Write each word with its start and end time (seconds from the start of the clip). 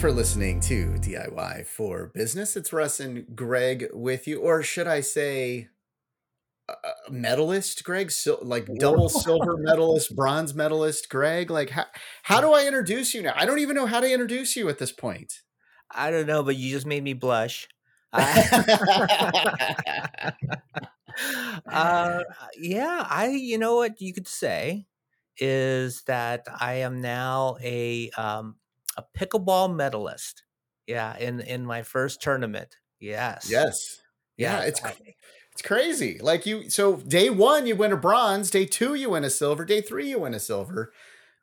For 0.00 0.12
listening 0.12 0.60
to 0.60 0.94
DIY 0.98 1.66
for 1.66 2.12
Business. 2.14 2.54
It's 2.54 2.70
Russ 2.72 3.00
and 3.00 3.34
Greg 3.34 3.86
with 3.94 4.28
you, 4.28 4.40
or 4.40 4.62
should 4.62 4.86
I 4.86 5.00
say, 5.00 5.68
uh, 6.68 6.74
medalist 7.10 7.82
Greg, 7.82 8.12
like 8.42 8.68
double 8.78 9.08
silver 9.08 9.56
medalist, 9.56 10.14
bronze 10.14 10.54
medalist 10.54 11.08
Greg. 11.08 11.50
Like, 11.50 11.70
how 11.70 11.86
how 12.22 12.42
do 12.42 12.52
I 12.52 12.66
introduce 12.66 13.14
you 13.14 13.22
now? 13.22 13.32
I 13.36 13.46
don't 13.46 13.58
even 13.58 13.74
know 13.74 13.86
how 13.86 14.00
to 14.00 14.12
introduce 14.12 14.54
you 14.54 14.68
at 14.68 14.78
this 14.78 14.92
point. 14.92 15.40
I 15.90 16.10
don't 16.10 16.26
know, 16.26 16.42
but 16.42 16.56
you 16.56 16.70
just 16.70 16.86
made 16.86 17.02
me 17.02 17.14
blush. 17.14 17.66
uh, 18.12 18.28
yeah, 22.58 23.06
I. 23.08 23.28
You 23.28 23.56
know 23.56 23.76
what 23.76 24.00
you 24.00 24.12
could 24.12 24.28
say 24.28 24.86
is 25.38 26.02
that 26.02 26.46
I 26.60 26.74
am 26.74 27.00
now 27.00 27.56
a 27.62 28.10
um, 28.10 28.56
a 28.96 29.04
pickleball 29.16 29.74
medalist. 29.74 30.42
Yeah, 30.86 31.16
in 31.18 31.40
in 31.40 31.66
my 31.66 31.82
first 31.82 32.22
tournament. 32.22 32.76
Yes. 33.00 33.48
Yes. 33.50 34.00
Yeah, 34.36 34.60
it's 34.60 34.80
it's 35.52 35.62
crazy. 35.62 36.18
Like 36.20 36.46
you 36.46 36.68
so 36.70 36.96
day 36.96 37.30
1 37.30 37.66
you 37.66 37.76
win 37.76 37.92
a 37.92 37.96
bronze, 37.96 38.50
day 38.50 38.66
2 38.66 38.94
you 38.94 39.10
win 39.10 39.24
a 39.24 39.30
silver, 39.30 39.64
day 39.64 39.80
3 39.80 40.10
you 40.10 40.20
win 40.20 40.34
a 40.34 40.40
silver. 40.40 40.92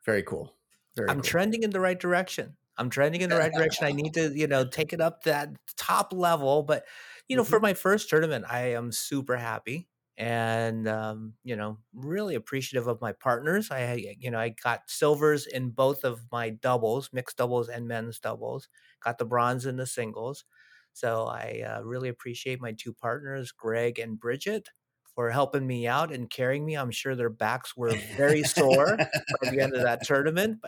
Very 0.04 0.22
cool. 0.22 0.54
Very 0.96 1.10
I'm 1.10 1.16
cool. 1.16 1.24
trending 1.24 1.62
in 1.62 1.70
the 1.70 1.80
right 1.80 1.98
direction. 1.98 2.56
I'm 2.76 2.90
trending 2.90 3.20
in 3.20 3.30
the 3.30 3.36
right 3.36 3.52
direction. 3.56 3.86
I 3.86 3.92
need 3.92 4.14
to, 4.14 4.32
you 4.32 4.46
know, 4.46 4.64
take 4.64 4.92
it 4.92 5.00
up 5.00 5.24
that 5.24 5.50
top 5.76 6.12
level, 6.12 6.62
but 6.62 6.84
you 7.28 7.36
know, 7.36 7.42
mm-hmm. 7.42 7.50
for 7.50 7.60
my 7.60 7.74
first 7.74 8.08
tournament, 8.08 8.44
I 8.48 8.72
am 8.74 8.92
super 8.92 9.36
happy 9.36 9.88
and 10.16 10.86
um, 10.88 11.34
you 11.42 11.56
know 11.56 11.78
really 11.92 12.34
appreciative 12.34 12.86
of 12.86 13.00
my 13.00 13.12
partners. 13.12 13.70
I 13.70 14.16
you 14.18 14.30
know 14.30 14.38
i 14.38 14.50
got 14.50 14.82
silvers 14.88 15.46
in 15.46 15.70
both 15.70 16.04
of 16.04 16.20
my 16.30 16.50
doubles 16.50 17.10
mixed 17.12 17.36
doubles 17.36 17.68
and 17.68 17.88
men's 17.88 18.18
doubles 18.18 18.68
got 19.02 19.18
the 19.18 19.24
bronze 19.24 19.66
in 19.66 19.76
the 19.76 19.86
singles. 19.86 20.44
So 20.92 21.26
i 21.26 21.64
uh, 21.66 21.82
really 21.82 22.08
appreciate 22.08 22.60
my 22.60 22.72
two 22.72 22.92
partners 22.92 23.52
greg 23.52 23.98
and 23.98 24.18
bridget 24.18 24.70
for 25.14 25.30
helping 25.30 25.66
me 25.66 25.86
out 25.86 26.12
and 26.12 26.28
carrying 26.28 26.64
me. 26.64 26.74
I'm 26.74 26.90
sure 26.90 27.14
their 27.14 27.30
backs 27.30 27.76
were 27.76 27.94
very 28.16 28.42
sore 28.42 28.96
by 28.96 29.50
the 29.50 29.60
end 29.60 29.74
of 29.74 29.82
that 29.82 30.02
tournament 30.06 30.60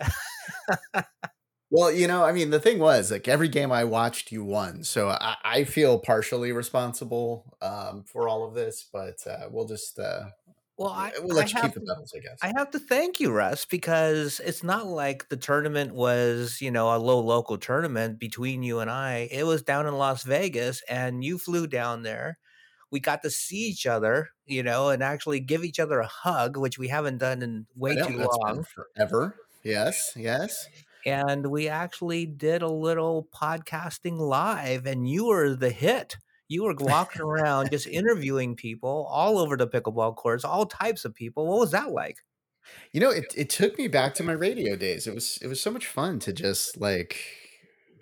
Well, 1.71 1.91
you 1.91 2.07
know, 2.07 2.25
I 2.25 2.33
mean, 2.33 2.51
the 2.51 2.61
thing 2.61 2.79
was 2.79 3.11
like 3.11 3.27
every 3.27 3.49
game 3.49 3.73
I 3.73 3.85
watched, 3.85 4.31
you 4.31 4.45
won, 4.45 4.85
so 4.85 5.09
I, 5.09 5.37
I 5.45 5.65
feel 5.65 5.99
partially 5.99 6.53
responsible 6.53 7.57
um, 7.61 8.05
for 8.05 8.29
all 8.29 8.47
of 8.47 8.55
this. 8.55 8.87
But 8.93 9.27
uh, 9.27 9.49
we'll 9.51 9.67
just 9.67 9.99
uh, 9.99 10.27
well, 10.77 10.91
I, 10.91 11.11
we'll 11.21 11.35
let 11.35 11.53
I 11.55 11.59
you 11.59 11.63
keep 11.63 11.75
the 11.75 11.81
medals, 11.81 12.13
I 12.15 12.21
guess. 12.21 12.39
I 12.41 12.53
have 12.57 12.71
to 12.71 12.79
thank 12.79 13.19
you, 13.19 13.33
Russ, 13.33 13.65
because 13.65 14.41
it's 14.45 14.63
not 14.63 14.87
like 14.87 15.29
the 15.29 15.37
tournament 15.37 15.93
was, 15.93 16.61
you 16.61 16.71
know, 16.71 16.95
a 16.95 16.99
low 16.99 17.19
local 17.19 17.59
tournament 17.59 18.21
between 18.21 18.63
you 18.63 18.79
and 18.79 18.91
I. 18.91 19.29
It 19.33 19.45
was 19.45 19.63
down 19.63 19.89
in 19.89 19.99
Las 19.99 20.23
Vegas, 20.23 20.83
and 20.89 21.25
you 21.25 21.37
flew 21.37 21.67
down 21.67 22.05
there. 22.05 22.39
We 22.93 23.01
got 23.01 23.23
to 23.23 23.31
see 23.31 23.57
each 23.57 23.87
other, 23.87 24.29
you 24.45 24.63
know, 24.63 24.91
and 24.91 25.03
actually 25.03 25.41
give 25.41 25.65
each 25.65 25.81
other 25.81 25.99
a 25.99 26.07
hug, 26.07 26.57
which 26.57 26.79
we 26.79 26.87
haven't 26.87 27.19
done 27.19 27.43
in 27.43 27.67
way 27.75 27.97
know, 27.97 28.07
too 28.07 28.19
long. 28.19 28.65
Forever. 28.65 29.35
Yes, 29.65 30.13
yes 30.15 30.69
and 31.07 31.47
we 31.47 31.69
actually 31.69 32.27
did 32.27 32.63
a 32.63 32.69
little 32.69 33.29
podcasting 33.33 34.19
live 34.19 34.87
and 34.87 35.09
you 35.09 35.27
were 35.27 35.55
the 35.55 35.71
hit. 35.71 36.17
You 36.49 36.65
were 36.65 36.75
walking 36.79 37.23
around 37.23 37.71
just 37.71 37.87
interviewing 37.87 38.57
people 38.57 39.09
all 39.09 39.39
over 39.39 39.57
the 39.57 39.69
pickleball 39.69 40.17
courts 40.17 40.45
all 40.45 40.67
types 40.67 41.05
of 41.05 41.15
people. 41.15 41.47
What 41.47 41.61
was 41.61 41.71
that 41.71 41.93
like? 41.93 42.19
You 42.91 43.01
know 43.01 43.11
it, 43.11 43.33
it 43.37 43.49
took 43.49 43.79
me 43.79 43.87
back 43.87 44.15
to 44.15 44.25
my 44.25 44.33
radio 44.33 44.75
days. 44.75 45.07
It 45.07 45.15
was 45.15 45.39
it 45.41 45.47
was 45.47 45.61
so 45.61 45.71
much 45.71 45.87
fun 45.87 46.19
to 46.21 46.33
just 46.33 46.81
like 46.81 47.17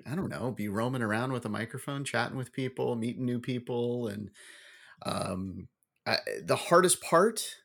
i 0.06 0.14
don't 0.14 0.28
know 0.28 0.50
be 0.50 0.68
roaming 0.68 1.00
around 1.00 1.32
with 1.32 1.46
a 1.46 1.48
microphone 1.48 2.04
chatting 2.04 2.36
with 2.36 2.52
people 2.52 2.94
meeting 2.94 3.24
new 3.24 3.38
people 3.38 4.08
and 4.08 4.30
um 5.06 5.68
I, 6.06 6.18
the 6.42 6.56
hardest 6.56 7.00
part 7.00 7.56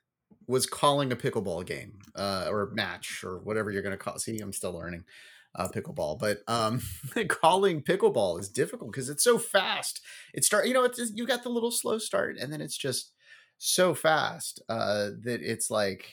was 0.50 0.66
calling 0.66 1.12
a 1.12 1.16
pickleball 1.16 1.64
game 1.64 2.00
uh, 2.16 2.48
or 2.50 2.72
match 2.74 3.24
or 3.24 3.38
whatever 3.38 3.70
you're 3.70 3.84
going 3.84 3.92
to 3.92 3.98
call. 3.98 4.18
See, 4.18 4.40
I'm 4.40 4.52
still 4.52 4.74
learning 4.74 5.06
uh, 5.54 5.68
pickleball, 5.68 6.18
but 6.18 6.40
um, 6.48 6.82
calling 7.28 7.84
pickleball 7.84 8.40
is 8.40 8.50
difficult 8.50 8.92
because 8.92 9.10
it's 9.10 9.24
so 9.24 9.38
fast. 9.38 10.02
It 10.34 10.44
start, 10.44 10.68
you 10.68 10.74
know, 10.74 10.84
it's 10.84 11.12
you 11.14 11.28
got 11.28 11.44
the 11.44 11.50
little 11.50 11.70
slow 11.70 12.00
start, 12.00 12.38
and 12.38 12.52
then 12.52 12.62
it's 12.62 12.76
just 12.76 13.12
so 13.60 13.94
fast 13.94 14.60
uh, 14.70 15.12
that 15.22 15.40
it's 15.42 15.70
like 15.70 16.12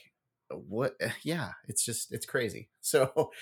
what? 0.50 0.97
Yeah, 1.22 1.53
it's 1.66 1.82
just 1.84 2.12
it's 2.12 2.26
crazy. 2.26 2.68
So 2.86 3.32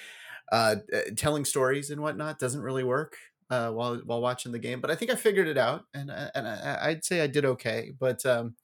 uh, 0.50 0.76
uh, 0.90 1.00
telling 1.16 1.44
stories 1.44 1.90
and 1.90 2.00
whatnot 2.00 2.38
doesn't 2.38 2.62
really 2.62 2.84
work 2.84 3.16
uh, 3.50 3.70
while 3.70 3.96
while 4.04 4.20
watching 4.20 4.52
the 4.52 4.58
game, 4.58 4.80
but 4.80 4.90
I 4.90 4.94
think 4.94 5.10
I 5.10 5.16
figured 5.16 5.48
it 5.48 5.58
out, 5.58 5.84
and 5.92 6.10
uh, 6.10 6.30
and 6.34 6.46
I, 6.46 6.88
would 6.88 7.04
say 7.04 7.20
I 7.20 7.26
did 7.26 7.44
okay. 7.44 7.92
But 7.98 8.24
um, 8.24 8.54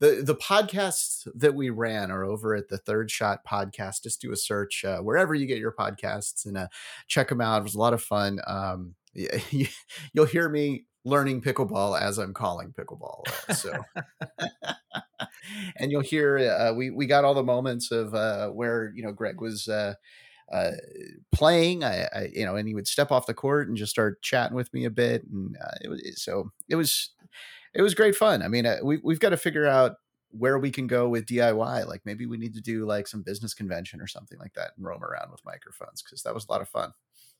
the 0.00 0.22
the 0.24 0.34
podcasts 0.34 1.26
that 1.34 1.54
we 1.54 1.70
ran 1.70 2.10
are 2.10 2.24
over 2.24 2.54
at 2.54 2.68
the 2.68 2.78
Third 2.78 3.10
Shot 3.10 3.40
Podcast. 3.46 4.02
Just 4.02 4.20
do 4.20 4.32
a 4.32 4.36
search 4.36 4.84
uh, 4.84 4.98
wherever 4.98 5.34
you 5.34 5.46
get 5.46 5.58
your 5.58 5.72
podcasts 5.72 6.46
and 6.46 6.56
uh, 6.56 6.68
check 7.08 7.28
them 7.28 7.40
out. 7.40 7.60
It 7.60 7.64
was 7.64 7.74
a 7.74 7.80
lot 7.80 7.94
of 7.94 8.02
fun. 8.02 8.40
Um, 8.46 8.94
you, 9.14 9.66
will 10.14 10.24
hear 10.24 10.48
me 10.48 10.84
learning 11.04 11.42
pickleball 11.42 12.00
as 12.00 12.18
I'm 12.18 12.32
calling 12.32 12.72
pickleball. 12.72 13.22
Uh, 13.48 13.54
so, 13.54 13.72
and 15.76 15.90
you'll 15.90 16.00
hear 16.00 16.38
uh, 16.38 16.72
we 16.74 16.90
we 16.90 17.06
got 17.06 17.24
all 17.24 17.34
the 17.34 17.42
moments 17.42 17.90
of 17.90 18.14
uh, 18.14 18.48
where 18.48 18.92
you 18.94 19.02
know 19.02 19.12
Greg 19.12 19.40
was. 19.40 19.68
Uh, 20.50 20.56
uh, 20.56 20.72
playing. 21.32 21.84
I, 21.84 22.08
I, 22.14 22.28
you 22.32 22.44
know, 22.44 22.56
and 22.56 22.68
he 22.68 22.74
would 22.74 22.86
step 22.86 23.10
off 23.10 23.26
the 23.26 23.34
court 23.34 23.68
and 23.68 23.76
just 23.76 23.90
start 23.90 24.22
chatting 24.22 24.56
with 24.56 24.72
me 24.72 24.84
a 24.84 24.90
bit, 24.90 25.24
and 25.24 25.56
uh, 25.56 25.74
it 25.82 25.88
was 25.88 26.22
so 26.22 26.50
it 26.68 26.76
was 26.76 27.10
it 27.74 27.82
was 27.82 27.94
great 27.94 28.16
fun. 28.16 28.42
I 28.42 28.48
mean, 28.48 28.66
uh, 28.66 28.78
we 28.82 29.00
we've 29.02 29.20
got 29.20 29.30
to 29.30 29.36
figure 29.36 29.66
out 29.66 29.96
where 30.30 30.58
we 30.58 30.70
can 30.70 30.86
go 30.86 31.08
with 31.08 31.26
DIY. 31.26 31.86
Like 31.86 32.02
maybe 32.04 32.26
we 32.26 32.38
need 32.38 32.54
to 32.54 32.60
do 32.60 32.86
like 32.86 33.06
some 33.06 33.22
business 33.22 33.54
convention 33.54 34.00
or 34.00 34.06
something 34.06 34.38
like 34.38 34.54
that 34.54 34.72
and 34.76 34.86
roam 34.86 35.04
around 35.04 35.30
with 35.30 35.44
microphones 35.44 36.02
because 36.02 36.22
that 36.22 36.34
was 36.34 36.46
a 36.48 36.52
lot 36.52 36.62
of 36.62 36.68
fun. 36.68 36.92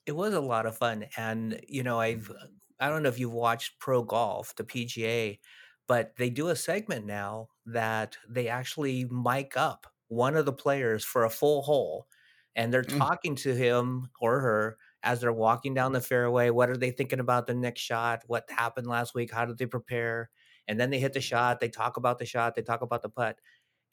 It 0.05 0.15
was 0.15 0.33
a 0.33 0.41
lot 0.41 0.65
of 0.65 0.77
fun, 0.77 1.05
and 1.17 1.59
you 1.67 1.83
know, 1.83 1.99
I've 1.99 2.31
I 2.79 2.89
don't 2.89 3.03
know 3.03 3.09
if 3.09 3.19
you've 3.19 3.33
watched 3.33 3.79
Pro 3.79 4.03
Golf, 4.03 4.55
the 4.55 4.63
PGA, 4.63 5.39
but 5.87 6.15
they 6.17 6.29
do 6.29 6.49
a 6.49 6.55
segment 6.55 7.05
now 7.05 7.49
that 7.65 8.17
they 8.27 8.47
actually 8.47 9.05
mic 9.05 9.55
up 9.55 9.87
one 10.07 10.35
of 10.35 10.45
the 10.45 10.53
players 10.53 11.03
for 11.03 11.23
a 11.23 11.29
full 11.29 11.61
hole 11.63 12.07
and 12.55 12.73
they're 12.73 12.83
mm. 12.83 12.97
talking 12.97 13.35
to 13.35 13.53
him 13.53 14.09
or 14.19 14.39
her 14.39 14.77
as 15.03 15.21
they're 15.21 15.33
walking 15.33 15.73
down 15.73 15.91
the 15.91 16.01
fairway. 16.01 16.49
What 16.49 16.69
are 16.69 16.77
they 16.77 16.91
thinking 16.91 17.19
about 17.19 17.47
the 17.47 17.53
next 17.53 17.81
shot? 17.81 18.23
What 18.27 18.49
happened 18.49 18.87
last 18.87 19.13
week? 19.15 19.33
How 19.33 19.45
did 19.45 19.57
they 19.57 19.65
prepare? 19.65 20.29
And 20.67 20.79
then 20.79 20.89
they 20.89 20.99
hit 20.99 21.13
the 21.13 21.21
shot. 21.21 21.59
They 21.59 21.69
talk 21.69 21.97
about 21.97 22.19
the 22.19 22.25
shot. 22.25 22.55
They 22.55 22.61
talk 22.61 22.81
about 22.81 23.01
the 23.01 23.09
putt. 23.09 23.39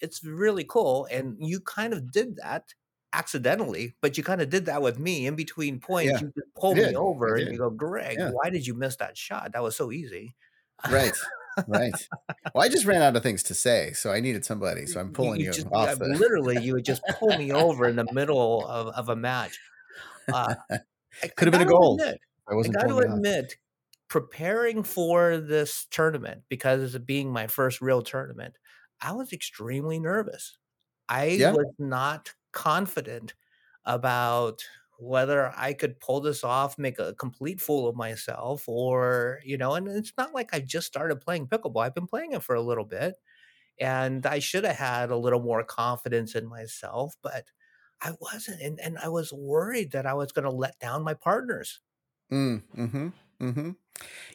It's 0.00 0.24
really 0.24 0.64
cool. 0.64 1.06
And 1.10 1.36
you 1.40 1.60
kind 1.60 1.92
of 1.92 2.12
did 2.12 2.36
that 2.36 2.74
accidentally, 3.12 3.96
but 4.00 4.16
you 4.16 4.22
kind 4.22 4.40
of 4.40 4.50
did 4.50 4.66
that 4.66 4.82
with 4.82 4.98
me 4.98 5.26
in 5.26 5.34
between 5.34 5.80
points. 5.80 6.12
Yeah. 6.12 6.20
You 6.20 6.32
just 6.36 6.54
pulled 6.54 6.76
me 6.76 6.94
over 6.94 7.34
and 7.34 7.50
you 7.50 7.58
go, 7.58 7.70
Greg, 7.70 8.16
yeah. 8.18 8.30
why 8.30 8.50
did 8.50 8.66
you 8.66 8.74
miss 8.74 8.96
that 8.96 9.16
shot? 9.16 9.52
That 9.52 9.62
was 9.62 9.76
so 9.76 9.90
easy. 9.90 10.36
Right 10.88 11.12
right. 11.66 12.08
Well, 12.54 12.64
I 12.64 12.68
just 12.68 12.84
ran 12.84 13.02
out 13.02 13.16
of 13.16 13.22
things 13.22 13.42
to 13.44 13.54
say, 13.54 13.92
so 13.92 14.10
I 14.10 14.20
needed 14.20 14.44
somebody. 14.44 14.86
So 14.86 15.00
I'm 15.00 15.12
pulling 15.12 15.40
you, 15.40 15.46
you 15.46 15.52
just, 15.52 15.66
off. 15.72 15.98
The... 15.98 16.06
Literally, 16.06 16.62
you 16.62 16.74
would 16.74 16.84
just 16.84 17.02
pull 17.18 17.36
me 17.36 17.52
over 17.52 17.86
in 17.86 17.96
the 17.96 18.06
middle 18.12 18.66
of, 18.66 18.88
of 18.88 19.08
a 19.08 19.16
match. 19.16 19.58
Uh, 20.32 20.54
Could 21.36 21.48
have 21.48 21.52
been 21.52 21.62
a 21.62 21.70
goal. 21.70 21.98
Admit, 22.00 22.20
I 22.48 22.54
wasn't. 22.54 22.76
I 22.78 22.86
got 22.86 22.88
to 22.88 22.98
admit, 22.98 23.56
preparing 24.08 24.82
for 24.82 25.38
this 25.38 25.86
tournament 25.90 26.42
because 26.48 26.94
of 26.94 27.06
being 27.06 27.32
my 27.32 27.46
first 27.46 27.80
real 27.80 28.02
tournament, 28.02 28.54
I 29.00 29.12
was 29.12 29.32
extremely 29.32 29.98
nervous. 29.98 30.58
I 31.08 31.26
yeah. 31.26 31.52
was 31.52 31.66
not 31.78 32.34
confident 32.52 33.34
about 33.84 34.62
whether 35.00 35.52
I 35.56 35.72
could 35.72 36.00
pull 36.00 36.20
this 36.20 36.44
off, 36.44 36.78
make 36.78 36.98
a 36.98 37.14
complete 37.14 37.60
fool 37.60 37.88
of 37.88 37.96
myself, 37.96 38.68
or, 38.68 39.40
you 39.44 39.56
know, 39.58 39.74
and 39.74 39.88
it's 39.88 40.12
not 40.18 40.34
like 40.34 40.50
I 40.54 40.60
just 40.60 40.86
started 40.86 41.20
playing 41.20 41.48
pickleball. 41.48 41.84
I've 41.84 41.94
been 41.94 42.06
playing 42.06 42.32
it 42.32 42.42
for 42.42 42.54
a 42.54 42.62
little 42.62 42.84
bit 42.84 43.14
and 43.78 44.26
I 44.26 44.38
should 44.40 44.64
have 44.64 44.76
had 44.76 45.10
a 45.10 45.16
little 45.16 45.40
more 45.40 45.64
confidence 45.64 46.34
in 46.34 46.46
myself, 46.46 47.16
but 47.22 47.46
I 48.02 48.12
wasn't. 48.20 48.60
And, 48.62 48.80
and 48.80 48.98
I 48.98 49.08
was 49.08 49.32
worried 49.32 49.92
that 49.92 50.06
I 50.06 50.14
was 50.14 50.32
going 50.32 50.44
to 50.44 50.50
let 50.50 50.78
down 50.78 51.02
my 51.02 51.14
partners. 51.14 51.80
Mm, 52.32 52.62
hmm 52.74 53.08
Mm 53.40 53.54
hmm. 53.54 53.70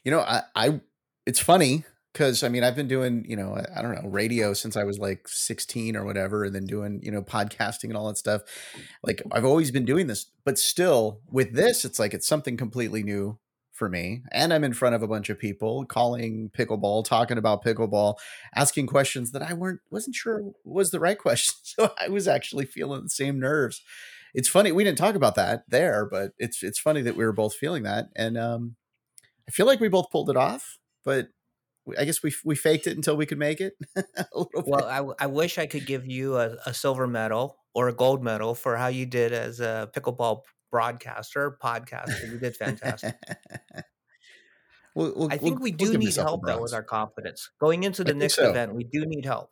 You 0.03 0.12
know, 0.12 0.21
I, 0.21 0.44
I, 0.56 0.81
it's 1.27 1.39
funny 1.39 1.85
because 2.15 2.44
I 2.44 2.50
mean 2.50 2.63
I've 2.63 2.77
been 2.77 2.88
doing 2.88 3.25
you 3.27 3.35
know 3.35 3.62
I, 3.75 3.81
don't 3.81 3.94
know 3.94 4.09
radio 4.09 4.53
since 4.53 4.77
I 4.77 4.85
was 4.85 4.97
like 4.97 5.27
16 5.27 5.97
or 5.97 6.06
whatever 6.06 6.45
and 6.45 6.56
then 6.56 6.65
doing 6.65 7.01
you 7.03 7.12
know 7.12 7.21
podcasting 7.21 7.85
and 7.85 7.97
all 7.97 8.07
that 8.07 8.17
stuff. 8.17 8.41
Like 9.03 9.21
I've 9.33 9.44
always 9.44 9.69
been 9.69 9.83
doing 9.83 10.07
this 10.07 10.27
but 10.45 10.57
still 10.57 11.19
with 11.29 11.53
this 11.53 11.83
it's 11.83 12.00
like 12.00 12.13
it's 12.13 12.27
something 12.27 12.56
completely 12.56 13.03
new 13.03 13.38
for 13.73 13.89
me 13.89 14.23
and 14.31 14.53
I'm 14.53 14.63
in 14.63 14.71
front 14.71 14.95
of 14.95 15.03
a 15.03 15.07
bunch 15.09 15.29
of 15.29 15.38
people 15.38 15.83
calling 15.85 16.50
pickleball 16.57 17.03
talking 17.03 17.38
about 17.38 17.65
pickleball 17.65 18.15
asking 18.56 18.88
questions 18.88 19.31
that 19.33 19.41
I 19.41 19.53
weren't 19.53 19.81
wasn't 19.91 20.15
sure 20.15 20.53
was 20.63 20.91
the 20.91 21.01
right 21.01 21.19
question 21.19 21.56
so 21.63 21.91
I 22.00 22.07
was 22.07 22.29
actually 22.29 22.65
feeling 22.65 23.03
the 23.03 23.09
same 23.09 23.41
nerves. 23.41 23.81
It's 24.33 24.47
funny 24.47 24.71
we 24.71 24.85
didn't 24.85 24.97
talk 24.97 25.15
about 25.15 25.35
that 25.35 25.65
there, 25.67 26.06
but 26.09 26.31
it's 26.39 26.63
it's 26.63 26.79
funny 26.79 27.01
that 27.01 27.17
we 27.17 27.25
were 27.25 27.33
both 27.33 27.56
feeling 27.56 27.83
that, 27.83 28.09
and 28.17 28.38
um, 28.38 28.75
I 29.47 29.51
feel 29.51 29.65
like 29.65 29.79
we 29.79 29.88
both 29.88 30.12
pulled 30.12 30.29
it 30.29 30.35
off, 30.35 30.77
but 31.06 31.29
I 31.97 32.05
guess 32.05 32.23
we 32.23 32.33
we 32.43 32.55
faked 32.55 32.87
it 32.87 32.95
until 32.95 33.15
we 33.15 33.25
could 33.25 33.37
make 33.37 33.61
it. 33.61 33.73
well, 34.65 34.85
I, 34.85 35.23
I 35.23 35.27
wish 35.27 35.57
I 35.57 35.65
could 35.67 35.85
give 35.85 36.05
you 36.05 36.37
a, 36.37 36.57
a, 36.65 36.73
silver 36.73 37.05
medal 37.07 37.57
or 37.73 37.89
a 37.89 37.93
gold 37.93 38.23
medal 38.23 38.55
for 38.55 38.75
how 38.75 38.87
you 38.87 39.05
did 39.05 39.33
as 39.33 39.59
a 39.59 39.89
pickleball 39.95 40.41
broadcaster, 40.71 41.57
podcaster. 41.63 42.31
You 42.31 42.39
did 42.39 42.55
fantastic. 42.55 43.15
we'll, 44.95 45.13
we'll, 45.15 45.31
I 45.31 45.37
think 45.37 45.59
we 45.59 45.71
do 45.71 45.91
we'll 45.91 45.99
need 45.99 46.15
help 46.15 46.41
though 46.45 46.61
with 46.61 46.73
our 46.73 46.83
confidence 46.83 47.51
going 47.59 47.83
into 47.83 48.03
the 48.03 48.13
next 48.13 48.35
so. 48.35 48.49
event. 48.49 48.73
We 48.73 48.85
do 48.85 49.05
need 49.05 49.25
help. 49.25 49.51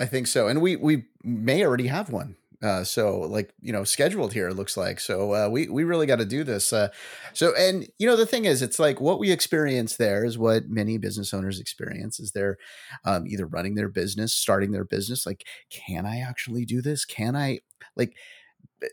I 0.00 0.06
think 0.06 0.28
so, 0.28 0.46
and 0.46 0.62
we 0.62 0.76
we 0.76 1.06
may 1.24 1.64
already 1.64 1.88
have 1.88 2.10
one. 2.10 2.36
Uh, 2.60 2.82
so 2.82 3.20
like 3.20 3.52
you 3.60 3.72
know 3.72 3.84
scheduled 3.84 4.32
here 4.32 4.50
looks 4.50 4.76
like. 4.76 4.98
So 4.98 5.32
uh, 5.32 5.48
we 5.48 5.68
we 5.68 5.84
really 5.84 6.06
got 6.06 6.18
to 6.18 6.24
do 6.24 6.42
this 6.42 6.72
uh, 6.72 6.88
so 7.32 7.54
and 7.56 7.86
you 7.98 8.06
know 8.06 8.16
the 8.16 8.26
thing 8.26 8.46
is 8.46 8.62
it's 8.62 8.80
like 8.80 9.00
what 9.00 9.20
we 9.20 9.30
experience 9.30 9.96
there 9.96 10.24
is 10.24 10.36
what 10.36 10.68
many 10.68 10.98
business 10.98 11.32
owners 11.32 11.60
experience 11.60 12.18
is 12.18 12.32
they're 12.32 12.58
um, 13.04 13.26
either 13.28 13.46
running 13.46 13.76
their 13.76 13.88
business 13.88 14.32
starting 14.34 14.72
their 14.72 14.84
business 14.84 15.24
like 15.24 15.44
can 15.70 16.04
i 16.06 16.18
actually 16.18 16.64
do 16.64 16.82
this? 16.82 17.04
Can 17.04 17.36
i 17.36 17.60
like 17.96 18.16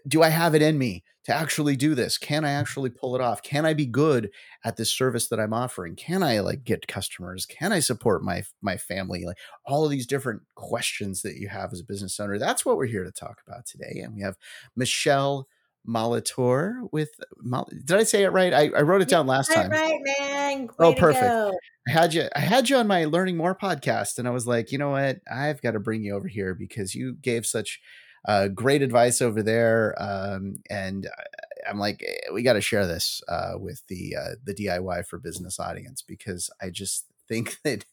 do 0.08 0.24
I 0.24 0.30
have 0.30 0.56
it 0.56 0.62
in 0.62 0.78
me 0.78 1.04
to 1.26 1.34
actually 1.34 1.76
do 1.76 1.96
this? 1.96 2.18
Can 2.18 2.46
I 2.46 2.52
actually 2.52 2.90
pull 2.90 3.16
it 3.16 3.22
off? 3.22 3.42
Can 3.42 3.66
I 3.66 3.74
be 3.74 3.86
good 3.86 4.32
at 4.64 4.78
this 4.78 4.92
service 4.92 5.28
that 5.28 5.40
I'm 5.40 5.54
offering? 5.54 5.96
Can 5.96 6.24
I 6.24 6.40
like 6.40 6.64
get 6.64 6.88
customers? 6.88 7.46
Can 7.46 7.72
I 7.72 7.80
support 7.80 8.24
my 8.24 8.44
my 8.62 8.78
family? 8.78 9.26
Like 9.26 9.38
all 9.66 9.86
of 9.86 9.92
these 9.92 10.08
different 10.08 10.44
questions 10.56 11.22
that 11.22 11.36
you 11.36 11.50
have 11.50 11.74
as 11.74 11.80
a 11.80 11.86
business 11.86 12.20
owner. 12.20 12.38
That's 12.38 12.66
what 12.66 12.78
we're 12.78 12.86
here 12.86 13.04
to 13.04 13.12
talk 13.12 13.42
about 13.46 13.66
today. 13.66 14.02
And 14.02 14.16
we 14.16 14.22
have 14.22 14.38
Michele 14.76 15.48
Molitor 15.88 16.90
with 16.92 17.10
did 17.86 17.98
I 17.98 18.04
say 18.04 18.24
it 18.24 18.30
right? 18.30 18.54
I, 18.54 18.72
I 18.76 18.82
wrote 18.82 19.02
it 19.02 19.08
down 19.08 19.28
last 19.28 19.54
time. 19.54 19.70
Right, 19.70 20.00
man. 20.20 20.70
Oh, 20.80 20.90
Way 20.90 20.96
oh, 20.96 21.00
perfect. 21.00 21.58
I 21.88 21.92
had 21.92 22.14
you 22.14 22.28
I 22.36 22.40
had 22.40 22.70
you 22.70 22.78
on 22.78 22.88
my 22.88 23.06
Learning 23.06 23.38
More 23.38 23.56
podcast, 23.56 24.18
and 24.18 24.28
I 24.28 24.32
was 24.32 24.48
like, 24.48 24.72
you 24.72 24.78
know 24.78 24.92
what? 24.92 25.20
I've 25.32 25.62
got 25.62 25.72
to 25.72 25.80
bring 25.80 26.04
you 26.04 26.16
over 26.16 26.28
here 26.28 26.56
because 26.56 26.96
you 26.96 27.14
gave 27.14 27.46
such 27.46 27.80
uh, 28.28 28.48
great 28.48 28.82
advice 28.82 29.22
over 29.22 29.44
there. 29.44 29.96
Um, 29.98 30.58
and 30.70 31.08
I'm 31.68 31.80
like, 31.80 32.04
eh, 32.06 32.32
we 32.34 32.44
got 32.44 32.54
to 32.54 32.62
share 32.62 32.88
this 32.88 33.22
uh, 33.28 33.54
with 33.56 33.86
the 33.88 34.16
uh, 34.16 34.36
the 34.44 34.54
DIY 34.54 35.06
for 35.06 35.20
business 35.20 35.60
audience 35.60 36.02
because 36.02 36.50
I 36.62 36.70
just 36.70 37.06
think 37.28 37.58
that 37.64 37.86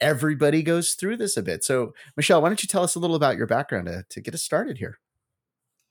everybody 0.00 0.62
goes 0.62 0.94
through 0.94 1.16
this 1.16 1.36
a 1.36 1.42
bit. 1.42 1.64
So, 1.64 1.94
Michele, 2.16 2.42
why 2.42 2.48
don't 2.48 2.62
you 2.62 2.68
tell 2.68 2.82
us 2.82 2.94
a 2.94 2.98
little 2.98 3.16
about 3.16 3.36
your 3.36 3.46
background 3.46 3.86
to, 3.86 4.04
to 4.08 4.20
get 4.20 4.34
us 4.34 4.42
started 4.42 4.78
here? 4.78 4.98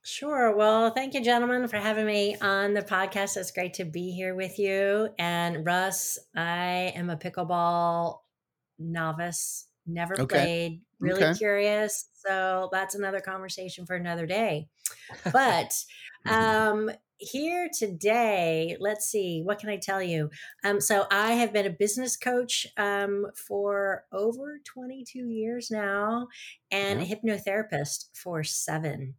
Sure. 0.03 0.55
Well, 0.55 0.89
thank 0.89 1.13
you, 1.13 1.23
gentlemen, 1.23 1.67
for 1.67 1.77
having 1.77 2.07
me 2.07 2.35
on 2.41 2.73
the 2.73 2.81
podcast. 2.81 3.37
It's 3.37 3.51
great 3.51 3.75
to 3.75 3.85
be 3.85 4.11
here 4.11 4.33
with 4.33 4.57
you. 4.57 5.09
And 5.19 5.63
Russ, 5.63 6.17
I 6.35 6.91
am 6.95 7.11
a 7.11 7.15
pickleball 7.15 8.17
novice 8.79 9.67
never 9.85 10.19
okay. 10.19 10.25
played, 10.25 10.81
really 11.01 11.23
okay. 11.23 11.37
curious. 11.37 12.09
So 12.13 12.69
that's 12.71 12.95
another 12.95 13.19
conversation 13.19 13.85
for 13.85 13.95
another 13.95 14.25
day. 14.25 14.67
But 15.33 15.73
um, 16.29 16.91
here 17.17 17.69
today, 17.77 18.77
let's 18.79 19.05
see, 19.05 19.41
what 19.43 19.59
can 19.59 19.69
I 19.69 19.77
tell 19.77 20.01
you? 20.01 20.29
Um, 20.63 20.81
so 20.81 21.05
I 21.11 21.33
have 21.33 21.53
been 21.53 21.65
a 21.65 21.71
business 21.71 22.17
coach 22.17 22.67
um, 22.77 23.27
for 23.35 24.05
over 24.11 24.59
22 24.65 25.27
years 25.27 25.69
now 25.69 26.27
and 26.71 27.01
yeah. 27.01 27.07
a 27.07 27.15
hypnotherapist 27.15 28.05
for 28.13 28.43
seven. 28.43 29.15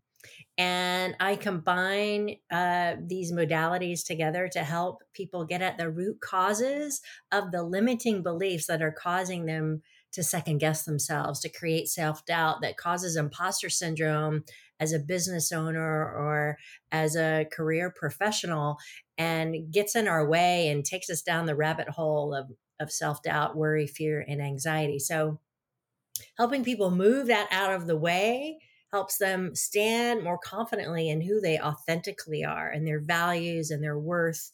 And 0.58 1.16
I 1.18 1.36
combine 1.36 2.36
uh, 2.50 2.96
these 3.04 3.32
modalities 3.32 4.04
together 4.04 4.48
to 4.48 4.60
help 4.62 5.02
people 5.14 5.44
get 5.44 5.62
at 5.62 5.78
the 5.78 5.90
root 5.90 6.20
causes 6.20 7.00
of 7.30 7.52
the 7.52 7.62
limiting 7.62 8.22
beliefs 8.22 8.66
that 8.66 8.82
are 8.82 8.92
causing 8.92 9.46
them 9.46 9.82
to 10.12 10.22
second 10.22 10.58
guess 10.58 10.84
themselves, 10.84 11.40
to 11.40 11.48
create 11.48 11.88
self 11.88 12.24
doubt 12.24 12.60
that 12.62 12.76
causes 12.76 13.16
imposter 13.16 13.68
syndrome 13.68 14.44
as 14.78 14.92
a 14.92 14.98
business 14.98 15.52
owner 15.52 15.80
or 15.80 16.58
as 16.90 17.16
a 17.16 17.46
career 17.52 17.92
professional 17.94 18.78
and 19.16 19.70
gets 19.70 19.94
in 19.94 20.08
our 20.08 20.26
way 20.26 20.68
and 20.68 20.84
takes 20.84 21.08
us 21.08 21.22
down 21.22 21.46
the 21.46 21.54
rabbit 21.54 21.88
hole 21.88 22.34
of, 22.34 22.50
of 22.80 22.90
self 22.90 23.22
doubt, 23.22 23.56
worry, 23.56 23.86
fear, 23.86 24.24
and 24.26 24.42
anxiety. 24.42 24.98
So, 24.98 25.40
helping 26.36 26.64
people 26.64 26.90
move 26.90 27.28
that 27.28 27.48
out 27.50 27.72
of 27.72 27.86
the 27.86 27.96
way 27.96 28.58
helps 28.92 29.16
them 29.16 29.54
stand 29.54 30.22
more 30.22 30.38
confidently 30.38 31.08
in 31.08 31.22
who 31.22 31.40
they 31.40 31.58
authentically 31.58 32.44
are 32.44 32.68
and 32.68 32.86
their 32.86 33.00
values 33.00 33.70
and 33.70 33.82
their 33.82 33.98
worth 33.98 34.52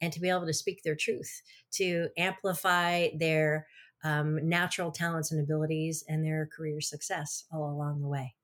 and 0.00 0.12
to 0.12 0.20
be 0.20 0.28
able 0.28 0.46
to 0.46 0.54
speak 0.54 0.82
their 0.82 0.96
truth 0.96 1.42
to 1.72 2.08
amplify 2.16 3.08
their 3.18 3.66
um, 4.04 4.48
natural 4.48 4.92
talents 4.92 5.32
and 5.32 5.40
abilities 5.42 6.04
and 6.08 6.24
their 6.24 6.46
career 6.46 6.80
success 6.80 7.46
all 7.52 7.70
along 7.70 8.02
the 8.02 8.08
way. 8.08 8.36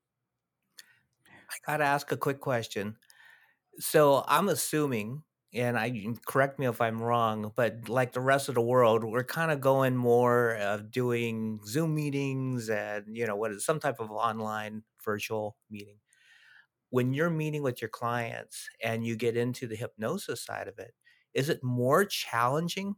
I 1.49 1.55
got 1.65 1.77
to 1.77 1.83
ask 1.83 2.11
a 2.11 2.17
quick 2.17 2.39
question. 2.39 2.97
So 3.79 4.23
I'm 4.27 4.49
assuming, 4.49 5.23
and 5.53 5.77
I 5.77 6.15
correct 6.27 6.59
me 6.59 6.67
if 6.67 6.81
I'm 6.81 7.01
wrong, 7.01 7.53
but 7.55 7.89
like 7.89 8.13
the 8.13 8.21
rest 8.21 8.49
of 8.49 8.55
the 8.55 8.61
world, 8.61 9.03
we're 9.03 9.23
kind 9.23 9.51
of 9.51 9.61
going 9.61 9.97
more 9.97 10.55
of 10.57 10.91
doing 10.91 11.61
Zoom 11.65 11.95
meetings 11.95 12.69
and 12.69 13.17
you 13.17 13.27
know 13.27 13.35
what 13.37 13.51
is 13.51 13.65
some 13.65 13.79
type 13.79 13.99
of 13.99 14.11
online 14.11 14.83
virtual 15.03 15.57
meeting. 15.69 15.99
When 16.89 17.13
you're 17.13 17.29
meeting 17.29 17.63
with 17.63 17.81
your 17.81 17.89
clients 17.89 18.69
and 18.83 19.05
you 19.05 19.15
get 19.15 19.37
into 19.37 19.67
the 19.67 19.75
hypnosis 19.75 20.43
side 20.43 20.67
of 20.67 20.79
it, 20.79 20.93
is 21.33 21.49
it 21.49 21.63
more 21.63 22.05
challenging 22.05 22.95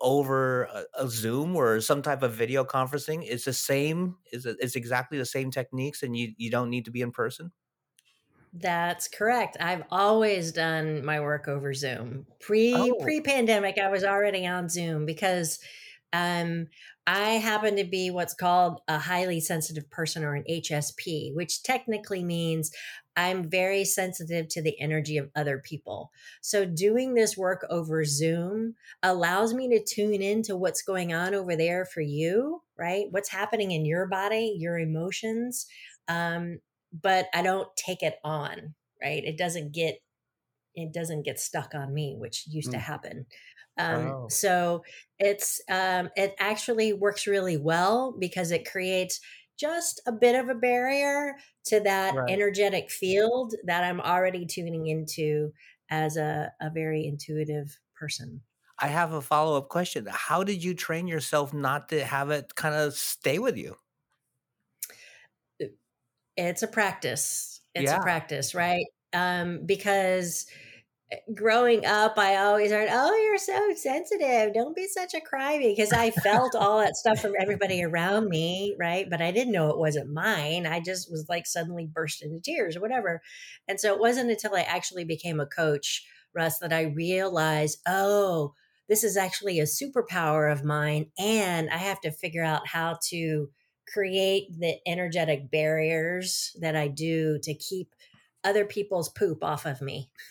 over 0.00 0.64
a, 0.64 0.84
a, 0.98 1.08
Zoom 1.08 1.56
or 1.56 1.80
some 1.80 2.02
type 2.02 2.22
of 2.22 2.34
video 2.34 2.64
conferencing, 2.64 3.24
it's 3.24 3.44
the 3.44 3.52
same. 3.52 4.16
Is 4.32 4.46
it's 4.46 4.76
exactly 4.76 5.18
the 5.18 5.24
same 5.24 5.50
techniques, 5.50 6.02
and 6.02 6.16
you 6.16 6.32
you 6.36 6.50
don't 6.50 6.70
need 6.70 6.84
to 6.86 6.90
be 6.90 7.02
in 7.02 7.12
person. 7.12 7.52
That's 8.52 9.08
correct. 9.08 9.56
I've 9.60 9.84
always 9.90 10.52
done 10.52 11.04
my 11.04 11.20
work 11.20 11.46
over 11.46 11.74
Zoom. 11.74 12.26
Pre 12.40 12.74
oh. 12.74 12.94
pre 13.02 13.20
pandemic, 13.20 13.78
I 13.78 13.90
was 13.90 14.04
already 14.04 14.46
on 14.46 14.68
Zoom 14.68 15.04
because 15.04 15.58
um, 16.12 16.68
I 17.06 17.32
happen 17.32 17.76
to 17.76 17.84
be 17.84 18.10
what's 18.10 18.34
called 18.34 18.80
a 18.88 18.98
highly 18.98 19.40
sensitive 19.40 19.90
person 19.90 20.24
or 20.24 20.34
an 20.34 20.44
HSP, 20.48 21.34
which 21.34 21.62
technically 21.62 22.24
means 22.24 22.70
I'm 23.16 23.48
very 23.48 23.84
sensitive 23.84 24.48
to 24.48 24.62
the 24.62 24.78
energy 24.80 25.16
of 25.16 25.30
other 25.34 25.58
people. 25.58 26.10
So 26.42 26.64
doing 26.66 27.14
this 27.14 27.36
work 27.36 27.66
over 27.70 28.04
Zoom 28.04 28.74
allows 29.02 29.54
me 29.54 29.68
to 29.70 29.82
tune 29.82 30.20
into 30.20 30.56
what's 30.56 30.82
going 30.82 31.14
on 31.14 31.34
over 31.34 31.56
there 31.56 31.86
for 31.86 32.02
you, 32.02 32.62
right? 32.78 33.06
What's 33.10 33.30
happening 33.30 33.70
in 33.70 33.86
your 33.86 34.06
body, 34.06 34.54
your 34.58 34.78
emotions. 34.78 35.66
Um, 36.08 36.60
but 37.02 37.26
I 37.34 37.42
don't 37.42 37.68
take 37.76 38.02
it 38.02 38.16
on, 38.22 38.74
right? 39.02 39.24
It 39.24 39.38
doesn't 39.38 39.72
get 39.72 39.98
it 40.74 40.92
doesn't 40.92 41.22
get 41.22 41.40
stuck 41.40 41.74
on 41.74 41.94
me, 41.94 42.16
which 42.18 42.46
used 42.46 42.68
mm. 42.68 42.72
to 42.72 42.78
happen. 42.78 43.24
Um, 43.78 44.06
oh. 44.06 44.26
So 44.28 44.84
it's 45.18 45.60
um, 45.70 46.10
it 46.16 46.34
actually 46.38 46.92
works 46.92 47.26
really 47.26 47.56
well 47.56 48.14
because 48.18 48.50
it 48.50 48.70
creates 48.70 49.20
just 49.58 50.00
a 50.06 50.12
bit 50.12 50.34
of 50.34 50.48
a 50.48 50.54
barrier 50.54 51.36
to 51.66 51.80
that 51.80 52.14
right. 52.14 52.30
energetic 52.30 52.90
field 52.90 53.54
that 53.64 53.84
I'm 53.84 54.00
already 54.00 54.46
tuning 54.46 54.86
into 54.86 55.52
as 55.90 56.16
a, 56.16 56.52
a 56.60 56.70
very 56.70 57.06
intuitive 57.06 57.78
person. 57.94 58.42
I 58.78 58.88
have 58.88 59.12
a 59.12 59.22
follow 59.22 59.56
up 59.56 59.68
question. 59.68 60.06
How 60.10 60.44
did 60.44 60.62
you 60.62 60.74
train 60.74 61.06
yourself 61.06 61.54
not 61.54 61.88
to 61.88 62.04
have 62.04 62.30
it 62.30 62.54
kind 62.54 62.74
of 62.74 62.94
stay 62.94 63.38
with 63.38 63.56
you? 63.56 63.76
It's 66.36 66.62
a 66.62 66.66
practice. 66.66 67.60
It's 67.74 67.84
yeah. 67.84 67.98
a 67.98 68.02
practice, 68.02 68.54
right? 68.54 68.84
Um, 69.14 69.64
because 69.64 70.46
growing 71.34 71.86
up, 71.86 72.18
I 72.18 72.36
always 72.36 72.70
heard, 72.70 72.88
"Oh, 72.90 73.14
you're 73.16 73.38
so 73.38 73.74
sensitive. 73.74 74.54
Don't 74.54 74.74
be 74.74 74.88
such 74.88 75.14
a 75.14 75.20
crybaby." 75.20 75.76
Because 75.76 75.92
I 75.92 76.10
felt 76.10 76.54
all 76.56 76.80
that 76.80 76.96
stuff 76.96 77.20
from 77.20 77.34
everybody 77.38 77.82
around 77.82 78.28
me, 78.28 78.74
right? 78.78 79.08
But 79.08 79.20
I 79.20 79.30
didn't 79.30 79.52
know 79.52 79.70
it 79.70 79.78
wasn't 79.78 80.12
mine. 80.12 80.66
I 80.66 80.80
just 80.80 81.10
was 81.10 81.26
like 81.28 81.46
suddenly 81.46 81.86
burst 81.86 82.22
into 82.22 82.40
tears 82.40 82.76
or 82.76 82.80
whatever. 82.80 83.22
And 83.68 83.78
so 83.80 83.92
it 83.92 84.00
wasn't 84.00 84.30
until 84.30 84.54
I 84.54 84.62
actually 84.62 85.04
became 85.04 85.40
a 85.40 85.46
coach, 85.46 86.04
Russ, 86.34 86.58
that 86.58 86.72
I 86.72 86.82
realized, 86.82 87.78
oh, 87.86 88.54
this 88.88 89.04
is 89.04 89.16
actually 89.16 89.58
a 89.58 89.64
superpower 89.64 90.50
of 90.50 90.64
mine, 90.64 91.06
and 91.18 91.70
I 91.70 91.78
have 91.78 92.00
to 92.02 92.12
figure 92.12 92.44
out 92.44 92.68
how 92.68 92.98
to 93.08 93.48
create 93.92 94.48
the 94.58 94.76
energetic 94.86 95.50
barriers 95.50 96.56
that 96.60 96.76
I 96.76 96.88
do 96.88 97.38
to 97.42 97.54
keep 97.54 97.94
other 98.46 98.64
people's 98.64 99.08
poop 99.08 99.42
off 99.42 99.66
of 99.66 99.82
me. 99.82 100.08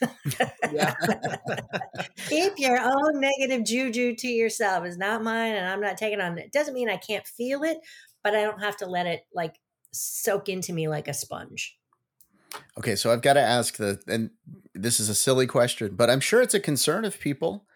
Keep 2.28 2.54
your 2.56 2.80
own 2.80 3.20
negative 3.20 3.64
juju 3.64 4.16
to 4.16 4.28
yourself. 4.28 4.86
It's 4.86 4.96
not 4.96 5.22
mine 5.22 5.54
and 5.54 5.68
I'm 5.68 5.82
not 5.82 5.98
taking 5.98 6.20
on 6.20 6.38
it. 6.38 6.50
Doesn't 6.50 6.74
mean 6.74 6.88
I 6.88 6.96
can't 6.96 7.26
feel 7.26 7.62
it, 7.62 7.78
but 8.24 8.34
I 8.34 8.42
don't 8.42 8.62
have 8.62 8.78
to 8.78 8.86
let 8.86 9.06
it 9.06 9.26
like 9.34 9.60
soak 9.92 10.48
into 10.48 10.72
me 10.72 10.88
like 10.88 11.08
a 11.08 11.14
sponge. 11.14 11.76
Okay, 12.78 12.96
so 12.96 13.12
I've 13.12 13.22
got 13.22 13.34
to 13.34 13.40
ask 13.40 13.76
the, 13.76 14.00
and 14.08 14.30
this 14.74 14.98
is 14.98 15.10
a 15.10 15.14
silly 15.14 15.46
question, 15.46 15.94
but 15.94 16.08
I'm 16.08 16.20
sure 16.20 16.40
it's 16.40 16.54
a 16.54 16.60
concern 16.60 17.04
of 17.04 17.20
people. 17.20 17.66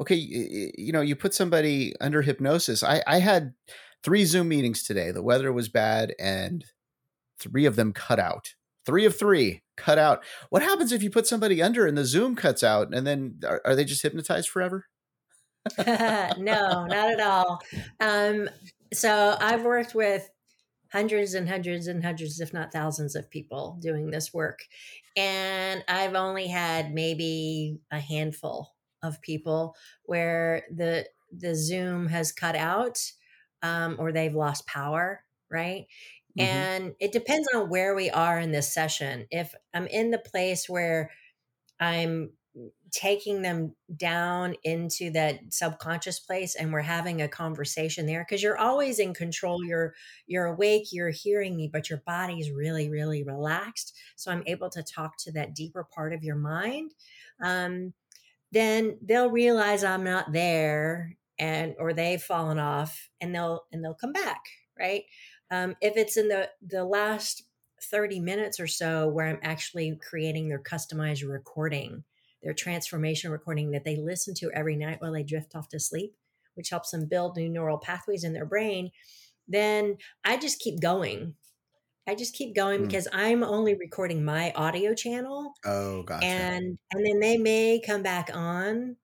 Okay, 0.00 0.16
you, 0.16 0.72
you 0.76 0.92
know, 0.92 1.02
you 1.02 1.14
put 1.14 1.34
somebody 1.34 1.94
under 2.00 2.22
hypnosis. 2.22 2.82
I, 2.82 3.00
I 3.06 3.20
had 3.20 3.54
three 4.02 4.24
Zoom 4.24 4.48
meetings 4.48 4.82
today. 4.82 5.12
The 5.12 5.22
weather 5.22 5.52
was 5.52 5.68
bad, 5.68 6.14
and 6.18 6.64
three 7.38 7.64
of 7.64 7.76
them 7.76 7.92
cut 7.92 8.18
out. 8.18 8.54
Three 8.86 9.04
of 9.04 9.18
three 9.18 9.62
cut 9.76 9.98
out. 9.98 10.22
What 10.50 10.62
happens 10.62 10.92
if 10.92 11.02
you 11.02 11.10
put 11.10 11.26
somebody 11.26 11.62
under 11.62 11.86
and 11.86 11.96
the 11.96 12.04
Zoom 12.04 12.36
cuts 12.36 12.62
out, 12.62 12.94
and 12.94 13.06
then 13.06 13.40
are, 13.46 13.60
are 13.64 13.74
they 13.74 13.84
just 13.84 14.02
hypnotized 14.02 14.48
forever? 14.48 14.86
no, 15.78 16.34
not 16.36 16.92
at 16.92 17.20
all. 17.20 17.62
Um, 18.00 18.50
so 18.92 19.36
I've 19.40 19.64
worked 19.64 19.94
with 19.94 20.28
hundreds 20.92 21.34
and 21.34 21.48
hundreds 21.48 21.86
and 21.86 22.04
hundreds, 22.04 22.40
if 22.40 22.52
not 22.52 22.72
thousands, 22.72 23.16
of 23.16 23.30
people 23.30 23.78
doing 23.80 24.10
this 24.10 24.32
work. 24.32 24.60
And 25.16 25.82
I've 25.88 26.14
only 26.14 26.46
had 26.46 26.94
maybe 26.94 27.78
a 27.90 27.98
handful 27.98 28.74
of 29.02 29.20
people 29.22 29.74
where 30.04 30.64
the 30.74 31.06
the 31.36 31.54
Zoom 31.54 32.06
has 32.08 32.30
cut 32.30 32.54
out 32.54 33.00
um, 33.62 33.96
or 33.98 34.12
they've 34.12 34.34
lost 34.34 34.66
power, 34.68 35.24
right? 35.50 35.86
Mm-hmm. 36.38 36.40
And 36.40 36.94
it 37.00 37.12
depends 37.12 37.48
on 37.54 37.68
where 37.68 37.94
we 37.94 38.10
are 38.10 38.38
in 38.38 38.52
this 38.52 38.72
session. 38.72 39.26
If 39.30 39.54
I'm 39.72 39.86
in 39.86 40.10
the 40.10 40.18
place 40.18 40.68
where 40.68 41.10
I'm 41.78 42.30
taking 42.92 43.42
them 43.42 43.74
down 43.96 44.54
into 44.62 45.10
that 45.10 45.40
subconscious 45.52 46.20
place 46.20 46.54
and 46.54 46.72
we're 46.72 46.80
having 46.80 47.20
a 47.20 47.28
conversation 47.28 48.06
there 48.06 48.24
because 48.24 48.42
you're 48.42 48.58
always 48.58 49.00
in 49.00 49.12
control 49.12 49.64
you're 49.64 49.92
you're 50.28 50.46
awake 50.46 50.92
you're 50.92 51.10
hearing 51.10 51.56
me 51.56 51.68
but 51.72 51.90
your 51.90 52.00
body's 52.06 52.52
really 52.52 52.88
really 52.88 53.24
relaxed 53.24 53.96
so 54.14 54.30
i'm 54.30 54.44
able 54.46 54.70
to 54.70 54.84
talk 54.84 55.16
to 55.18 55.32
that 55.32 55.54
deeper 55.54 55.84
part 55.92 56.12
of 56.12 56.22
your 56.22 56.36
mind 56.36 56.92
um, 57.42 57.92
then 58.52 58.96
they'll 59.02 59.30
realize 59.30 59.82
i'm 59.82 60.04
not 60.04 60.32
there 60.32 61.16
and 61.40 61.74
or 61.80 61.92
they've 61.92 62.22
fallen 62.22 62.60
off 62.60 63.08
and 63.20 63.34
they'll 63.34 63.64
and 63.72 63.84
they'll 63.84 63.94
come 63.94 64.12
back 64.12 64.42
right 64.78 65.02
um, 65.54 65.76
if 65.80 65.96
it's 65.96 66.16
in 66.16 66.28
the 66.28 66.50
the 66.66 66.84
last 66.84 67.44
30 67.90 68.20
minutes 68.20 68.58
or 68.58 68.66
so 68.66 69.08
where 69.08 69.26
i'm 69.26 69.38
actually 69.42 69.98
creating 70.08 70.48
their 70.48 70.60
customized 70.60 71.28
recording 71.28 72.04
their 72.44 72.54
transformation 72.54 73.32
recording 73.32 73.70
that 73.70 73.84
they 73.84 73.96
listen 73.96 74.34
to 74.34 74.50
every 74.52 74.76
night 74.76 75.00
while 75.00 75.12
they 75.12 75.22
drift 75.22 75.56
off 75.56 75.68
to 75.70 75.80
sleep, 75.80 76.14
which 76.54 76.68
helps 76.68 76.90
them 76.90 77.06
build 77.06 77.36
new 77.36 77.48
neural 77.48 77.78
pathways 77.78 78.22
in 78.22 78.34
their 78.34 78.44
brain, 78.44 78.90
then 79.48 79.96
I 80.24 80.36
just 80.36 80.60
keep 80.60 80.80
going. 80.80 81.34
I 82.06 82.14
just 82.14 82.34
keep 82.34 82.54
going 82.54 82.80
mm. 82.80 82.86
because 82.86 83.08
I'm 83.12 83.42
only 83.42 83.74
recording 83.74 84.24
my 84.24 84.52
audio 84.52 84.94
channel. 84.94 85.54
Oh, 85.64 86.02
gotcha. 86.02 86.26
And 86.26 86.78
and 86.92 87.06
then 87.06 87.18
they 87.18 87.38
may 87.38 87.80
come 87.84 88.02
back 88.02 88.30
on 88.32 88.96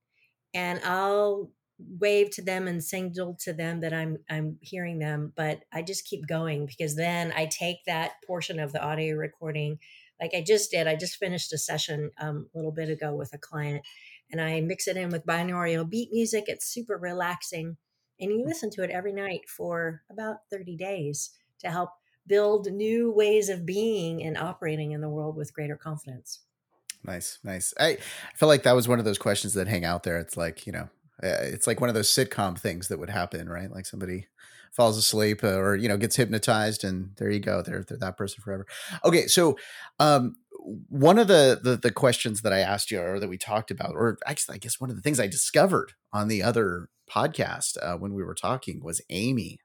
and 0.52 0.80
I'll 0.84 1.50
wave 1.98 2.30
to 2.30 2.42
them 2.42 2.68
and 2.68 2.82
signal 2.82 3.36
to 3.40 3.52
them 3.52 3.80
that 3.80 3.92
I'm 3.92 4.18
I'm 4.28 4.58
hearing 4.60 4.98
them, 4.98 5.32
but 5.36 5.64
I 5.72 5.82
just 5.82 6.06
keep 6.06 6.26
going 6.26 6.66
because 6.66 6.96
then 6.96 7.32
I 7.36 7.46
take 7.46 7.84
that 7.86 8.12
portion 8.26 8.58
of 8.58 8.72
the 8.72 8.82
audio 8.82 9.16
recording 9.16 9.78
like 10.20 10.32
I 10.34 10.42
just 10.46 10.70
did. 10.70 10.86
I 10.86 10.96
just 10.96 11.16
finished 11.16 11.52
a 11.52 11.58
session 11.58 12.10
um, 12.20 12.48
a 12.54 12.58
little 12.58 12.72
bit 12.72 12.90
ago 12.90 13.14
with 13.14 13.32
a 13.32 13.38
client, 13.38 13.82
and 14.30 14.40
I 14.40 14.60
mix 14.60 14.86
it 14.86 14.96
in 14.96 15.10
with 15.10 15.26
binaural 15.26 15.88
beat 15.88 16.12
music. 16.12 16.44
It's 16.46 16.66
super 16.66 16.98
relaxing, 16.98 17.76
and 18.20 18.30
you 18.30 18.44
listen 18.44 18.70
to 18.70 18.82
it 18.82 18.90
every 18.90 19.12
night 19.12 19.48
for 19.48 20.02
about 20.10 20.38
30 20.50 20.76
days 20.76 21.30
to 21.60 21.70
help 21.70 21.90
build 22.26 22.70
new 22.70 23.10
ways 23.10 23.48
of 23.48 23.66
being 23.66 24.22
and 24.22 24.36
operating 24.36 24.92
in 24.92 25.00
the 25.00 25.08
world 25.08 25.36
with 25.36 25.54
greater 25.54 25.76
confidence. 25.76 26.40
Nice, 27.02 27.38
nice. 27.42 27.72
I 27.80 27.88
I 27.88 28.36
feel 28.36 28.48
like 28.48 28.62
that 28.64 28.76
was 28.76 28.86
one 28.86 28.98
of 28.98 29.04
those 29.04 29.18
questions 29.18 29.54
that 29.54 29.68
hang 29.68 29.84
out 29.84 30.02
there. 30.02 30.18
It's 30.18 30.36
like, 30.36 30.66
you 30.66 30.72
know, 30.72 30.90
it's 31.22 31.66
like 31.66 31.80
one 31.80 31.88
of 31.88 31.94
those 31.94 32.10
sitcom 32.10 32.58
things 32.58 32.88
that 32.88 32.98
would 32.98 33.10
happen, 33.10 33.48
right? 33.48 33.70
Like 33.70 33.86
somebody 33.86 34.26
falls 34.72 34.96
asleep 34.96 35.42
uh, 35.42 35.58
or 35.58 35.76
you 35.76 35.88
know 35.88 35.96
gets 35.96 36.16
hypnotized 36.16 36.84
and 36.84 37.10
there 37.16 37.30
you 37.30 37.40
go 37.40 37.62
they're, 37.62 37.82
they're 37.82 37.98
that 37.98 38.16
person 38.16 38.40
forever 38.42 38.66
okay 39.04 39.26
so 39.26 39.56
um 39.98 40.36
one 40.88 41.18
of 41.18 41.26
the, 41.26 41.58
the, 41.62 41.76
the 41.76 41.90
questions 41.90 42.42
that 42.42 42.52
i 42.52 42.60
asked 42.60 42.90
you 42.90 43.00
or 43.00 43.18
that 43.18 43.28
we 43.28 43.36
talked 43.36 43.70
about 43.70 43.94
or 43.94 44.18
actually 44.26 44.54
i 44.54 44.58
guess 44.58 44.80
one 44.80 44.90
of 44.90 44.96
the 44.96 45.02
things 45.02 45.18
i 45.18 45.26
discovered 45.26 45.94
on 46.12 46.28
the 46.28 46.42
other 46.42 46.88
podcast 47.10 47.76
uh, 47.82 47.96
when 47.96 48.14
we 48.14 48.22
were 48.22 48.34
talking 48.34 48.80
was 48.82 49.00
amy 49.10 49.58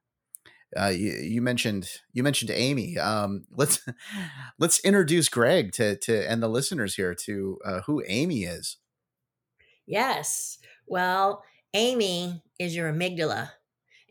uh, 0.77 0.87
you, 0.87 1.13
you, 1.13 1.41
mentioned 1.41 1.87
you 2.11 2.21
mentioned 2.21 2.51
Amy. 2.51 2.97
Um, 2.97 3.45
let's 3.49 3.85
let's 4.59 4.79
introduce 4.79 5.29
Greg 5.29 5.71
to 5.73 5.95
to 5.97 6.29
and 6.29 6.43
the 6.43 6.49
listeners 6.49 6.95
here 6.95 7.15
to 7.15 7.59
uh, 7.63 7.79
who 7.81 8.03
Amy 8.07 8.43
is. 8.43 8.75
Yes. 9.85 10.57
Well, 10.87 11.43
Amy 11.73 12.43
is 12.59 12.75
your 12.75 12.91
amygdala. 12.91 13.51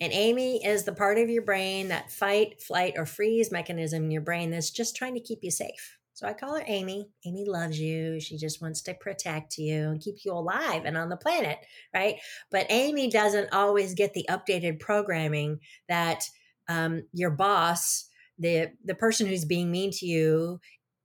And 0.00 0.12
Amy 0.12 0.64
is 0.64 0.85
the 0.85 0.93
part 0.93 1.19
of 1.19 1.31
your 1.31 1.43
brain, 1.43 1.88
that 1.88 2.11
fight, 2.11 2.61
flight, 2.61 2.95
or 2.97 3.07
freeze 3.07 3.52
mechanism 3.52 4.04
in 4.04 4.11
your 4.11 4.23
brain 4.23 4.50
that's 4.50 4.71
just 4.71 4.97
trying 4.97 5.14
to 5.14 5.21
keep 5.21 5.38
you 5.43 5.50
safe. 5.50 5.99
So 6.14 6.28
I 6.28 6.33
call 6.33 6.54
her 6.57 6.64
Amy. 6.66 7.09
Amy 7.26 7.45
loves 7.45 7.78
you. 7.78 8.21
She 8.21 8.37
just 8.37 8.62
wants 8.62 8.83
to 8.83 8.95
protect 8.95 9.59
you 9.59 9.88
and 9.88 10.00
keep 10.00 10.16
you 10.25 10.33
alive 10.33 10.85
and 10.85 10.97
on 10.97 11.09
the 11.09 11.16
planet, 11.16 11.59
right? 11.93 12.16
But 12.50 12.66
Amy 12.71 13.11
doesn't 13.11 13.52
always 13.52 13.95
get 13.95 14.14
the 14.14 14.26
updated 14.31 14.78
programming 14.78 15.59
that 15.88 16.25
um, 16.69 17.02
your 17.12 17.31
boss, 17.31 18.09
the 18.38 18.73
the 18.85 18.95
person 18.95 19.26
who's 19.26 19.45
being 19.45 19.71
mean 19.71 19.90
to 19.93 20.07
you, 20.07 20.61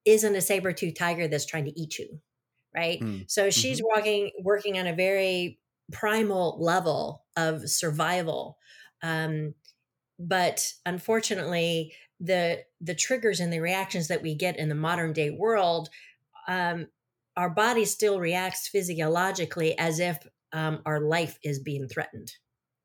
isn't 0.05 0.35
a 0.35 0.41
saber 0.41 0.73
tooth 0.73 0.95
tiger 0.95 1.27
that's 1.27 1.45
trying 1.45 1.65
to 1.65 1.79
eat 1.79 1.97
you, 1.97 2.19
right? 2.75 2.99
Mm. 2.99 3.29
So 3.29 3.49
she's 3.49 3.79
mm-hmm. 3.79 3.97
walking, 3.97 4.31
working 4.41 4.77
on 4.79 4.87
a 4.87 4.95
very 4.95 5.59
primal 5.91 6.57
level 6.59 7.25
of 7.35 7.69
survival 7.69 8.57
um, 9.01 9.53
but 10.17 10.73
unfortunately, 10.85 11.93
the 12.19 12.63
the 12.81 12.95
triggers 12.95 13.39
and 13.39 13.51
the 13.51 13.61
reactions 13.61 14.09
that 14.09 14.21
we 14.21 14.35
get 14.35 14.57
in 14.57 14.69
the 14.69 14.75
modern 14.75 15.13
day 15.13 15.29
world, 15.29 15.89
um, 16.47 16.87
our 17.37 17.49
body 17.49 17.85
still 17.85 18.19
reacts 18.19 18.67
physiologically 18.67 19.77
as 19.77 19.99
if 19.99 20.17
um, 20.51 20.81
our 20.85 20.99
life 20.99 21.39
is 21.43 21.59
being 21.59 21.87
threatened 21.87 22.33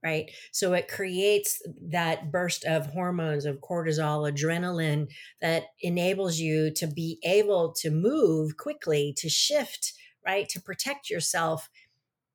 right? 0.04 0.30
So 0.52 0.74
it 0.74 0.88
creates 0.88 1.62
that 1.90 2.30
burst 2.30 2.64
of 2.64 2.86
hormones 2.86 3.46
of 3.46 3.60
cortisol, 3.60 4.30
adrenaline 4.30 5.10
that 5.40 5.64
enables 5.80 6.38
you 6.38 6.70
to 6.74 6.86
be 6.86 7.18
able 7.24 7.72
to 7.80 7.90
move 7.90 8.56
quickly, 8.58 9.14
to 9.16 9.28
shift, 9.28 9.94
right? 10.24 10.48
To 10.50 10.60
protect 10.60 11.08
yourself, 11.08 11.70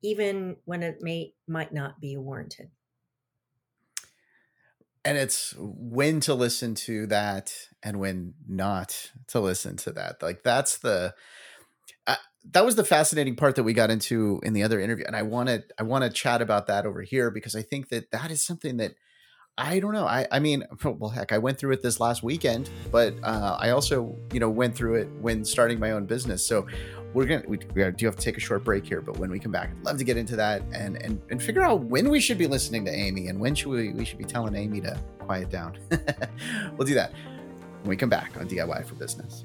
even 0.02 0.56
when 0.64 0.82
it 0.82 0.98
may 1.00 1.32
might 1.46 1.72
not 1.72 2.00
be 2.00 2.16
warranted 2.16 2.70
and 5.04 5.16
it's 5.16 5.54
when 5.58 6.20
to 6.20 6.34
listen 6.34 6.74
to 6.74 7.06
that 7.06 7.52
and 7.82 7.98
when 7.98 8.34
not 8.46 9.12
to 9.28 9.40
listen 9.40 9.76
to 9.76 9.92
that 9.92 10.22
like 10.22 10.42
that's 10.42 10.78
the 10.78 11.14
that 12.44 12.64
was 12.64 12.74
the 12.74 12.84
fascinating 12.84 13.36
part 13.36 13.54
that 13.56 13.62
we 13.62 13.72
got 13.72 13.90
into 13.90 14.40
in 14.42 14.52
the 14.52 14.62
other 14.62 14.80
interview 14.80 15.04
and 15.06 15.14
i 15.14 15.22
want 15.22 15.48
to 15.48 15.62
i 15.78 15.82
want 15.82 16.04
to 16.04 16.10
chat 16.10 16.40
about 16.40 16.66
that 16.66 16.86
over 16.86 17.02
here 17.02 17.30
because 17.30 17.54
i 17.54 17.62
think 17.62 17.88
that 17.88 18.10
that 18.10 18.30
is 18.30 18.42
something 18.42 18.76
that 18.78 18.94
I 19.58 19.78
don't 19.78 19.92
know. 19.92 20.06
I, 20.06 20.26
I 20.30 20.38
mean, 20.38 20.64
well, 20.84 21.10
heck, 21.10 21.32
I 21.32 21.38
went 21.38 21.58
through 21.58 21.72
it 21.72 21.82
this 21.82 22.00
last 22.00 22.22
weekend, 22.22 22.70
but 22.90 23.14
uh, 23.22 23.58
I 23.60 23.70
also, 23.70 24.16
you 24.32 24.40
know, 24.40 24.48
went 24.48 24.74
through 24.74 24.94
it 24.94 25.08
when 25.20 25.44
starting 25.44 25.78
my 25.78 25.90
own 25.90 26.06
business. 26.06 26.46
So 26.46 26.66
we're 27.12 27.26
gonna 27.26 27.42
we, 27.46 27.58
we 27.74 27.90
do 27.90 28.06
have 28.06 28.16
to 28.16 28.22
take 28.22 28.36
a 28.36 28.40
short 28.40 28.64
break 28.64 28.86
here, 28.86 29.00
but 29.00 29.18
when 29.18 29.30
we 29.30 29.38
come 29.38 29.52
back, 29.52 29.70
I'd 29.70 29.84
love 29.84 29.98
to 29.98 30.04
get 30.04 30.16
into 30.16 30.36
that 30.36 30.62
and 30.72 30.96
and 31.02 31.20
and 31.30 31.42
figure 31.42 31.62
out 31.62 31.84
when 31.84 32.08
we 32.08 32.20
should 32.20 32.38
be 32.38 32.46
listening 32.46 32.84
to 32.86 32.92
Amy 32.92 33.28
and 33.28 33.38
when 33.38 33.54
should 33.54 33.68
we 33.68 33.92
we 33.92 34.04
should 34.04 34.18
be 34.18 34.24
telling 34.24 34.54
Amy 34.54 34.80
to 34.82 34.98
quiet 35.18 35.50
down. 35.50 35.76
we'll 36.76 36.86
do 36.86 36.94
that 36.94 37.12
when 37.82 37.90
we 37.90 37.96
come 37.96 38.08
back 38.08 38.32
on 38.38 38.48
DIY 38.48 38.86
for 38.86 38.94
Business. 38.94 39.44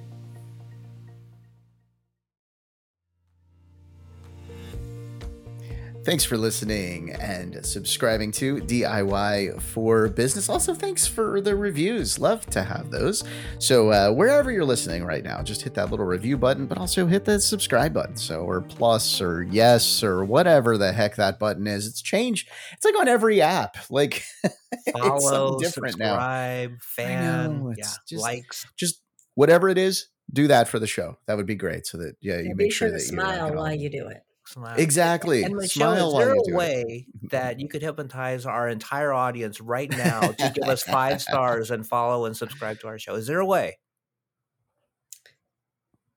Thanks 6.06 6.24
for 6.24 6.38
listening 6.38 7.14
and 7.14 7.66
subscribing 7.66 8.32
to 8.34 8.58
DIY 8.58 9.60
for 9.60 10.08
Business. 10.08 10.50
Also, 10.50 10.76
thanks 10.76 11.08
for 11.08 11.42
the 11.42 11.56
reviews. 11.56 12.20
Love 12.20 12.46
to 12.52 12.62
have 12.62 12.92
those. 12.92 13.24
So, 13.58 13.90
uh, 13.90 14.12
wherever 14.12 14.52
you're 14.52 14.66
listening 14.66 15.04
right 15.04 15.24
now, 15.24 15.42
just 15.42 15.64
hit 15.64 15.74
that 15.74 15.90
little 15.90 16.06
review 16.06 16.38
button, 16.38 16.68
but 16.68 16.78
also 16.78 17.08
hit 17.08 17.26
the 17.26 17.42
subscribe 17.42 17.92
button. 17.92 18.18
So, 18.18 18.42
or 18.42 18.62
plus, 18.62 19.20
or 19.20 19.42
yes, 19.42 20.04
or 20.04 20.24
whatever 20.24 20.78
the 20.78 20.94
heck 20.94 21.16
that 21.16 21.40
button 21.40 21.66
is. 21.66 21.88
It's 21.88 22.04
changed. 22.04 22.50
It's 22.74 22.86
like 22.86 22.96
on 23.00 23.08
every 23.08 23.42
app. 23.42 23.76
Like, 23.90 24.24
follow, 24.94 25.58
different 25.58 25.94
subscribe, 25.94 26.70
now. 26.70 26.78
fan, 26.82 27.64
know, 27.64 27.74
yeah, 27.76 27.86
just, 28.08 28.22
likes. 28.22 28.68
Just 28.78 29.02
whatever 29.34 29.70
it 29.70 29.80
is, 29.80 30.10
do 30.32 30.48
that 30.50 30.68
for 30.68 30.78
the 30.78 30.86
show. 30.86 31.18
That 31.26 31.36
would 31.38 31.48
be 31.48 31.56
great. 31.56 31.88
So 31.88 31.98
that, 31.98 32.16
yeah, 32.22 32.38
you 32.38 32.50
yeah, 32.50 32.54
make 32.54 32.72
sure, 32.72 32.90
sure 32.90 32.92
that 32.92 33.04
you 33.04 33.08
smile 33.08 33.52
while 33.56 33.74
you 33.74 33.90
do 33.90 34.08
it. 34.08 34.22
Smile. 34.48 34.76
Exactly. 34.78 35.44
And 35.44 35.56
Michele, 35.56 35.96
Smile 35.96 36.20
is 36.20 36.26
there 36.26 36.34
a 36.34 36.58
way 36.58 37.08
that 37.32 37.60
you 37.60 37.68
could 37.68 37.82
hypnotize 37.82 38.46
our 38.46 38.70
entire 38.70 39.12
audience 39.12 39.60
right 39.60 39.90
now 39.90 40.22
to 40.22 40.52
give 40.54 40.66
us 40.66 40.84
five 40.84 41.22
stars 41.22 41.72
and 41.72 41.86
follow 41.86 42.26
and 42.26 42.38
subscribe 42.38 42.80
to 42.82 42.88
our 42.88 43.00
show? 43.00 43.16
Is 43.16 43.28
there 43.28 43.40
a 43.40 43.46
way? 43.46 43.80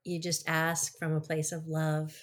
You 0.03 0.19
just 0.19 0.47
ask 0.47 0.97
from 0.97 1.13
a 1.13 1.21
place 1.21 1.51
of 1.51 1.67
love. 1.67 2.15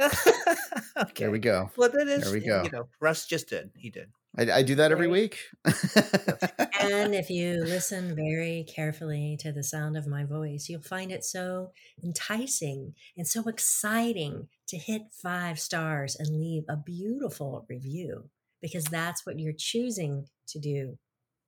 okay. 0.00 0.10
There 1.16 1.30
we 1.30 1.38
go. 1.38 1.70
Well, 1.76 1.90
that 1.90 2.08
is. 2.08 2.24
There 2.24 2.32
we 2.32 2.40
go. 2.40 2.62
You 2.62 2.70
know, 2.70 2.88
Russ 3.00 3.26
just 3.26 3.48
did. 3.48 3.70
He 3.76 3.90
did. 3.90 4.10
I, 4.38 4.50
I 4.50 4.62
do 4.62 4.76
that 4.76 4.92
every 4.92 5.08
week. 5.08 5.38
and 5.64 7.14
if 7.14 7.30
you 7.30 7.64
listen 7.64 8.14
very 8.14 8.64
carefully 8.68 9.36
to 9.40 9.52
the 9.52 9.64
sound 9.64 9.96
of 9.96 10.06
my 10.06 10.24
voice, 10.24 10.68
you'll 10.68 10.82
find 10.82 11.10
it 11.10 11.24
so 11.24 11.72
enticing 12.02 12.94
and 13.16 13.26
so 13.26 13.48
exciting 13.48 14.48
to 14.68 14.76
hit 14.76 15.02
five 15.12 15.58
stars 15.58 16.16
and 16.16 16.38
leave 16.38 16.64
a 16.68 16.76
beautiful 16.76 17.66
review 17.68 18.30
because 18.62 18.84
that's 18.84 19.26
what 19.26 19.38
you're 19.38 19.52
choosing 19.56 20.26
to 20.48 20.58
do 20.58 20.98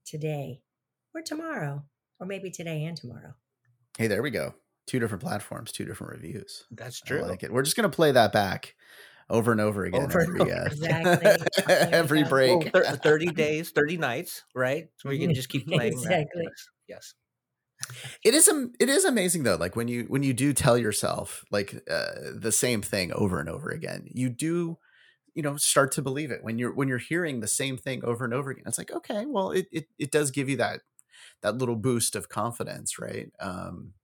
today 0.04 0.60
or 1.14 1.22
tomorrow, 1.22 1.84
or 2.18 2.26
maybe 2.26 2.50
today 2.50 2.84
and 2.84 2.96
tomorrow. 2.96 3.34
Hey, 3.96 4.06
there 4.06 4.22
we 4.22 4.30
go. 4.30 4.54
Two 4.86 4.98
different 4.98 5.22
platforms, 5.22 5.70
two 5.70 5.84
different 5.84 6.14
reviews. 6.14 6.64
That's 6.70 7.00
true. 7.00 7.22
I 7.22 7.28
like 7.28 7.42
it. 7.44 7.52
We're 7.52 7.62
just 7.62 7.76
going 7.76 7.88
to 7.88 7.94
play 7.94 8.10
that 8.12 8.32
back 8.32 8.74
over 9.30 9.52
and 9.52 9.60
over 9.60 9.84
again 9.84 10.02
over 10.02 10.20
every, 10.20 10.40
uh, 10.40 10.64
exactly. 10.64 11.46
every 11.68 12.24
break. 12.24 12.70
Well, 12.72 12.96
30 12.96 13.26
days, 13.30 13.70
30 13.70 13.96
nights, 13.96 14.42
right? 14.54 14.88
So 14.96 15.08
we 15.08 15.18
can 15.18 15.34
just 15.34 15.48
keep 15.48 15.66
playing 15.68 15.92
exactly. 15.92 16.44
That. 16.44 16.52
Yes. 16.88 17.14
It 18.24 18.34
is 18.34 18.48
it 18.78 18.88
is 18.88 19.04
amazing 19.04 19.42
though 19.42 19.56
like 19.56 19.74
when 19.74 19.88
you 19.88 20.04
when 20.04 20.22
you 20.22 20.32
do 20.32 20.52
tell 20.52 20.78
yourself 20.78 21.44
like 21.50 21.74
uh, 21.90 22.12
the 22.32 22.52
same 22.52 22.80
thing 22.80 23.12
over 23.12 23.40
and 23.40 23.48
over 23.48 23.70
again 23.70 24.06
you 24.12 24.28
do 24.28 24.78
you 25.34 25.42
know 25.42 25.56
start 25.56 25.90
to 25.92 26.02
believe 26.02 26.30
it 26.30 26.44
when 26.44 26.58
you're 26.58 26.72
when 26.72 26.86
you're 26.86 26.98
hearing 26.98 27.40
the 27.40 27.48
same 27.48 27.76
thing 27.76 28.04
over 28.04 28.24
and 28.24 28.34
over 28.34 28.50
again 28.50 28.64
it's 28.66 28.78
like 28.78 28.92
okay 28.92 29.26
well 29.26 29.50
it 29.50 29.66
it, 29.72 29.86
it 29.98 30.12
does 30.12 30.30
give 30.30 30.48
you 30.48 30.56
that 30.58 30.82
that 31.40 31.58
little 31.58 31.74
boost 31.74 32.14
of 32.14 32.28
confidence 32.28 33.00
right 33.00 33.32
um 33.40 33.94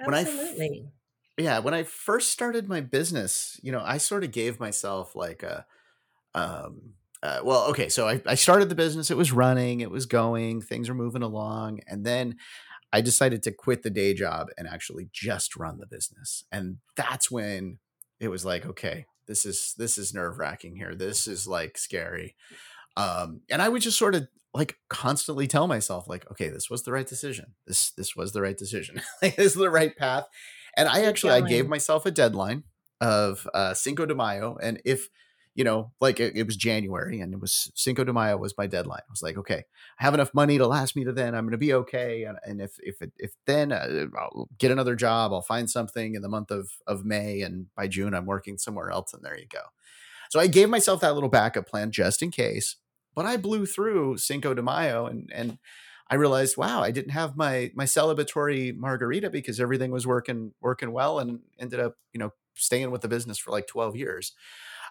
Absolutely. 0.00 0.58
when 0.58 0.82
I 0.84 0.97
yeah, 1.38 1.58
when 1.60 1.74
I 1.74 1.84
first 1.84 2.30
started 2.30 2.68
my 2.68 2.80
business, 2.80 3.58
you 3.62 3.72
know, 3.72 3.82
I 3.84 3.98
sort 3.98 4.24
of 4.24 4.32
gave 4.32 4.60
myself 4.60 5.14
like 5.14 5.42
a 5.42 5.66
um 6.34 6.94
uh, 7.20 7.40
well, 7.42 7.64
okay, 7.70 7.88
so 7.88 8.06
I, 8.06 8.22
I 8.26 8.36
started 8.36 8.68
the 8.68 8.76
business, 8.76 9.10
it 9.10 9.16
was 9.16 9.32
running, 9.32 9.80
it 9.80 9.90
was 9.90 10.06
going, 10.06 10.60
things 10.60 10.88
were 10.88 10.94
moving 10.94 11.22
along, 11.22 11.80
and 11.88 12.06
then 12.06 12.36
I 12.92 13.00
decided 13.00 13.42
to 13.42 13.50
quit 13.50 13.82
the 13.82 13.90
day 13.90 14.14
job 14.14 14.48
and 14.56 14.68
actually 14.68 15.08
just 15.12 15.56
run 15.56 15.78
the 15.78 15.86
business. 15.86 16.44
And 16.52 16.78
that's 16.96 17.28
when 17.28 17.78
it 18.20 18.28
was 18.28 18.44
like, 18.44 18.64
okay, 18.66 19.06
this 19.26 19.44
is 19.44 19.74
this 19.76 19.98
is 19.98 20.14
nerve-wracking 20.14 20.76
here. 20.76 20.94
This 20.94 21.26
is 21.26 21.46
like 21.46 21.76
scary. 21.76 22.34
Um, 22.96 23.42
and 23.50 23.60
I 23.60 23.68
would 23.68 23.82
just 23.82 23.98
sort 23.98 24.14
of 24.14 24.28
like 24.54 24.78
constantly 24.88 25.46
tell 25.46 25.66
myself 25.66 26.08
like 26.08 26.28
okay 26.30 26.48
this 26.48 26.70
was 26.70 26.82
the 26.82 26.90
right 26.90 27.06
decision 27.06 27.54
this 27.66 27.90
this 27.90 28.16
was 28.16 28.32
the 28.32 28.40
right 28.40 28.56
decision 28.56 29.00
like 29.22 29.36
this 29.36 29.48
is 29.48 29.54
the 29.54 29.70
right 29.70 29.94
path 29.94 30.26
and 30.78 30.88
i 30.88 31.04
actually 31.04 31.32
i 31.32 31.40
gave 31.40 31.68
myself 31.68 32.06
a 32.06 32.10
deadline 32.10 32.64
of 33.00 33.46
uh 33.54 33.74
cinco 33.74 34.06
de 34.06 34.14
mayo 34.14 34.56
and 34.62 34.80
if 34.84 35.08
you 35.54 35.64
know 35.64 35.92
like 36.00 36.20
it, 36.20 36.36
it, 36.36 36.46
was 36.46 36.56
january 36.56 37.20
and 37.20 37.34
it 37.34 37.40
was 37.40 37.70
cinco 37.74 38.04
de 38.04 38.12
mayo 38.12 38.36
was 38.36 38.54
my 38.56 38.66
deadline. 38.66 39.00
I 39.00 39.10
was 39.10 39.22
like 39.22 39.36
okay 39.36 39.64
i 40.00 40.04
have 40.04 40.14
enough 40.14 40.32
money 40.32 40.56
to 40.58 40.66
last 40.66 40.96
me 40.96 41.04
to 41.04 41.12
then 41.12 41.34
i'm 41.34 41.44
gonna 41.44 41.58
be 41.58 41.74
okay 41.74 42.24
and, 42.24 42.38
and 42.44 42.60
if 42.60 42.72
if 42.78 43.02
it, 43.02 43.12
if 43.18 43.32
then 43.46 43.72
uh, 43.72 44.06
i'll 44.18 44.48
get 44.58 44.70
another 44.70 44.94
job 44.94 45.32
i'll 45.32 45.42
find 45.42 45.68
something 45.70 46.14
in 46.14 46.22
the 46.22 46.28
month 46.28 46.50
of 46.50 46.70
of 46.86 47.04
may 47.04 47.42
and 47.42 47.66
by 47.76 47.86
june 47.86 48.14
i'm 48.14 48.26
working 48.26 48.56
somewhere 48.56 48.90
else 48.90 49.12
and 49.12 49.22
there 49.22 49.38
you 49.38 49.46
go. 49.52 49.62
So 50.30 50.40
i 50.40 50.46
gave 50.46 50.68
myself 50.68 51.00
that 51.00 51.14
little 51.14 51.28
backup 51.28 51.66
plan 51.66 51.90
just 51.90 52.22
in 52.22 52.30
case 52.30 52.76
but 53.18 53.26
I 53.26 53.36
blew 53.36 53.66
through 53.66 54.18
Cinco 54.18 54.54
de 54.54 54.62
Mayo 54.62 55.06
and 55.06 55.28
and 55.34 55.58
I 56.10 56.14
realized, 56.14 56.56
wow, 56.56 56.82
I 56.82 56.90
didn't 56.90 57.10
have 57.10 57.36
my 57.36 57.70
my 57.74 57.84
celebratory 57.84 58.74
margarita 58.76 59.30
because 59.30 59.60
everything 59.60 59.90
was 59.90 60.06
working 60.06 60.52
working 60.60 60.92
well 60.92 61.18
and 61.18 61.40
ended 61.58 61.80
up, 61.80 61.96
you 62.12 62.18
know, 62.18 62.32
staying 62.54 62.90
with 62.90 63.02
the 63.02 63.08
business 63.08 63.38
for 63.38 63.50
like 63.50 63.66
12 63.66 63.96
years. 63.96 64.32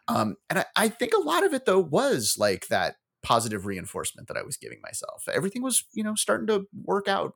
Um, 0.07 0.37
and 0.49 0.59
I, 0.59 0.65
I 0.75 0.89
think 0.89 1.13
a 1.13 1.21
lot 1.21 1.45
of 1.45 1.53
it 1.53 1.65
though 1.65 1.79
was 1.79 2.37
like 2.37 2.67
that 2.67 2.97
positive 3.23 3.65
reinforcement 3.65 4.27
that 4.27 4.37
I 4.37 4.43
was 4.43 4.57
giving 4.57 4.79
myself. 4.81 5.27
Everything 5.31 5.61
was, 5.61 5.83
you 5.93 6.03
know, 6.03 6.15
starting 6.15 6.47
to 6.47 6.67
work 6.83 7.07
out 7.07 7.35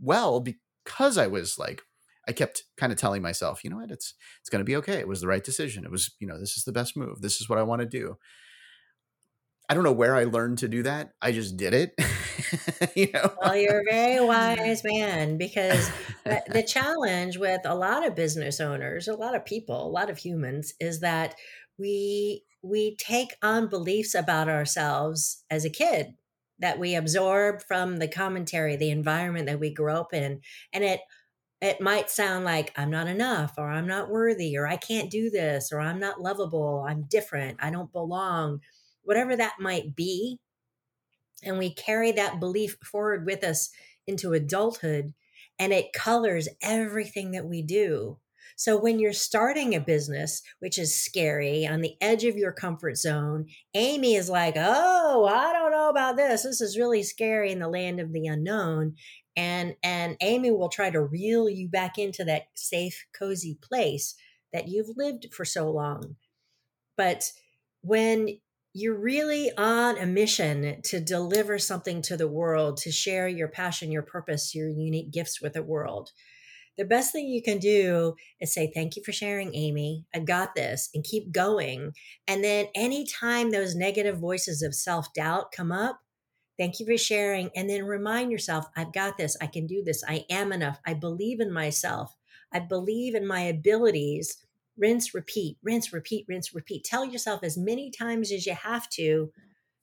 well 0.00 0.40
because 0.40 1.16
I 1.16 1.26
was 1.28 1.58
like 1.58 1.82
I 2.26 2.32
kept 2.32 2.64
kind 2.76 2.92
of 2.92 2.98
telling 2.98 3.22
myself, 3.22 3.62
you 3.64 3.70
know 3.70 3.76
what, 3.76 3.90
it's 3.90 4.14
it's 4.40 4.50
going 4.50 4.60
to 4.60 4.64
be 4.64 4.76
okay. 4.76 4.98
It 4.98 5.08
was 5.08 5.20
the 5.20 5.28
right 5.28 5.44
decision. 5.44 5.84
It 5.84 5.90
was, 5.90 6.10
you 6.18 6.26
know, 6.26 6.38
this 6.38 6.56
is 6.56 6.64
the 6.64 6.72
best 6.72 6.96
move. 6.96 7.20
This 7.20 7.40
is 7.40 7.48
what 7.48 7.58
I 7.58 7.62
want 7.62 7.80
to 7.80 7.86
do. 7.86 8.16
I 9.68 9.74
don't 9.74 9.84
know 9.84 9.92
where 9.92 10.14
I 10.14 10.24
learned 10.24 10.58
to 10.58 10.68
do 10.68 10.82
that. 10.82 11.12
I 11.22 11.32
just 11.32 11.56
did 11.56 11.74
it. 11.74 11.94
you 12.94 13.10
know. 13.12 13.32
Well, 13.40 13.56
you're 13.56 13.80
a 13.80 13.84
very 13.90 14.24
wise 14.24 14.82
man 14.84 15.36
because 15.38 15.90
the 16.24 16.64
challenge 16.66 17.38
with 17.38 17.60
a 17.64 17.74
lot 17.74 18.06
of 18.06 18.14
business 18.14 18.60
owners, 18.60 19.08
a 19.08 19.14
lot 19.14 19.34
of 19.34 19.44
people, 19.44 19.86
a 19.86 19.90
lot 19.90 20.10
of 20.10 20.18
humans 20.18 20.74
is 20.80 21.00
that 21.00 21.34
we 21.78 22.44
we 22.62 22.96
take 22.96 23.36
on 23.42 23.68
beliefs 23.68 24.14
about 24.14 24.48
ourselves 24.48 25.44
as 25.50 25.64
a 25.64 25.70
kid 25.70 26.14
that 26.60 26.78
we 26.78 26.94
absorb 26.94 27.62
from 27.62 27.98
the 27.98 28.08
commentary, 28.08 28.76
the 28.76 28.90
environment 28.90 29.46
that 29.46 29.60
we 29.60 29.72
grew 29.74 29.92
up 29.92 30.14
in, 30.14 30.40
and 30.72 30.84
it 30.84 31.00
it 31.60 31.80
might 31.80 32.10
sound 32.10 32.44
like 32.44 32.72
I'm 32.76 32.90
not 32.90 33.06
enough 33.06 33.54
or 33.56 33.70
I'm 33.70 33.86
not 33.86 34.10
worthy 34.10 34.56
or 34.56 34.66
I 34.66 34.76
can't 34.76 35.10
do 35.10 35.30
this 35.30 35.72
or 35.72 35.80
I'm 35.80 35.98
not 35.98 36.20
lovable, 36.20 36.84
I'm 36.86 37.04
different, 37.04 37.58
I 37.62 37.70
don't 37.70 37.92
belong 37.92 38.60
whatever 39.02 39.36
that 39.36 39.54
might 39.60 39.94
be. 39.94 40.38
And 41.44 41.58
we 41.58 41.72
carry 41.72 42.12
that 42.12 42.40
belief 42.40 42.76
forward 42.82 43.26
with 43.26 43.44
us 43.44 43.70
into 44.06 44.32
adulthood, 44.32 45.14
and 45.58 45.72
it 45.72 45.92
colors 45.92 46.48
everything 46.62 47.30
that 47.32 47.46
we 47.46 47.62
do. 47.62 48.18
So 48.56 48.78
when 48.78 48.98
you're 48.98 49.12
starting 49.12 49.74
a 49.74 49.80
business, 49.80 50.42
which 50.60 50.78
is 50.78 50.94
scary 50.94 51.66
on 51.66 51.80
the 51.80 51.96
edge 52.00 52.24
of 52.24 52.36
your 52.36 52.52
comfort 52.52 52.96
zone, 52.96 53.46
Amy 53.74 54.14
is 54.14 54.28
like, 54.30 54.54
"Oh, 54.56 55.24
I 55.24 55.52
don't 55.52 55.72
know 55.72 55.88
about 55.88 56.16
this. 56.16 56.42
This 56.44 56.60
is 56.60 56.78
really 56.78 57.02
scary 57.02 57.50
in 57.50 57.58
the 57.58 57.68
land 57.68 57.98
of 58.00 58.12
the 58.12 58.26
unknown." 58.26 58.96
And 59.36 59.74
and 59.82 60.16
Amy 60.20 60.52
will 60.52 60.68
try 60.68 60.90
to 60.90 61.00
reel 61.00 61.48
you 61.48 61.68
back 61.68 61.98
into 61.98 62.24
that 62.24 62.44
safe, 62.54 63.06
cozy 63.12 63.58
place 63.60 64.14
that 64.52 64.68
you've 64.68 64.96
lived 64.96 65.34
for 65.34 65.44
so 65.44 65.68
long. 65.70 66.16
But 66.96 67.32
when 67.80 68.40
you're 68.76 68.98
really 68.98 69.52
on 69.56 69.96
a 69.98 70.04
mission 70.04 70.82
to 70.82 70.98
deliver 70.98 71.60
something 71.60 72.02
to 72.02 72.16
the 72.16 72.26
world, 72.26 72.76
to 72.78 72.90
share 72.90 73.28
your 73.28 73.46
passion, 73.46 73.92
your 73.92 74.02
purpose, 74.02 74.52
your 74.52 74.68
unique 74.68 75.12
gifts 75.12 75.40
with 75.40 75.52
the 75.52 75.62
world. 75.62 76.10
The 76.76 76.84
best 76.84 77.12
thing 77.12 77.28
you 77.28 77.40
can 77.40 77.58
do 77.58 78.14
is 78.40 78.52
say, 78.52 78.72
Thank 78.74 78.96
you 78.96 79.04
for 79.04 79.12
sharing, 79.12 79.54
Amy. 79.54 80.06
I 80.12 80.18
got 80.18 80.56
this, 80.56 80.90
and 80.92 81.04
keep 81.04 81.30
going. 81.30 81.92
And 82.26 82.42
then 82.42 82.66
anytime 82.74 83.52
those 83.52 83.76
negative 83.76 84.18
voices 84.18 84.60
of 84.60 84.74
self 84.74 85.12
doubt 85.14 85.52
come 85.52 85.70
up, 85.70 86.00
thank 86.58 86.80
you 86.80 86.86
for 86.86 86.98
sharing. 86.98 87.50
And 87.54 87.70
then 87.70 87.84
remind 87.84 88.32
yourself, 88.32 88.66
I've 88.76 88.92
got 88.92 89.16
this. 89.16 89.36
I 89.40 89.46
can 89.46 89.68
do 89.68 89.84
this. 89.84 90.02
I 90.08 90.24
am 90.28 90.52
enough. 90.52 90.80
I 90.84 90.94
believe 90.94 91.38
in 91.38 91.52
myself. 91.52 92.16
I 92.52 92.58
believe 92.58 93.14
in 93.14 93.24
my 93.24 93.42
abilities 93.42 94.43
rinse, 94.76 95.14
repeat, 95.14 95.58
rinse, 95.62 95.92
repeat, 95.92 96.24
rinse, 96.28 96.54
repeat. 96.54 96.84
Tell 96.84 97.04
yourself 97.04 97.42
as 97.42 97.56
many 97.56 97.90
times 97.90 98.32
as 98.32 98.46
you 98.46 98.54
have 98.54 98.88
to 98.90 99.32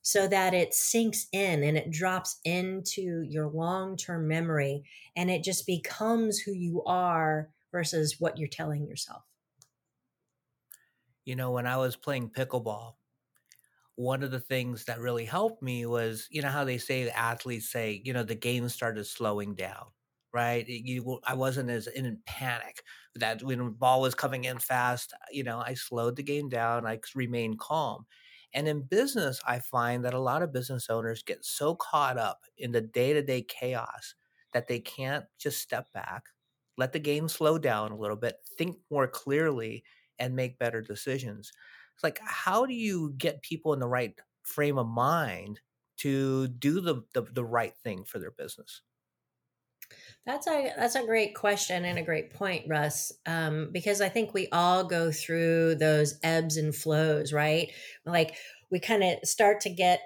so 0.02 0.26
that 0.26 0.52
it 0.52 0.74
sinks 0.74 1.28
in 1.32 1.62
and 1.62 1.76
it 1.76 1.90
drops 1.90 2.38
into 2.44 3.22
your 3.22 3.48
long 3.48 3.96
term 3.96 4.26
memory 4.26 4.84
and 5.16 5.30
it 5.30 5.44
just 5.44 5.66
becomes 5.66 6.40
who 6.40 6.52
you 6.52 6.82
are 6.84 7.48
versus 7.70 8.16
what 8.18 8.36
you're 8.36 8.48
telling 8.48 8.86
yourself. 8.86 9.22
You 11.24 11.36
know, 11.36 11.52
when 11.52 11.66
I 11.68 11.76
was 11.76 11.94
playing 11.94 12.30
pickleball, 12.30 12.94
one 13.94 14.24
of 14.24 14.32
the 14.32 14.40
things 14.40 14.86
that 14.86 14.98
really 14.98 15.24
helped 15.24 15.62
me 15.62 15.86
was, 15.86 16.26
you 16.30 16.42
know, 16.42 16.48
how 16.48 16.64
they 16.64 16.78
say 16.78 17.04
the 17.04 17.16
athletes 17.16 17.70
say, 17.70 18.02
you 18.04 18.12
know, 18.12 18.24
the 18.24 18.34
game 18.34 18.68
started 18.68 19.04
slowing 19.04 19.54
down 19.54 19.86
right? 20.32 20.66
You, 20.66 21.20
I 21.24 21.34
wasn't 21.34 21.70
as 21.70 21.86
in 21.86 22.18
panic 22.26 22.82
that 23.14 23.42
when 23.42 23.58
the 23.58 23.64
ball 23.70 24.00
was 24.00 24.14
coming 24.14 24.44
in 24.44 24.58
fast, 24.58 25.12
uh, 25.12 25.26
you 25.30 25.44
know, 25.44 25.62
I 25.64 25.74
slowed 25.74 26.16
the 26.16 26.22
game 26.22 26.48
down. 26.48 26.86
I 26.86 27.00
remained 27.14 27.58
calm. 27.58 28.06
And 28.54 28.68
in 28.68 28.82
business, 28.82 29.40
I 29.46 29.60
find 29.60 30.04
that 30.04 30.14
a 30.14 30.18
lot 30.20 30.42
of 30.42 30.52
business 30.52 30.90
owners 30.90 31.22
get 31.22 31.44
so 31.44 31.74
caught 31.74 32.18
up 32.18 32.40
in 32.58 32.72
the 32.72 32.80
day 32.82 33.12
to 33.14 33.22
day 33.22 33.42
chaos 33.42 34.14
that 34.52 34.68
they 34.68 34.80
can't 34.80 35.24
just 35.38 35.60
step 35.60 35.90
back, 35.92 36.24
let 36.76 36.92
the 36.92 36.98
game 36.98 37.28
slow 37.28 37.58
down 37.58 37.92
a 37.92 37.96
little 37.96 38.16
bit, 38.16 38.36
think 38.58 38.76
more 38.90 39.08
clearly, 39.08 39.84
and 40.18 40.36
make 40.36 40.58
better 40.58 40.82
decisions. 40.82 41.52
It's 41.94 42.04
like, 42.04 42.20
how 42.22 42.66
do 42.66 42.74
you 42.74 43.14
get 43.16 43.42
people 43.42 43.72
in 43.72 43.80
the 43.80 43.88
right 43.88 44.14
frame 44.42 44.78
of 44.78 44.86
mind 44.86 45.60
to 45.98 46.48
do 46.48 46.80
the, 46.80 47.02
the, 47.14 47.22
the 47.22 47.44
right 47.44 47.76
thing 47.78 48.04
for 48.04 48.18
their 48.18 48.30
business? 48.30 48.82
That's 50.26 50.46
a 50.46 50.72
that's 50.76 50.94
a 50.94 51.04
great 51.04 51.34
question 51.34 51.84
and 51.84 51.98
a 51.98 52.02
great 52.02 52.32
point, 52.32 52.66
Russ. 52.68 53.12
Um, 53.26 53.70
because 53.72 54.00
I 54.00 54.08
think 54.08 54.32
we 54.34 54.48
all 54.52 54.84
go 54.84 55.10
through 55.10 55.76
those 55.76 56.18
ebbs 56.22 56.56
and 56.56 56.74
flows, 56.74 57.32
right? 57.32 57.70
Like 58.06 58.36
we 58.70 58.80
kind 58.80 59.02
of 59.02 59.18
start 59.24 59.60
to 59.62 59.70
get 59.70 60.00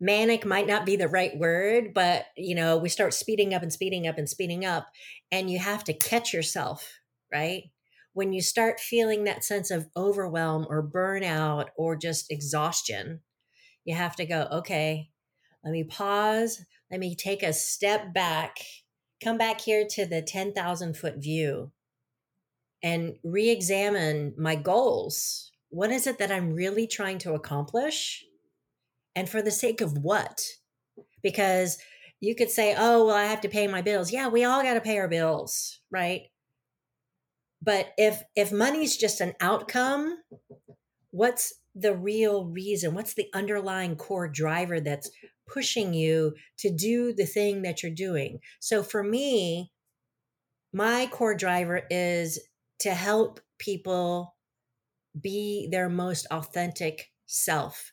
manic 0.00 0.44
might 0.44 0.66
not 0.66 0.86
be 0.86 0.96
the 0.96 1.08
right 1.08 1.36
word, 1.38 1.94
but 1.94 2.26
you 2.36 2.54
know, 2.54 2.76
we 2.76 2.88
start 2.88 3.14
speeding 3.14 3.54
up 3.54 3.62
and 3.62 3.72
speeding 3.72 4.06
up 4.06 4.18
and 4.18 4.28
speeding 4.28 4.64
up, 4.64 4.88
and 5.32 5.50
you 5.50 5.58
have 5.58 5.84
to 5.84 5.92
catch 5.94 6.32
yourself, 6.32 7.00
right? 7.32 7.64
When 8.12 8.32
you 8.32 8.42
start 8.42 8.80
feeling 8.80 9.24
that 9.24 9.44
sense 9.44 9.70
of 9.70 9.88
overwhelm 9.96 10.66
or 10.68 10.88
burnout 10.88 11.66
or 11.76 11.96
just 11.96 12.30
exhaustion, 12.30 13.20
you 13.84 13.94
have 13.94 14.16
to 14.16 14.26
go, 14.26 14.48
okay, 14.52 15.10
let 15.64 15.72
me 15.72 15.84
pause. 15.84 16.64
Let 16.90 17.00
me 17.00 17.16
take 17.16 17.42
a 17.42 17.52
step 17.52 18.14
back, 18.14 18.58
come 19.24 19.38
back 19.38 19.62
here 19.62 19.86
to 19.90 20.04
the 20.04 20.22
10,000 20.22 20.96
foot 20.96 21.16
view 21.16 21.72
and 22.82 23.14
re 23.24 23.48
examine 23.48 24.34
my 24.36 24.54
goals. 24.54 25.50
What 25.70 25.90
is 25.90 26.06
it 26.06 26.18
that 26.18 26.30
I'm 26.30 26.52
really 26.52 26.86
trying 26.86 27.18
to 27.20 27.32
accomplish? 27.32 28.24
And 29.16 29.28
for 29.28 29.40
the 29.40 29.50
sake 29.50 29.80
of 29.80 29.98
what? 29.98 30.44
Because 31.22 31.78
you 32.20 32.34
could 32.34 32.50
say, 32.50 32.74
oh, 32.76 33.06
well, 33.06 33.16
I 33.16 33.24
have 33.24 33.40
to 33.40 33.48
pay 33.48 33.66
my 33.66 33.82
bills. 33.82 34.12
Yeah, 34.12 34.28
we 34.28 34.44
all 34.44 34.62
got 34.62 34.74
to 34.74 34.80
pay 34.80 34.98
our 34.98 35.08
bills, 35.08 35.80
right? 35.90 36.22
But 37.62 37.92
if 37.96 38.22
if 38.36 38.52
money's 38.52 38.96
just 38.96 39.22
an 39.22 39.32
outcome, 39.40 40.18
what's 41.10 41.54
the 41.74 41.94
real 41.94 42.44
reason? 42.44 42.94
What's 42.94 43.14
the 43.14 43.28
underlying 43.34 43.96
core 43.96 44.28
driver 44.28 44.80
that's 44.80 45.10
pushing 45.46 45.94
you 45.94 46.34
to 46.58 46.70
do 46.70 47.12
the 47.12 47.26
thing 47.26 47.62
that 47.62 47.82
you're 47.82 47.92
doing? 47.92 48.40
So 48.60 48.82
for 48.82 49.02
me, 49.02 49.72
my 50.72 51.06
core 51.06 51.34
driver 51.34 51.82
is 51.90 52.40
to 52.80 52.90
help 52.90 53.40
people 53.58 54.34
be 55.20 55.68
their 55.70 55.88
most 55.88 56.26
authentic 56.30 57.10
self, 57.26 57.92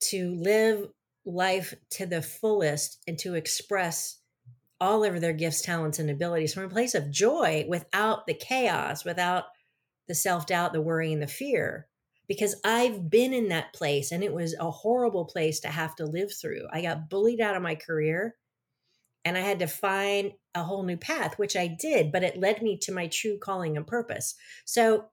to 0.00 0.34
live 0.34 0.88
life 1.24 1.74
to 1.90 2.06
the 2.06 2.22
fullest 2.22 2.98
and 3.06 3.18
to 3.20 3.34
express 3.34 4.18
all 4.80 5.04
of 5.04 5.20
their 5.20 5.32
gifts, 5.32 5.62
talents, 5.62 5.98
and 5.98 6.10
abilities 6.10 6.52
from 6.52 6.64
a 6.64 6.68
place 6.68 6.94
of 6.94 7.10
joy 7.10 7.64
without 7.68 8.26
the 8.26 8.34
chaos, 8.34 9.04
without 9.04 9.44
the 10.08 10.14
self 10.14 10.46
doubt, 10.46 10.72
the 10.72 10.80
worry, 10.80 11.12
and 11.12 11.22
the 11.22 11.26
fear. 11.26 11.86
Because 12.28 12.56
I've 12.64 13.10
been 13.10 13.32
in 13.32 13.48
that 13.48 13.72
place 13.74 14.12
and 14.12 14.22
it 14.22 14.32
was 14.32 14.54
a 14.58 14.70
horrible 14.70 15.24
place 15.24 15.60
to 15.60 15.68
have 15.68 15.94
to 15.96 16.06
live 16.06 16.32
through. 16.32 16.66
I 16.72 16.80
got 16.80 17.10
bullied 17.10 17.40
out 17.40 17.56
of 17.56 17.62
my 17.62 17.74
career 17.74 18.36
and 19.24 19.36
I 19.36 19.40
had 19.40 19.58
to 19.58 19.66
find 19.66 20.32
a 20.54 20.62
whole 20.62 20.82
new 20.82 20.96
path, 20.96 21.38
which 21.38 21.56
I 21.56 21.66
did, 21.66 22.12
but 22.12 22.22
it 22.22 22.38
led 22.38 22.62
me 22.62 22.78
to 22.82 22.92
my 22.92 23.08
true 23.08 23.38
calling 23.38 23.76
and 23.76 23.86
purpose. 23.86 24.34
So 24.64 25.06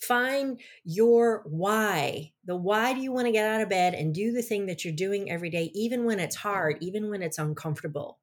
Find 0.00 0.60
your 0.84 1.42
why. 1.46 2.32
The 2.44 2.56
why 2.56 2.92
do 2.92 3.00
you 3.00 3.12
want 3.12 3.26
to 3.26 3.32
get 3.32 3.46
out 3.46 3.60
of 3.60 3.68
bed 3.68 3.94
and 3.94 4.14
do 4.14 4.32
the 4.32 4.42
thing 4.42 4.66
that 4.66 4.84
you're 4.84 4.94
doing 4.94 5.30
every 5.30 5.50
day, 5.50 5.70
even 5.74 6.04
when 6.04 6.18
it's 6.18 6.36
hard, 6.36 6.78
even 6.80 7.10
when 7.10 7.22
it's 7.22 7.38
uncomfortable? 7.38 8.18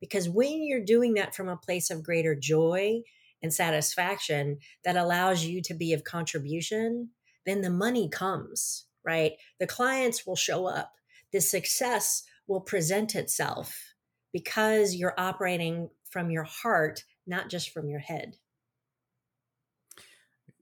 Because 0.00 0.28
when 0.28 0.62
you're 0.62 0.84
doing 0.84 1.14
that 1.14 1.34
from 1.34 1.48
a 1.48 1.56
place 1.56 1.90
of 1.90 2.02
greater 2.02 2.34
joy 2.34 3.00
and 3.42 3.52
satisfaction 3.52 4.58
that 4.84 4.96
allows 4.96 5.44
you 5.44 5.62
to 5.62 5.74
be 5.74 5.92
of 5.92 6.04
contribution, 6.04 7.10
then 7.50 7.62
the 7.62 7.70
money 7.70 8.08
comes, 8.08 8.86
right? 9.04 9.32
The 9.58 9.66
clients 9.66 10.24
will 10.24 10.36
show 10.36 10.66
up. 10.66 10.92
The 11.32 11.40
success 11.40 12.22
will 12.46 12.60
present 12.60 13.16
itself 13.16 13.94
because 14.32 14.94
you're 14.94 15.18
operating 15.18 15.90
from 16.08 16.30
your 16.30 16.44
heart, 16.44 17.02
not 17.26 17.48
just 17.48 17.70
from 17.70 17.88
your 17.88 17.98
head. 17.98 18.36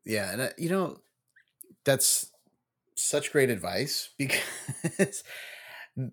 Yeah, 0.05 0.33
and 0.33 0.41
uh, 0.41 0.49
you 0.57 0.71
know, 0.71 0.97
that's 1.85 2.33
such 2.97 3.31
great 3.31 3.51
advice 3.51 4.09
because 4.19 5.23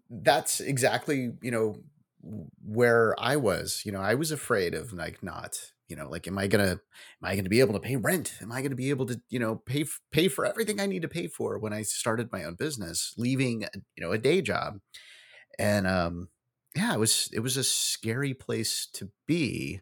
that's 0.09 0.59
exactly, 0.59 1.31
you 1.41 1.51
know, 1.51 1.77
where 2.65 3.15
I 3.17 3.37
was. 3.37 3.83
You 3.85 3.93
know, 3.93 4.01
I 4.01 4.15
was 4.15 4.31
afraid 4.31 4.73
of 4.73 4.91
like 4.91 5.23
not, 5.23 5.71
you 5.87 5.95
know, 5.95 6.09
like 6.09 6.27
am 6.27 6.37
I 6.37 6.47
to 6.47 6.71
am 6.71 6.79
I 7.23 7.35
to 7.35 7.49
be 7.49 7.59
able 7.59 7.73
to 7.73 7.79
pay 7.79 7.95
rent? 7.95 8.35
Am 8.41 8.51
I 8.51 8.61
to 8.63 8.75
be 8.75 8.89
able 8.89 9.05
to, 9.07 9.21
you 9.29 9.39
know, 9.39 9.57
pay 9.57 9.85
pay 10.11 10.27
for 10.27 10.45
everything 10.45 10.79
I 10.79 10.85
need 10.87 11.03
to 11.03 11.07
pay 11.07 11.27
for 11.27 11.59
when 11.59 11.73
I 11.73 11.83
started 11.83 12.31
my 12.31 12.43
own 12.43 12.55
business, 12.55 13.13
leaving, 13.17 13.61
you 13.95 14.03
know, 14.03 14.11
a 14.11 14.17
day 14.17 14.41
job. 14.41 14.79
And 15.59 15.87
um 15.87 16.29
yeah, 16.75 16.93
it 16.93 16.99
was 16.99 17.29
it 17.33 17.39
was 17.39 17.57
a 17.57 17.63
scary 17.63 18.33
place 18.33 18.87
to 18.93 19.11
be 19.27 19.81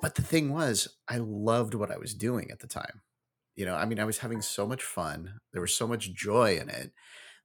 but 0.00 0.14
the 0.14 0.22
thing 0.22 0.52
was, 0.52 0.96
I 1.08 1.18
loved 1.18 1.74
what 1.74 1.90
I 1.90 1.96
was 1.96 2.14
doing 2.14 2.50
at 2.50 2.60
the 2.60 2.66
time. 2.66 3.02
You 3.56 3.64
know, 3.66 3.74
I 3.76 3.86
mean, 3.86 4.00
I 4.00 4.04
was 4.04 4.18
having 4.18 4.42
so 4.42 4.66
much 4.66 4.82
fun. 4.82 5.40
There 5.52 5.62
was 5.62 5.74
so 5.74 5.86
much 5.86 6.12
joy 6.12 6.58
in 6.58 6.68
it 6.68 6.92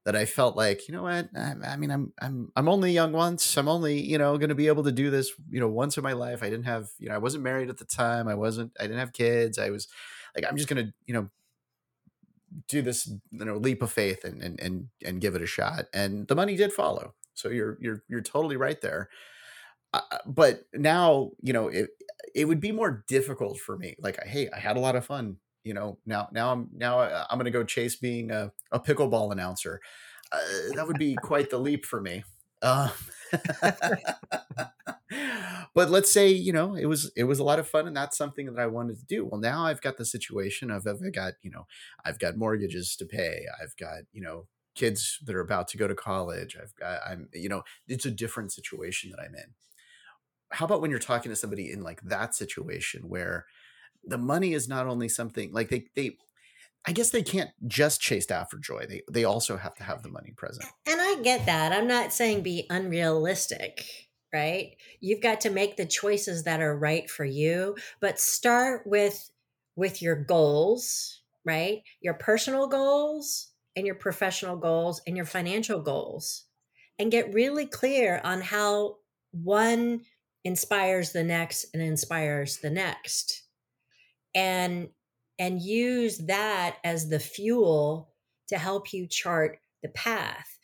that 0.10 0.16
I 0.16 0.26
felt 0.26 0.58
like, 0.58 0.88
you 0.88 0.96
know 0.96 1.04
what? 1.04 1.30
I, 1.38 1.54
I 1.64 1.76
mean, 1.76 1.92
I'm 1.92 2.12
I'm 2.20 2.52
I'm 2.56 2.68
only 2.68 2.92
young 2.92 3.12
once. 3.12 3.58
I'm 3.58 3.68
only, 3.68 4.02
you 4.02 4.18
know, 4.18 4.40
going 4.40 4.50
to 4.50 4.56
be 4.56 4.66
able 4.66 4.84
to 4.86 4.92
do 4.92 5.12
this, 5.12 5.32
you 5.52 5.60
know, 5.60 5.68
once 5.68 5.98
in 5.98 6.04
my 6.04 6.14
life. 6.14 6.42
I 6.42 6.50
didn't 6.50 6.66
have, 6.66 6.88
you 6.98 7.10
know, 7.10 7.14
I 7.14 7.20
wasn't 7.20 7.44
married 7.44 7.70
at 7.70 7.78
the 7.78 7.86
time. 7.86 8.28
I 8.28 8.34
wasn't 8.34 8.72
I 8.80 8.84
didn't 8.84 8.98
have 8.98 9.14
kids. 9.14 9.60
I 9.60 9.70
was 9.70 9.88
like 10.36 10.46
I'm 10.50 10.58
just 10.58 10.68
going 10.68 10.84
to, 10.84 10.92
you 11.06 11.14
know, 11.14 11.30
do 12.68 12.82
this, 12.82 13.06
you 13.06 13.46
know, 13.46 13.58
leap 13.58 13.84
of 13.84 13.92
faith 13.92 14.24
and 14.24 14.42
and 14.42 14.60
and 14.60 14.88
and 15.06 15.22
give 15.22 15.36
it 15.36 15.44
a 15.44 15.46
shot. 15.46 15.86
And 15.94 16.28
the 16.28 16.36
money 16.36 16.56
did 16.56 16.74
follow. 16.74 17.14
So 17.36 17.50
you're 17.50 17.78
you're 17.80 18.04
you're 18.10 18.22
totally 18.22 18.58
right 18.58 18.82
there. 18.82 19.10
Uh, 19.94 20.02
but 20.26 20.64
now, 20.74 21.30
you 21.44 21.54
know, 21.54 21.68
it, 21.68 21.90
it 22.34 22.46
would 22.46 22.60
be 22.60 22.72
more 22.72 23.04
difficult 23.08 23.60
for 23.60 23.78
me. 23.78 23.96
Like, 24.00 24.24
hey, 24.24 24.50
I 24.50 24.58
had 24.58 24.76
a 24.76 24.80
lot 24.80 24.96
of 24.96 25.06
fun. 25.06 25.38
You 25.70 25.76
know, 25.76 26.00
now 26.04 26.28
now 26.32 26.52
I'm 26.52 26.68
now 26.76 27.00
I'm 27.30 27.38
going 27.38 27.46
to 27.46 27.52
go 27.52 27.64
chase 27.64 27.96
being 27.96 28.32
a, 28.32 28.52
a 28.72 28.80
pickleball 28.80 29.32
announcer. 29.32 29.82
Uh, 30.32 30.40
that 30.74 30.88
would 30.88 30.98
be 30.98 31.14
quite 31.14 31.52
the 31.52 31.60
leap 31.60 31.86
for 31.86 32.02
me. 32.02 32.24
Uh, 32.64 32.90
but 35.76 35.92
let's 35.92 36.12
say 36.12 36.28
you 36.30 36.52
know 36.52 36.74
it 36.74 36.88
was 36.88 37.12
it 37.16 37.26
was 37.26 37.38
a 37.38 37.44
lot 37.44 37.60
of 37.60 37.68
fun 37.68 37.86
and 37.86 37.96
that's 37.96 38.18
something 38.18 38.48
that 38.48 38.60
I 38.60 38.66
wanted 38.66 38.98
to 38.98 39.06
do. 39.06 39.28
Well, 39.28 39.40
now 39.40 39.68
I've 39.68 39.80
got 39.82 39.98
the 39.98 40.06
situation 40.06 40.72
of 40.72 40.88
I've 40.88 41.14
got 41.14 41.34
you 41.44 41.52
know 41.52 41.68
I've 42.04 42.18
got 42.18 42.36
mortgages 42.36 42.96
to 42.96 43.06
pay. 43.06 43.44
I've 43.62 43.78
got 43.78 44.00
you 44.12 44.22
know 44.22 44.48
kids 44.74 45.20
that 45.24 45.36
are 45.36 45.42
about 45.42 45.68
to 45.68 45.78
go 45.78 45.88
to 45.88 45.94
college. 45.94 46.58
I've 46.60 46.74
got 46.74 47.02
I'm 47.08 47.30
you 47.32 47.50
know 47.50 47.62
it's 47.88 48.08
a 48.08 48.12
different 48.12 48.52
situation 48.54 49.12
that 49.12 49.20
I'm 49.22 49.36
in 49.36 49.54
how 50.52 50.66
about 50.66 50.82
when 50.82 50.90
you're 50.90 51.00
talking 51.00 51.30
to 51.30 51.36
somebody 51.36 51.72
in 51.72 51.84
like 51.84 52.02
that 52.02 52.34
situation 52.34 53.08
where 53.08 53.46
the 54.04 54.18
money 54.18 54.54
is 54.54 54.68
not 54.68 54.88
only 54.88 55.10
something 55.10 55.52
like 55.52 55.70
they 55.70 55.86
they 55.96 56.18
I 56.86 56.92
guess 56.92 57.10
they 57.10 57.24
can't 57.24 57.52
just 57.68 58.02
chase 58.02 58.32
after 58.32 58.58
joy. 58.58 58.86
They 58.88 59.04
they 59.12 59.24
also 59.24 59.58
have 59.58 59.76
to 59.76 59.84
have 59.84 60.02
the 60.02 60.10
money 60.10 60.32
present. 60.36 60.66
And 60.86 61.00
I 61.00 61.22
get 61.22 61.46
that. 61.46 61.72
I'm 61.72 61.88
not 61.88 62.14
saying 62.14 62.42
be 62.42 62.66
unrealistic, 62.70 63.86
right? 64.34 64.76
You've 65.00 65.22
got 65.22 65.42
to 65.42 65.50
make 65.50 65.76
the 65.76 65.86
choices 65.86 66.44
that 66.44 66.62
are 66.62 66.78
right 66.78 67.10
for 67.10 67.26
you, 67.26 67.76
but 68.00 68.20
start 68.20 68.84
with 68.86 69.30
with 69.76 70.02
your 70.02 70.16
goals, 70.16 71.22
right? 71.46 71.82
Your 72.02 72.16
personal 72.16 72.68
goals 72.68 73.52
and 73.76 73.86
your 73.86 73.96
professional 73.96 74.58
goals 74.58 75.02
and 75.06 75.16
your 75.16 75.26
financial 75.26 75.82
goals. 75.82 76.46
And 76.98 77.12
get 77.12 77.34
really 77.34 77.66
clear 77.66 78.20
on 78.26 78.42
how 78.42 78.98
one 79.32 80.02
inspires 80.44 81.12
the 81.12 81.24
next 81.24 81.66
and 81.74 81.82
inspires 81.82 82.58
the 82.58 82.70
next 82.70 83.44
and 84.34 84.90
and 85.38 85.62
use 85.62 86.18
that 86.28 86.78
as 86.84 87.10
the 87.10 87.20
fuel 87.20 88.10
to 88.48 88.58
help 88.58 88.92
you 88.94 89.08
chart 89.08 89.60
the 89.82 89.90
path 89.90 90.58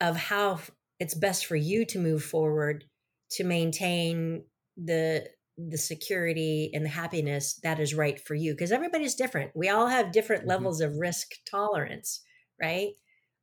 of 0.00 0.16
how 0.16 0.58
it's 0.98 1.14
best 1.14 1.46
for 1.46 1.56
you 1.56 1.84
to 1.84 1.98
move 1.98 2.22
forward 2.22 2.84
to 3.30 3.44
maintain 3.44 4.44
the 4.76 5.26
the 5.58 5.78
security 5.78 6.70
and 6.74 6.84
the 6.84 6.90
happiness 6.90 7.58
that 7.62 7.80
is 7.80 7.94
right 7.94 8.20
for 8.20 8.34
you 8.34 8.52
because 8.52 8.72
everybody's 8.72 9.14
different 9.14 9.50
we 9.54 9.68
all 9.68 9.86
have 9.86 10.12
different 10.12 10.42
mm-hmm. 10.42 10.50
levels 10.50 10.80
of 10.80 10.98
risk 10.98 11.32
tolerance 11.50 12.20
right 12.60 12.90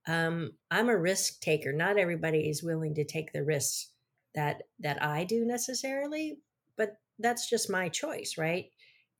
um, 0.07 0.51
i'm 0.69 0.89
a 0.89 0.97
risk 0.97 1.39
taker 1.41 1.73
not 1.73 1.97
everybody 1.97 2.49
is 2.49 2.61
willing 2.61 2.93
to 2.93 3.03
take 3.03 3.33
the 3.33 3.43
risks 3.43 3.93
that 4.35 4.63
that 4.79 5.01
I 5.01 5.23
do 5.23 5.45
necessarily, 5.45 6.39
but 6.77 6.97
that's 7.19 7.49
just 7.49 7.69
my 7.69 7.89
choice, 7.89 8.35
right? 8.37 8.65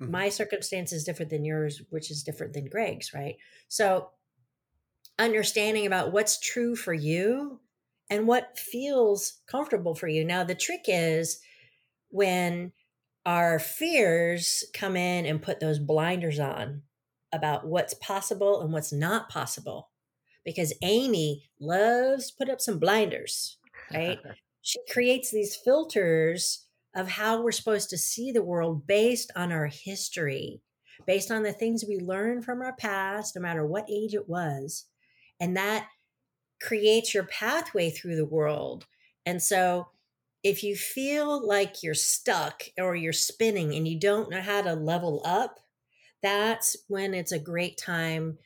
Mm-hmm. 0.02 0.12
My 0.12 0.30
circumstance 0.30 0.92
is 0.92 1.04
different 1.04 1.32
than 1.32 1.46
yours, 1.46 1.82
which 1.90 2.12
is 2.12 2.24
different 2.24 2.54
than 2.54 2.68
Greg's, 2.68 3.14
right? 3.14 3.38
So 3.68 4.10
understanding 5.20 5.86
about 5.86 6.12
what's 6.12 6.40
true 6.40 6.76
for 6.76 6.94
you 6.94 7.60
and 8.10 8.28
what 8.28 8.58
feels 8.58 9.42
comfortable 9.48 9.96
for 9.96 10.08
you. 10.08 10.26
Now 10.26 10.44
the 10.44 10.56
trick 10.56 10.86
is 10.88 11.40
when 12.10 12.72
our 13.26 13.60
fears 13.60 14.66
come 14.74 14.96
in 14.96 15.26
and 15.26 15.42
put 15.42 15.60
those 15.60 15.80
blinders 15.80 16.40
on 16.40 16.82
about 17.32 17.66
what's 17.66 17.94
possible 17.96 18.62
and 18.62 18.74
what's 18.74 18.92
not 18.92 19.30
possible 19.30 19.90
because 20.44 20.74
Amy 20.82 21.50
loves 21.60 22.32
put 22.32 22.50
up 22.50 22.60
some 22.60 22.80
blinders, 22.80 23.58
right? 23.94 24.20
she 24.62 24.80
creates 24.92 25.32
these 25.32 25.56
filters 25.56 26.66
of 26.96 27.08
how 27.08 27.42
we're 27.42 27.52
supposed 27.52 27.90
to 27.90 27.98
see 27.98 28.32
the 28.32 28.44
world 28.44 28.86
based 28.86 29.32
on 29.36 29.52
our 29.52 29.68
history, 29.68 30.62
based 31.06 31.32
on 31.32 31.44
the 31.44 31.54
things 31.54 31.84
we 31.88 31.98
learned 31.98 32.46
from 32.46 32.62
our 32.62 32.76
past, 32.76 33.36
no 33.36 33.42
matter 33.42 33.66
what 33.66 33.90
age 33.90 34.14
it 34.14 34.30
was. 34.30 34.86
And 35.40 35.58
that 35.58 35.88
creates 36.62 37.14
your 37.14 37.26
pathway 37.26 37.90
through 37.90 38.16
the 38.16 38.26
world. 38.26 38.86
And 39.26 39.42
so 39.42 39.88
if 40.44 40.64
you 40.64 40.76
feel 40.76 41.46
like 41.46 41.82
you're 41.82 41.94
stuck 41.94 42.64
or 42.78 42.96
you're 42.96 43.14
spinning 43.14 43.74
and 43.74 43.88
you 43.88 44.00
don't 44.00 44.30
know 44.30 44.42
how 44.42 44.62
to 44.62 44.74
level 44.74 45.22
up, 45.26 45.60
that's 46.22 46.76
when 46.88 47.14
it's 47.14 47.32
a 47.32 47.40
great 47.40 47.78
time 47.78 48.38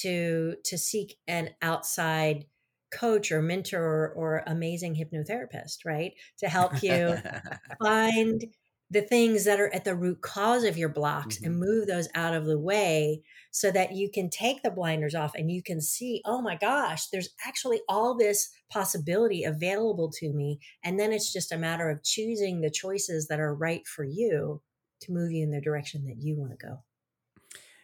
to 0.00 0.56
to 0.64 0.78
seek 0.78 1.18
an 1.26 1.50
outside 1.60 2.46
coach 2.92 3.32
or 3.32 3.42
mentor 3.42 4.12
or, 4.14 4.42
amazing 4.46 4.94
hypnotherapist, 4.94 5.84
right? 5.84 6.12
To 6.38 6.48
help 6.48 6.82
you 6.82 7.16
find 7.82 8.44
the 8.90 9.00
things 9.00 9.46
that 9.46 9.58
are 9.58 9.74
at 9.74 9.84
the 9.84 9.94
root 9.94 10.20
cause 10.20 10.64
of 10.64 10.76
your 10.76 10.90
blocks 10.90 11.36
mm-hmm. 11.36 11.46
and 11.46 11.58
move 11.58 11.86
those 11.86 12.08
out 12.14 12.34
of 12.34 12.44
the 12.44 12.58
way 12.58 13.22
so 13.50 13.70
that 13.70 13.92
you 13.92 14.10
can 14.10 14.28
take 14.28 14.62
the 14.62 14.70
blinders 14.70 15.14
off 15.14 15.34
and 15.34 15.50
you 15.50 15.62
can 15.62 15.80
see, 15.80 16.20
oh 16.26 16.42
my 16.42 16.56
gosh, 16.56 17.08
there's 17.08 17.30
actually 17.46 17.80
all 17.88 18.16
this 18.16 18.50
possibility 18.70 19.44
available 19.44 20.10
to 20.10 20.32
me. 20.32 20.58
And 20.84 21.00
then 21.00 21.12
it's 21.12 21.32
just 21.32 21.52
a 21.52 21.58
matter 21.58 21.88
of 21.88 22.02
choosing 22.02 22.60
the 22.60 22.70
choices 22.70 23.28
that 23.28 23.40
are 23.40 23.54
right 23.54 23.86
for 23.86 24.04
you 24.04 24.60
to 25.00 25.12
move 25.12 25.32
you 25.32 25.42
in 25.42 25.50
the 25.50 25.60
direction 25.60 26.04
that 26.04 26.16
you 26.18 26.36
want 26.36 26.50
to 26.50 26.66
go. 26.66 26.82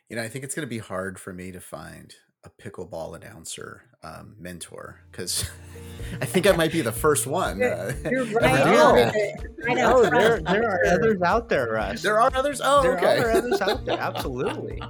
You 0.08 0.16
know, 0.16 0.22
I 0.22 0.28
think 0.28 0.44
it's 0.44 0.54
going 0.54 0.66
to 0.66 0.70
be 0.70 0.78
hard 0.78 1.18
for 1.18 1.32
me 1.32 1.52
to 1.52 1.60
find 1.60 2.14
a 2.44 2.50
pickleball 2.50 3.16
announcer 3.16 3.82
um, 4.02 4.36
mentor 4.38 5.00
because 5.10 5.48
I 6.20 6.24
think 6.24 6.46
I 6.46 6.52
might 6.52 6.72
be 6.72 6.80
the 6.80 6.92
first 6.92 7.26
one. 7.26 7.58
You're, 7.58 7.74
uh, 7.74 7.94
you're 8.10 8.24
right. 8.40 8.44
I 9.66 9.74
know. 9.74 9.96
Oh, 9.96 10.08
there, 10.08 10.40
there 10.40 10.70
are 10.70 10.84
others 10.86 11.22
out 11.22 11.48
there, 11.48 11.72
Russ. 11.72 12.02
There 12.02 12.20
are 12.20 12.32
others. 12.34 12.60
Oh, 12.62 12.82
there 12.82 12.96
okay. 12.96 13.18
are 13.18 13.30
others 13.32 13.60
out 13.60 13.84
there. 13.84 13.98
Absolutely. 14.00 14.80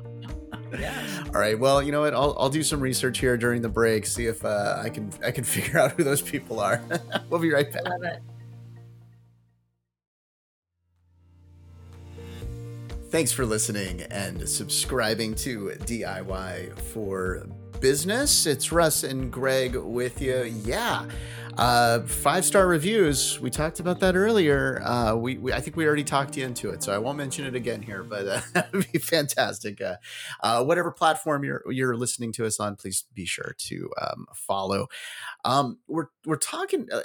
Yeah. 0.78 1.24
All 1.34 1.40
right. 1.40 1.58
Well, 1.58 1.82
you 1.82 1.92
know 1.92 2.02
what? 2.02 2.12
I'll, 2.12 2.36
I'll 2.38 2.50
do 2.50 2.62
some 2.62 2.80
research 2.80 3.18
here 3.18 3.38
during 3.38 3.62
the 3.62 3.70
break. 3.70 4.04
See 4.04 4.26
if 4.26 4.44
uh, 4.44 4.80
I 4.82 4.90
can 4.90 5.10
I 5.24 5.30
can 5.30 5.44
figure 5.44 5.78
out 5.78 5.92
who 5.92 6.04
those 6.04 6.20
people 6.20 6.60
are. 6.60 6.82
we'll 7.30 7.40
be 7.40 7.52
right 7.52 7.72
back. 7.72 7.84
Thanks 13.10 13.32
for 13.32 13.46
listening 13.46 14.02
and 14.10 14.46
subscribing 14.46 15.34
to 15.36 15.70
DIY 15.80 16.78
for 16.78 17.46
Business. 17.80 18.44
It's 18.44 18.70
Russ 18.70 19.02
and 19.02 19.32
Greg 19.32 19.76
with 19.76 20.20
you. 20.20 20.42
Yeah. 20.62 21.06
Uh, 21.56 22.00
five 22.02 22.44
star 22.44 22.66
reviews. 22.66 23.40
We 23.40 23.48
talked 23.48 23.80
about 23.80 24.00
that 24.00 24.14
earlier. 24.14 24.82
Uh, 24.84 25.14
we, 25.16 25.38
we, 25.38 25.54
I 25.54 25.60
think 25.60 25.74
we 25.74 25.86
already 25.86 26.04
talked 26.04 26.36
you 26.36 26.44
into 26.44 26.68
it, 26.68 26.82
so 26.82 26.94
I 26.94 26.98
won't 26.98 27.16
mention 27.16 27.46
it 27.46 27.54
again 27.54 27.80
here. 27.80 28.02
But 28.02 28.28
uh, 28.28 28.40
that 28.52 28.72
would 28.74 28.92
be 28.92 28.98
fantastic. 28.98 29.80
Uh, 29.80 29.96
uh, 30.42 30.62
whatever 30.62 30.90
platform 30.92 31.44
you're 31.44 31.62
you're 31.70 31.96
listening 31.96 32.32
to 32.34 32.44
us 32.44 32.60
on, 32.60 32.76
please 32.76 33.04
be 33.14 33.24
sure 33.24 33.54
to 33.58 33.90
um, 34.02 34.26
follow. 34.34 34.86
Um, 35.46 35.78
we're 35.88 36.08
we're 36.26 36.36
talking. 36.36 36.88
Uh, 36.92 37.00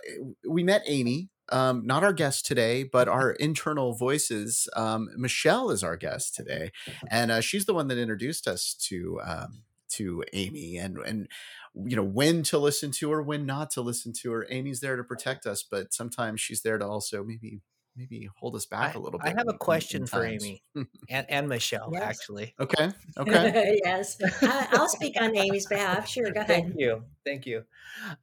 we 0.47 0.63
met 0.63 0.83
Amy 0.85 1.29
um, 1.49 1.86
not 1.86 2.03
our 2.03 2.13
guest 2.13 2.45
today, 2.45 2.84
but 2.84 3.08
our 3.08 3.32
internal 3.32 3.93
voices. 3.93 4.67
Um, 4.75 5.10
Michele 5.17 5.71
is 5.71 5.84
our 5.84 5.97
guest 5.97 6.36
today, 6.36 6.71
and 7.10 7.32
uh, 7.32 7.41
she's 7.41 7.65
the 7.65 7.73
one 7.73 7.88
that 7.89 7.97
introduced 7.97 8.47
us 8.47 8.73
to 8.88 9.19
um, 9.25 9.63
to 9.89 10.23
Amy 10.34 10.77
and 10.77 10.97
and 10.97 11.27
you 11.75 11.95
know 11.95 12.03
when 12.03 12.43
to 12.43 12.58
listen 12.58 12.91
to 12.91 13.12
her, 13.12 13.21
when 13.21 13.45
not 13.45 13.71
to 13.71 13.82
listen 13.82 14.13
to 14.21 14.32
her. 14.32 14.47
Amy's 14.49 14.79
there 14.79 14.95
to 14.95 15.03
protect 15.03 15.45
us, 15.45 15.63
but 15.63 15.93
sometimes 15.93 16.39
she's 16.41 16.62
there 16.62 16.77
to 16.77 16.86
also 16.86 17.23
maybe 17.23 17.62
maybe 17.95 18.29
hold 18.38 18.56
us 18.56 18.65
back 18.65 18.95
I, 18.95 18.99
a 18.99 19.01
little 19.01 19.19
bit. 19.19 19.34
I 19.34 19.38
have 19.38 19.47
a 19.47 19.58
question 19.58 20.06
for 20.06 20.25
Amy 20.25 20.63
and, 21.10 21.25
and 21.29 21.47
Michele, 21.47 21.91
yes. 21.93 22.01
actually. 22.01 22.56
Okay. 22.60 22.91
Okay. 23.17 23.79
yes. 23.86 24.17
I, 24.41 24.67
will 24.71 24.88
speak 24.88 25.19
on 25.19 25.36
Amy's 25.36 25.67
behalf. 25.67 26.08
Sure. 26.08 26.32
Go 26.32 26.41
ahead. 26.41 26.47
Thank 26.47 26.75
you. 26.77 27.03
Thank 27.25 27.45
you. 27.45 27.63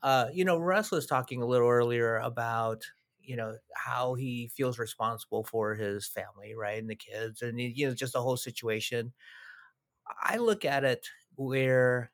Uh, 0.03 0.27
you 0.33 0.45
know, 0.45 0.59
Russ 0.59 0.91
was 0.91 1.07
talking 1.07 1.43
a 1.43 1.47
little 1.47 1.69
earlier 1.69 2.19
about 2.19 2.85
you 3.31 3.37
know 3.37 3.57
how 3.77 4.15
he 4.15 4.49
feels 4.49 4.79
responsible 4.79 5.45
for 5.45 5.77
his 5.77 6.09
family 6.09 6.55
right 6.57 6.81
and 6.81 6.91
the 6.91 6.97
kids 6.97 7.43
and 7.43 7.61
you 7.61 7.87
know 7.89 7.95
just 7.95 8.15
the 8.15 8.23
whole 8.23 8.37
situation 8.37 9.13
i 10.23 10.37
look 10.37 10.65
at 10.65 10.85
it 10.85 11.07
where 11.37 12.13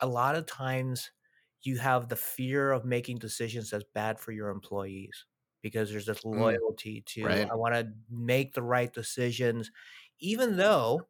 a 0.00 0.06
lot 0.06 0.36
of 0.36 0.46
times 0.46 1.12
you 1.62 1.78
have 1.78 2.08
the 2.08 2.16
fear 2.16 2.72
of 2.72 2.84
making 2.84 3.18
decisions 3.18 3.70
that's 3.70 3.84
bad 3.94 4.20
for 4.20 4.32
your 4.32 4.50
employees 4.50 5.26
because 5.62 5.90
there's 5.90 6.06
this 6.06 6.24
mm, 6.32 6.38
loyalty 6.38 7.02
to 7.06 7.24
right. 7.24 7.48
i 7.50 7.54
want 7.56 7.74
to 7.74 7.92
make 8.10 8.54
the 8.54 8.62
right 8.62 8.92
decisions 8.92 9.70
even 10.20 10.56
though 10.56 11.08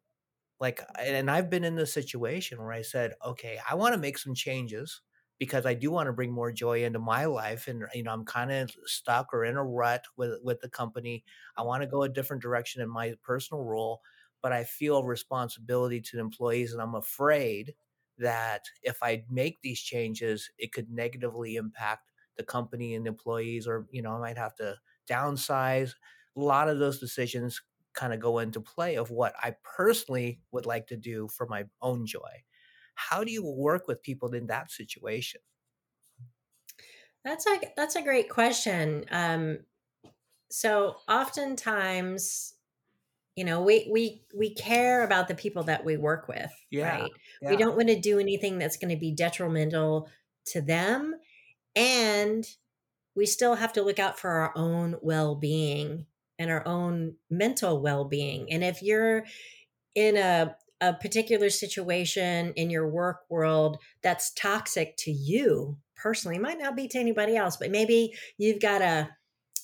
like 0.59 0.81
and 0.99 1.31
i've 1.31 1.49
been 1.49 1.63
in 1.65 1.75
this 1.75 1.93
situation 1.93 2.59
where 2.59 2.73
i 2.73 2.81
said 2.81 3.13
okay 3.25 3.59
i 3.69 3.75
want 3.75 3.93
to 3.93 4.01
make 4.01 4.17
some 4.17 4.35
changes 4.35 5.01
because 5.39 5.65
I 5.65 5.73
do 5.73 5.91
want 5.91 6.07
to 6.07 6.13
bring 6.13 6.31
more 6.31 6.51
joy 6.51 6.83
into 6.83 6.99
my 6.99 7.25
life. 7.25 7.67
And, 7.67 7.83
you 7.93 8.03
know, 8.03 8.11
I'm 8.11 8.25
kind 8.25 8.51
of 8.51 8.71
stuck 8.85 9.33
or 9.33 9.45
in 9.45 9.55
a 9.57 9.63
rut 9.63 10.05
with, 10.17 10.39
with 10.43 10.61
the 10.61 10.69
company. 10.69 11.23
I 11.55 11.61
want 11.63 11.81
to 11.83 11.87
go 11.87 12.03
a 12.03 12.09
different 12.09 12.41
direction 12.41 12.81
in 12.81 12.89
my 12.89 13.13
personal 13.23 13.63
role, 13.63 14.01
but 14.41 14.51
I 14.51 14.63
feel 14.63 15.03
responsibility 15.03 16.01
to 16.01 16.15
the 16.15 16.21
employees. 16.21 16.73
And 16.73 16.81
I'm 16.81 16.95
afraid 16.95 17.75
that 18.17 18.65
if 18.81 18.97
I 19.03 19.25
make 19.29 19.61
these 19.61 19.79
changes, 19.79 20.49
it 20.57 20.71
could 20.73 20.89
negatively 20.89 21.55
impact 21.55 22.11
the 22.35 22.43
company 22.43 22.95
and 22.95 23.07
employees, 23.07 23.67
or, 23.67 23.87
you 23.91 24.01
know, 24.01 24.11
I 24.13 24.19
might 24.19 24.37
have 24.37 24.55
to 24.55 24.77
downsize. 25.09 25.93
A 26.35 26.39
lot 26.39 26.69
of 26.69 26.79
those 26.79 26.99
decisions 26.99 27.61
kind 27.93 28.13
of 28.13 28.19
go 28.19 28.39
into 28.39 28.61
play 28.61 28.95
of 28.95 29.09
what 29.09 29.33
I 29.41 29.55
personally 29.63 30.41
would 30.51 30.65
like 30.65 30.87
to 30.87 30.97
do 30.97 31.27
for 31.27 31.47
my 31.47 31.65
own 31.81 32.05
joy. 32.05 32.43
How 32.97 33.23
do 33.23 33.31
you 33.31 33.45
work 33.45 33.87
with 33.87 34.01
people 34.01 34.33
in 34.33 34.47
that 34.47 34.71
situation? 34.71 35.39
That's 37.23 37.45
a 37.45 37.59
that's 37.75 37.95
a 37.95 38.01
great 38.01 38.27
question. 38.27 39.05
Um, 39.11 39.59
so 40.49 40.97
oftentimes, 41.07 42.55
you 43.35 43.43
know, 43.43 43.61
we 43.61 43.87
we 43.91 44.23
we 44.35 44.55
care 44.55 45.03
about 45.03 45.27
the 45.27 45.35
people 45.35 45.63
that 45.63 45.85
we 45.85 45.95
work 45.95 46.27
with, 46.27 46.51
yeah, 46.71 47.01
right? 47.01 47.11
Yeah. 47.41 47.49
We 47.51 47.57
don't 47.57 47.75
want 47.75 47.89
to 47.89 47.99
do 47.99 48.19
anything 48.19 48.57
that's 48.57 48.77
going 48.77 48.93
to 48.93 48.99
be 48.99 49.11
detrimental 49.11 50.09
to 50.47 50.61
them, 50.61 51.15
and 51.75 52.47
we 53.15 53.25
still 53.27 53.55
have 53.55 53.73
to 53.73 53.83
look 53.83 53.99
out 53.99 54.19
for 54.19 54.29
our 54.31 54.53
own 54.55 54.95
well-being 55.01 56.05
and 56.39 56.49
our 56.49 56.65
own 56.67 57.15
mental 57.29 57.81
well-being. 57.81 58.51
And 58.51 58.63
if 58.63 58.81
you're 58.81 59.25
in 59.95 60.17
a 60.17 60.55
a 60.81 60.93
particular 60.93 61.49
situation 61.49 62.53
in 62.55 62.69
your 62.69 62.87
work 62.87 63.21
world 63.29 63.77
that's 64.03 64.31
toxic 64.33 64.95
to 64.97 65.11
you 65.11 65.77
personally 65.95 66.37
might 66.37 66.59
not 66.59 66.75
be 66.75 66.87
to 66.87 66.99
anybody 66.99 67.35
else 67.35 67.57
but 67.57 67.71
maybe 67.71 68.13
you've 68.37 68.61
got 68.61 68.81
a 68.81 69.09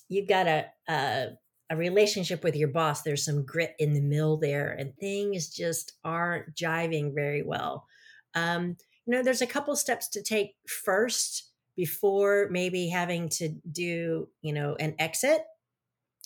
you've 0.10 0.28
got 0.28 0.48
a, 0.48 0.66
a 0.90 1.28
a 1.70 1.76
relationship 1.76 2.44
with 2.44 2.56
your 2.56 2.68
boss 2.68 3.02
there's 3.02 3.26
some 3.26 3.46
grit 3.46 3.76
in 3.80 3.94
the 3.94 4.02
mill 4.02 4.38
there 4.38 4.72
and 4.72 4.96
things 4.98 5.50
just 5.50 5.94
aren't 6.04 6.54
jiving 6.56 7.14
very 7.14 7.42
well. 7.42 7.88
Um, 8.36 8.78
you 9.06 9.14
know 9.14 9.24
there's 9.24 9.42
a 9.42 9.48
couple 9.48 9.76
steps 9.76 10.08
to 10.10 10.22
take 10.22 10.56
first 10.68 11.50
before 11.76 12.48
maybe 12.52 12.90
having 12.90 13.30
to 13.30 13.50
do 13.72 14.28
you 14.42 14.54
know 14.54 14.76
an 14.80 14.96
exit. 15.00 15.44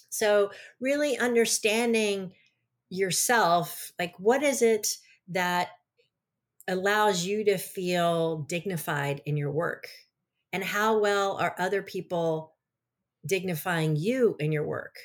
So 0.10 0.52
really 0.80 1.18
understanding 1.18 2.34
yourself 2.90 3.92
like 4.00 4.14
what 4.18 4.44
is 4.44 4.62
it 4.62 4.96
that 5.30 5.70
allows 6.68 7.26
you 7.26 7.44
to 7.46 7.58
feel 7.58 8.40
dignified 8.50 9.22
in 9.26 9.38
your 9.38 9.52
work? 9.52 9.88
And 10.54 10.64
how 10.64 11.00
well 11.00 11.38
are 11.38 11.56
other 11.60 11.82
people 11.82 12.56
dignifying 13.26 13.96
you 13.96 14.36
in 14.40 14.52
your 14.52 14.66
work? 14.66 14.96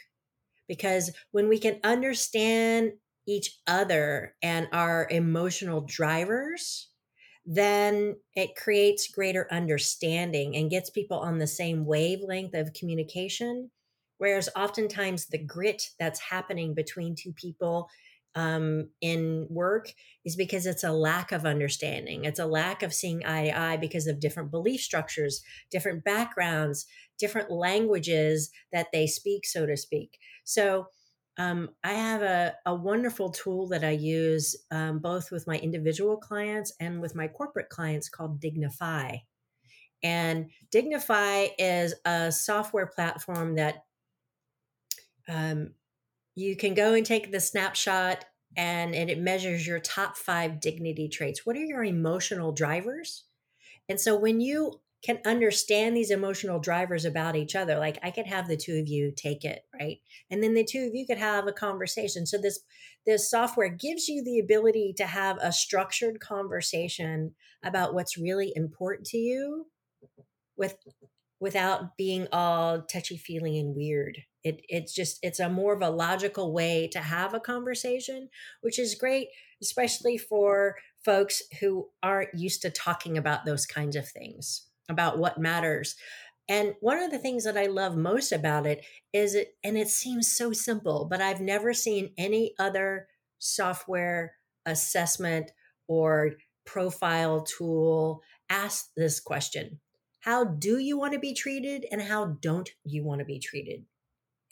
Because 0.68 1.10
when 1.32 1.48
we 1.48 1.58
can 1.58 1.80
understand 1.84 2.92
each 3.26 3.58
other 3.66 4.34
and 4.42 4.68
our 4.72 5.06
emotional 5.10 5.80
drivers 5.82 6.88
then 7.44 8.16
it 8.36 8.54
creates 8.54 9.08
greater 9.08 9.48
understanding 9.50 10.56
and 10.56 10.70
gets 10.70 10.90
people 10.90 11.18
on 11.18 11.38
the 11.38 11.46
same 11.46 11.84
wavelength 11.84 12.54
of 12.54 12.72
communication 12.72 13.70
Whereas 14.22 14.48
oftentimes 14.54 15.26
the 15.26 15.44
grit 15.44 15.82
that's 15.98 16.20
happening 16.20 16.74
between 16.74 17.16
two 17.16 17.32
people 17.32 17.88
um, 18.36 18.90
in 19.00 19.48
work 19.50 19.92
is 20.24 20.36
because 20.36 20.64
it's 20.64 20.84
a 20.84 20.92
lack 20.92 21.32
of 21.32 21.44
understanding. 21.44 22.24
It's 22.24 22.38
a 22.38 22.46
lack 22.46 22.84
of 22.84 22.94
seeing 22.94 23.26
eye 23.26 23.46
to 23.46 23.58
eye 23.58 23.76
because 23.78 24.06
of 24.06 24.20
different 24.20 24.52
belief 24.52 24.80
structures, 24.80 25.42
different 25.72 26.04
backgrounds, 26.04 26.86
different 27.18 27.50
languages 27.50 28.52
that 28.72 28.92
they 28.92 29.08
speak, 29.08 29.44
so 29.44 29.66
to 29.66 29.76
speak. 29.76 30.16
So, 30.44 30.86
um, 31.36 31.70
I 31.82 31.94
have 31.94 32.22
a, 32.22 32.54
a 32.64 32.76
wonderful 32.76 33.30
tool 33.30 33.66
that 33.70 33.82
I 33.82 33.90
use 33.90 34.54
um, 34.70 35.00
both 35.00 35.32
with 35.32 35.48
my 35.48 35.56
individual 35.58 36.16
clients 36.16 36.72
and 36.78 37.00
with 37.00 37.16
my 37.16 37.26
corporate 37.26 37.70
clients 37.70 38.08
called 38.08 38.38
Dignify. 38.38 39.16
And 40.04 40.50
Dignify 40.70 41.48
is 41.58 41.94
a 42.04 42.30
software 42.30 42.86
platform 42.86 43.56
that 43.56 43.82
um, 45.28 45.72
you 46.34 46.56
can 46.56 46.74
go 46.74 46.94
and 46.94 47.04
take 47.04 47.30
the 47.30 47.40
snapshot 47.40 48.24
and, 48.56 48.94
and 48.94 49.10
it 49.10 49.18
measures 49.18 49.66
your 49.66 49.80
top 49.80 50.16
five 50.16 50.60
dignity 50.60 51.08
traits. 51.08 51.44
What 51.44 51.56
are 51.56 51.64
your 51.64 51.84
emotional 51.84 52.52
drivers? 52.52 53.24
And 53.88 54.00
so 54.00 54.16
when 54.16 54.40
you 54.40 54.80
can 55.02 55.18
understand 55.26 55.96
these 55.96 56.12
emotional 56.12 56.60
drivers 56.60 57.04
about 57.04 57.34
each 57.34 57.56
other. 57.56 57.78
Like 57.78 57.98
I 58.02 58.10
could 58.10 58.26
have 58.26 58.46
the 58.46 58.56
two 58.56 58.78
of 58.78 58.88
you 58.88 59.12
take 59.14 59.44
it, 59.44 59.64
right? 59.78 59.98
And 60.30 60.42
then 60.42 60.54
the 60.54 60.64
two 60.64 60.86
of 60.86 60.94
you 60.94 61.06
could 61.06 61.18
have 61.18 61.46
a 61.46 61.52
conversation. 61.52 62.24
So 62.24 62.38
this 62.38 62.60
this 63.04 63.28
software 63.28 63.68
gives 63.68 64.08
you 64.08 64.22
the 64.22 64.38
ability 64.38 64.94
to 64.98 65.06
have 65.06 65.38
a 65.42 65.52
structured 65.52 66.20
conversation 66.20 67.34
about 67.64 67.94
what's 67.94 68.16
really 68.16 68.52
important 68.54 69.08
to 69.08 69.18
you 69.18 69.66
with 70.56 70.76
without 71.40 71.96
being 71.96 72.28
all 72.30 72.82
touchy 72.82 73.16
feely 73.16 73.58
and 73.58 73.74
weird. 73.74 74.18
It 74.44 74.64
it's 74.68 74.94
just 74.94 75.18
it's 75.22 75.40
a 75.40 75.48
more 75.48 75.74
of 75.74 75.82
a 75.82 75.90
logical 75.90 76.52
way 76.52 76.88
to 76.88 77.00
have 77.00 77.34
a 77.34 77.40
conversation, 77.40 78.28
which 78.60 78.78
is 78.78 78.94
great, 78.94 79.28
especially 79.60 80.18
for 80.18 80.76
folks 81.04 81.42
who 81.60 81.88
aren't 82.02 82.34
used 82.34 82.62
to 82.62 82.70
talking 82.70 83.18
about 83.18 83.44
those 83.44 83.66
kinds 83.66 83.96
of 83.96 84.08
things 84.08 84.66
about 84.88 85.18
what 85.18 85.38
matters. 85.38 85.96
And 86.48 86.74
one 86.80 86.98
of 86.98 87.10
the 87.10 87.18
things 87.18 87.44
that 87.44 87.56
I 87.56 87.66
love 87.66 87.96
most 87.96 88.32
about 88.32 88.66
it 88.66 88.84
is 89.12 89.34
it, 89.34 89.54
and 89.62 89.78
it 89.78 89.88
seems 89.88 90.30
so 90.30 90.52
simple, 90.52 91.06
but 91.08 91.20
I've 91.20 91.40
never 91.40 91.72
seen 91.72 92.12
any 92.18 92.54
other 92.58 93.08
software 93.38 94.34
assessment 94.66 95.52
or 95.88 96.32
profile 96.64 97.42
tool 97.42 98.22
ask 98.50 98.90
this 98.96 99.20
question 99.20 99.80
How 100.20 100.44
do 100.44 100.78
you 100.78 100.98
want 100.98 101.12
to 101.12 101.18
be 101.18 101.34
treated, 101.34 101.86
and 101.90 102.02
how 102.02 102.36
don't 102.40 102.70
you 102.84 103.04
want 103.04 103.20
to 103.20 103.24
be 103.24 103.38
treated? 103.38 103.84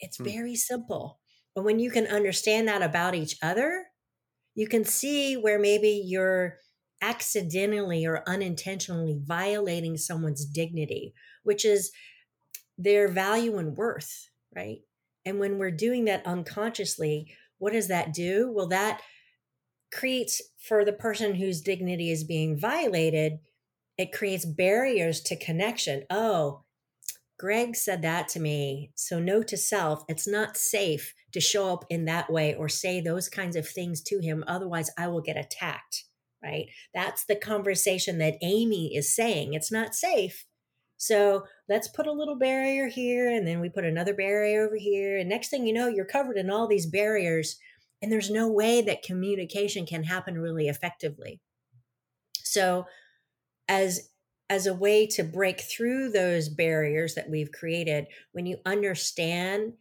It's 0.01 0.17
hmm. 0.17 0.25
very 0.25 0.55
simple. 0.55 1.19
But 1.55 1.63
when 1.63 1.79
you 1.79 1.91
can 1.91 2.07
understand 2.07 2.67
that 2.67 2.81
about 2.81 3.15
each 3.15 3.37
other, 3.41 3.85
you 4.55 4.67
can 4.67 4.83
see 4.83 5.35
where 5.35 5.59
maybe 5.59 6.01
you're 6.05 6.57
accidentally 7.01 8.05
or 8.05 8.23
unintentionally 8.27 9.19
violating 9.23 9.97
someone's 9.97 10.45
dignity, 10.45 11.13
which 11.43 11.65
is 11.65 11.91
their 12.77 13.07
value 13.07 13.57
and 13.57 13.75
worth, 13.75 14.29
right? 14.55 14.79
And 15.25 15.39
when 15.39 15.57
we're 15.57 15.71
doing 15.71 16.05
that 16.05 16.25
unconsciously, 16.25 17.33
what 17.57 17.73
does 17.73 17.87
that 17.87 18.13
do? 18.13 18.51
Well, 18.51 18.67
that 18.67 19.01
creates 19.91 20.41
for 20.59 20.85
the 20.85 20.93
person 20.93 21.35
whose 21.35 21.61
dignity 21.61 22.11
is 22.11 22.23
being 22.23 22.57
violated, 22.57 23.39
it 23.97 24.11
creates 24.11 24.45
barriers 24.45 25.21
to 25.21 25.35
connection. 25.35 26.03
Oh, 26.09 26.63
Greg 27.41 27.75
said 27.75 28.03
that 28.03 28.29
to 28.29 28.39
me. 28.39 28.91
So, 28.95 29.19
note 29.19 29.49
to 29.49 29.57
self, 29.57 30.03
it's 30.07 30.27
not 30.27 30.55
safe 30.55 31.13
to 31.33 31.41
show 31.41 31.73
up 31.73 31.85
in 31.89 32.05
that 32.05 32.31
way 32.31 32.53
or 32.53 32.69
say 32.69 33.01
those 33.01 33.27
kinds 33.27 33.55
of 33.55 33.67
things 33.67 34.01
to 34.03 34.19
him. 34.19 34.43
Otherwise, 34.47 34.91
I 34.97 35.07
will 35.07 35.21
get 35.21 35.37
attacked 35.37 36.05
right? 36.43 36.67
That's 36.93 37.25
the 37.25 37.35
conversation 37.35 38.17
that 38.17 38.37
Amy 38.41 38.95
is 38.95 39.15
saying. 39.15 39.53
It's 39.53 39.71
not 39.71 39.95
safe. 39.95 40.45
So 40.97 41.45
let's 41.67 41.87
put 41.87 42.07
a 42.07 42.11
little 42.11 42.37
barrier 42.37 42.87
here, 42.87 43.29
and 43.29 43.47
then 43.47 43.59
we 43.59 43.69
put 43.69 43.85
another 43.85 44.13
barrier 44.13 44.65
over 44.65 44.75
here. 44.75 45.17
And 45.17 45.29
next 45.29 45.49
thing 45.49 45.65
you 45.65 45.73
know, 45.73 45.87
you're 45.87 46.05
covered 46.05 46.37
in 46.37 46.49
all 46.49 46.67
these 46.67 46.85
barriers, 46.85 47.57
and 48.01 48.11
there's 48.11 48.29
no 48.29 48.47
way 48.51 48.81
that 48.81 49.03
communication 49.03 49.85
can 49.85 50.03
happen 50.03 50.37
really 50.37 50.67
effectively. 50.67 51.39
So, 52.43 52.85
as 53.67 54.10
as 54.51 54.67
a 54.67 54.73
way 54.73 55.07
to 55.07 55.23
break 55.23 55.61
through 55.61 56.09
those 56.09 56.49
barriers 56.49 57.15
that 57.15 57.29
we've 57.29 57.53
created, 57.53 58.05
when 58.33 58.45
you 58.45 58.57
understand 58.65 59.71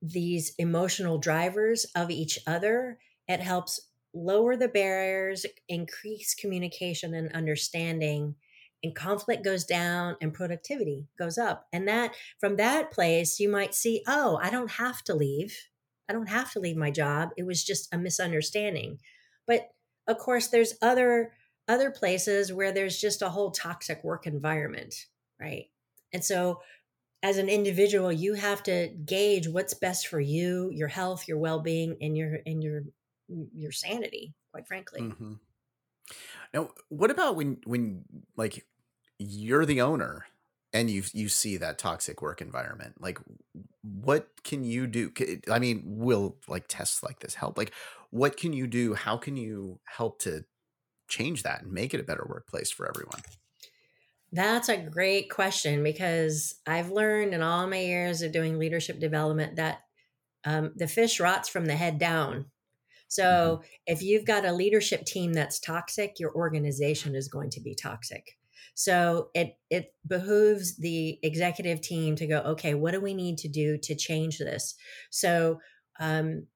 these 0.00 0.54
emotional 0.58 1.18
drivers 1.18 1.84
of 1.94 2.10
each 2.10 2.38
other, 2.46 2.98
it 3.28 3.40
helps 3.40 3.90
lower 4.14 4.56
the 4.56 4.68
barriers, 4.68 5.44
increase 5.68 6.34
communication 6.34 7.12
and 7.12 7.30
understanding, 7.32 8.34
and 8.82 8.94
conflict 8.94 9.44
goes 9.44 9.64
down 9.64 10.16
and 10.22 10.32
productivity 10.32 11.06
goes 11.18 11.36
up. 11.36 11.66
And 11.70 11.86
that 11.86 12.14
from 12.40 12.56
that 12.56 12.90
place, 12.90 13.38
you 13.38 13.50
might 13.50 13.74
see, 13.74 14.02
oh, 14.06 14.38
I 14.42 14.48
don't 14.48 14.72
have 14.72 15.04
to 15.04 15.14
leave. 15.14 15.54
I 16.08 16.14
don't 16.14 16.30
have 16.30 16.50
to 16.52 16.60
leave 16.60 16.76
my 16.76 16.90
job. 16.90 17.32
It 17.36 17.44
was 17.44 17.62
just 17.62 17.92
a 17.92 17.98
misunderstanding. 17.98 19.00
But 19.46 19.68
of 20.08 20.16
course, 20.16 20.48
there's 20.48 20.78
other 20.80 21.32
other 21.68 21.90
places 21.90 22.52
where 22.52 22.72
there's 22.72 23.00
just 23.00 23.22
a 23.22 23.28
whole 23.28 23.50
toxic 23.50 24.02
work 24.04 24.26
environment, 24.26 25.06
right? 25.40 25.66
And 26.12 26.24
so 26.24 26.60
as 27.22 27.38
an 27.38 27.48
individual, 27.48 28.12
you 28.12 28.34
have 28.34 28.62
to 28.64 28.88
gauge 29.04 29.48
what's 29.48 29.74
best 29.74 30.08
for 30.08 30.20
you, 30.20 30.70
your 30.72 30.88
health, 30.88 31.26
your 31.26 31.38
well-being, 31.38 31.96
and 32.00 32.16
your 32.16 32.38
and 32.44 32.62
your 32.62 32.82
your 33.54 33.72
sanity 33.72 34.34
quite 34.52 34.66
frankly 34.66 35.00
mm-hmm. 35.00 35.34
now 36.52 36.68
what 36.88 37.10
about 37.10 37.36
when 37.36 37.58
when 37.64 38.04
like 38.36 38.66
you're 39.18 39.64
the 39.64 39.80
owner 39.80 40.26
and 40.72 40.90
you 40.90 41.02
you 41.12 41.28
see 41.28 41.56
that 41.56 41.78
toxic 41.78 42.20
work 42.20 42.40
environment 42.40 42.94
like 43.00 43.18
what 43.82 44.28
can 44.42 44.64
you 44.64 44.86
do 44.86 45.10
i 45.50 45.58
mean 45.58 45.82
will 45.86 46.36
like 46.48 46.64
tests 46.68 47.02
like 47.02 47.20
this 47.20 47.34
help 47.34 47.56
like 47.56 47.72
what 48.10 48.36
can 48.36 48.52
you 48.52 48.66
do 48.66 48.94
how 48.94 49.16
can 49.16 49.36
you 49.36 49.78
help 49.86 50.18
to 50.18 50.44
change 51.08 51.42
that 51.42 51.62
and 51.62 51.72
make 51.72 51.94
it 51.94 52.00
a 52.00 52.04
better 52.04 52.26
workplace 52.28 52.70
for 52.70 52.88
everyone 52.88 53.20
that's 54.32 54.68
a 54.68 54.76
great 54.76 55.30
question 55.30 55.82
because 55.82 56.54
i've 56.66 56.90
learned 56.90 57.34
in 57.34 57.42
all 57.42 57.66
my 57.66 57.80
years 57.80 58.22
of 58.22 58.32
doing 58.32 58.58
leadership 58.58 58.98
development 58.98 59.56
that 59.56 59.80
um, 60.46 60.72
the 60.76 60.86
fish 60.88 61.20
rots 61.20 61.48
from 61.48 61.64
the 61.66 61.76
head 61.76 61.98
down 61.98 62.46
Mm-hmm. 63.14 63.22
So 63.22 63.24
mm-hmm. 63.24 63.62
if 63.86 64.02
you've 64.02 64.24
got 64.24 64.44
a 64.44 64.52
leadership 64.52 65.04
team 65.04 65.32
that's 65.32 65.60
toxic, 65.60 66.18
your 66.18 66.34
organization 66.34 67.14
is 67.14 67.28
going 67.28 67.50
to 67.50 67.60
be 67.60 67.74
toxic. 67.74 68.36
So 68.74 69.30
it 69.34 69.56
it 69.70 69.94
behooves 70.06 70.76
the 70.76 71.18
executive 71.22 71.80
team 71.80 72.16
to 72.16 72.26
go, 72.26 72.38
okay, 72.40 72.74
what 72.74 72.92
do 72.92 73.00
we 73.00 73.14
need 73.14 73.38
to 73.38 73.48
do 73.48 73.78
to 73.78 73.94
change 73.94 74.38
this? 74.38 74.74
So 75.10 75.60
um, 76.00 76.46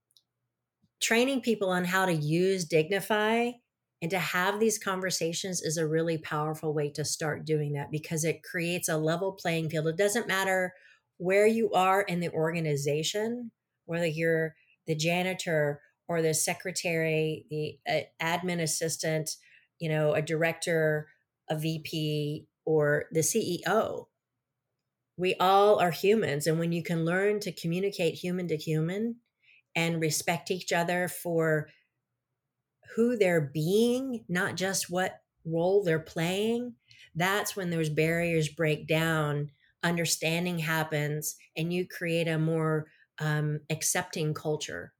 training 1.00 1.42
people 1.42 1.68
on 1.70 1.84
how 1.84 2.06
to 2.06 2.12
use 2.12 2.64
Dignify 2.64 3.52
and 4.00 4.10
to 4.10 4.18
have 4.18 4.60
these 4.60 4.78
conversations 4.78 5.60
is 5.60 5.76
a 5.76 5.86
really 5.86 6.18
powerful 6.18 6.72
way 6.72 6.90
to 6.90 7.04
start 7.04 7.44
doing 7.44 7.72
that 7.72 7.90
because 7.90 8.24
it 8.24 8.44
creates 8.44 8.88
a 8.88 8.96
level 8.96 9.32
playing 9.32 9.70
field. 9.70 9.88
It 9.88 9.96
doesn't 9.96 10.28
matter 10.28 10.72
where 11.16 11.46
you 11.46 11.72
are 11.72 12.02
in 12.02 12.20
the 12.20 12.30
organization, 12.30 13.50
whether 13.86 14.06
you're 14.06 14.54
the 14.86 14.94
janitor 14.94 15.80
or 16.06 16.22
the 16.22 16.32
secretary, 16.32 17.44
the 17.50 17.78
uh, 17.88 18.00
admin 18.22 18.62
assistant, 18.62 19.30
you 19.80 19.88
know, 19.88 20.14
a 20.14 20.22
director, 20.22 21.08
a 21.50 21.58
VP, 21.58 22.46
or 22.64 23.06
the 23.10 23.20
CEO. 23.20 24.06
We 25.16 25.34
all 25.40 25.80
are 25.80 25.90
humans. 25.90 26.46
And 26.46 26.60
when 26.60 26.70
you 26.70 26.84
can 26.84 27.04
learn 27.04 27.40
to 27.40 27.52
communicate 27.52 28.14
human 28.14 28.46
to 28.48 28.56
human 28.56 29.16
and 29.74 30.00
respect 30.00 30.50
each 30.52 30.72
other 30.72 31.08
for 31.08 31.68
who 32.94 33.16
they're 33.16 33.50
being, 33.52 34.24
not 34.28 34.56
just 34.56 34.90
what 34.90 35.20
role 35.44 35.82
they're 35.82 35.98
playing, 35.98 36.74
that's 37.14 37.56
when 37.56 37.70
those 37.70 37.88
barriers 37.88 38.48
break 38.48 38.86
down, 38.86 39.50
understanding 39.82 40.58
happens, 40.58 41.36
and 41.56 41.72
you 41.72 41.86
create 41.86 42.28
a 42.28 42.38
more 42.38 42.86
um, 43.18 43.60
accepting 43.70 44.34
culture 44.34 44.92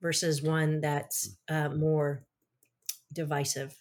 versus 0.00 0.42
one 0.42 0.80
that's 0.80 1.36
mm. 1.50 1.66
uh, 1.66 1.74
more 1.74 2.24
divisive. 3.12 3.76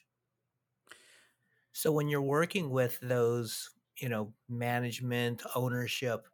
So 1.74 1.92
when 1.92 2.10
you're 2.10 2.22
working 2.22 2.70
with 2.70 3.00
those, 3.02 3.72
you 3.98 4.10
know, 4.10 4.34
management, 4.50 5.42
ownership, 5.56 6.28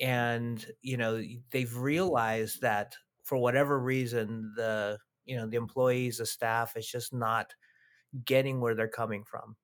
and 0.00 0.66
you 0.82 0.96
know 0.96 1.22
they've 1.50 1.76
realized 1.76 2.60
that 2.60 2.96
for 3.22 3.38
whatever 3.38 3.78
reason 3.78 4.52
the 4.56 4.98
you 5.24 5.36
know 5.36 5.46
the 5.46 5.56
employees 5.56 6.18
the 6.18 6.26
staff 6.26 6.76
is 6.76 6.86
just 6.88 7.12
not 7.12 7.54
getting 8.24 8.60
where 8.60 8.74
they're 8.74 8.88
coming 8.88 9.24
from 9.24 9.56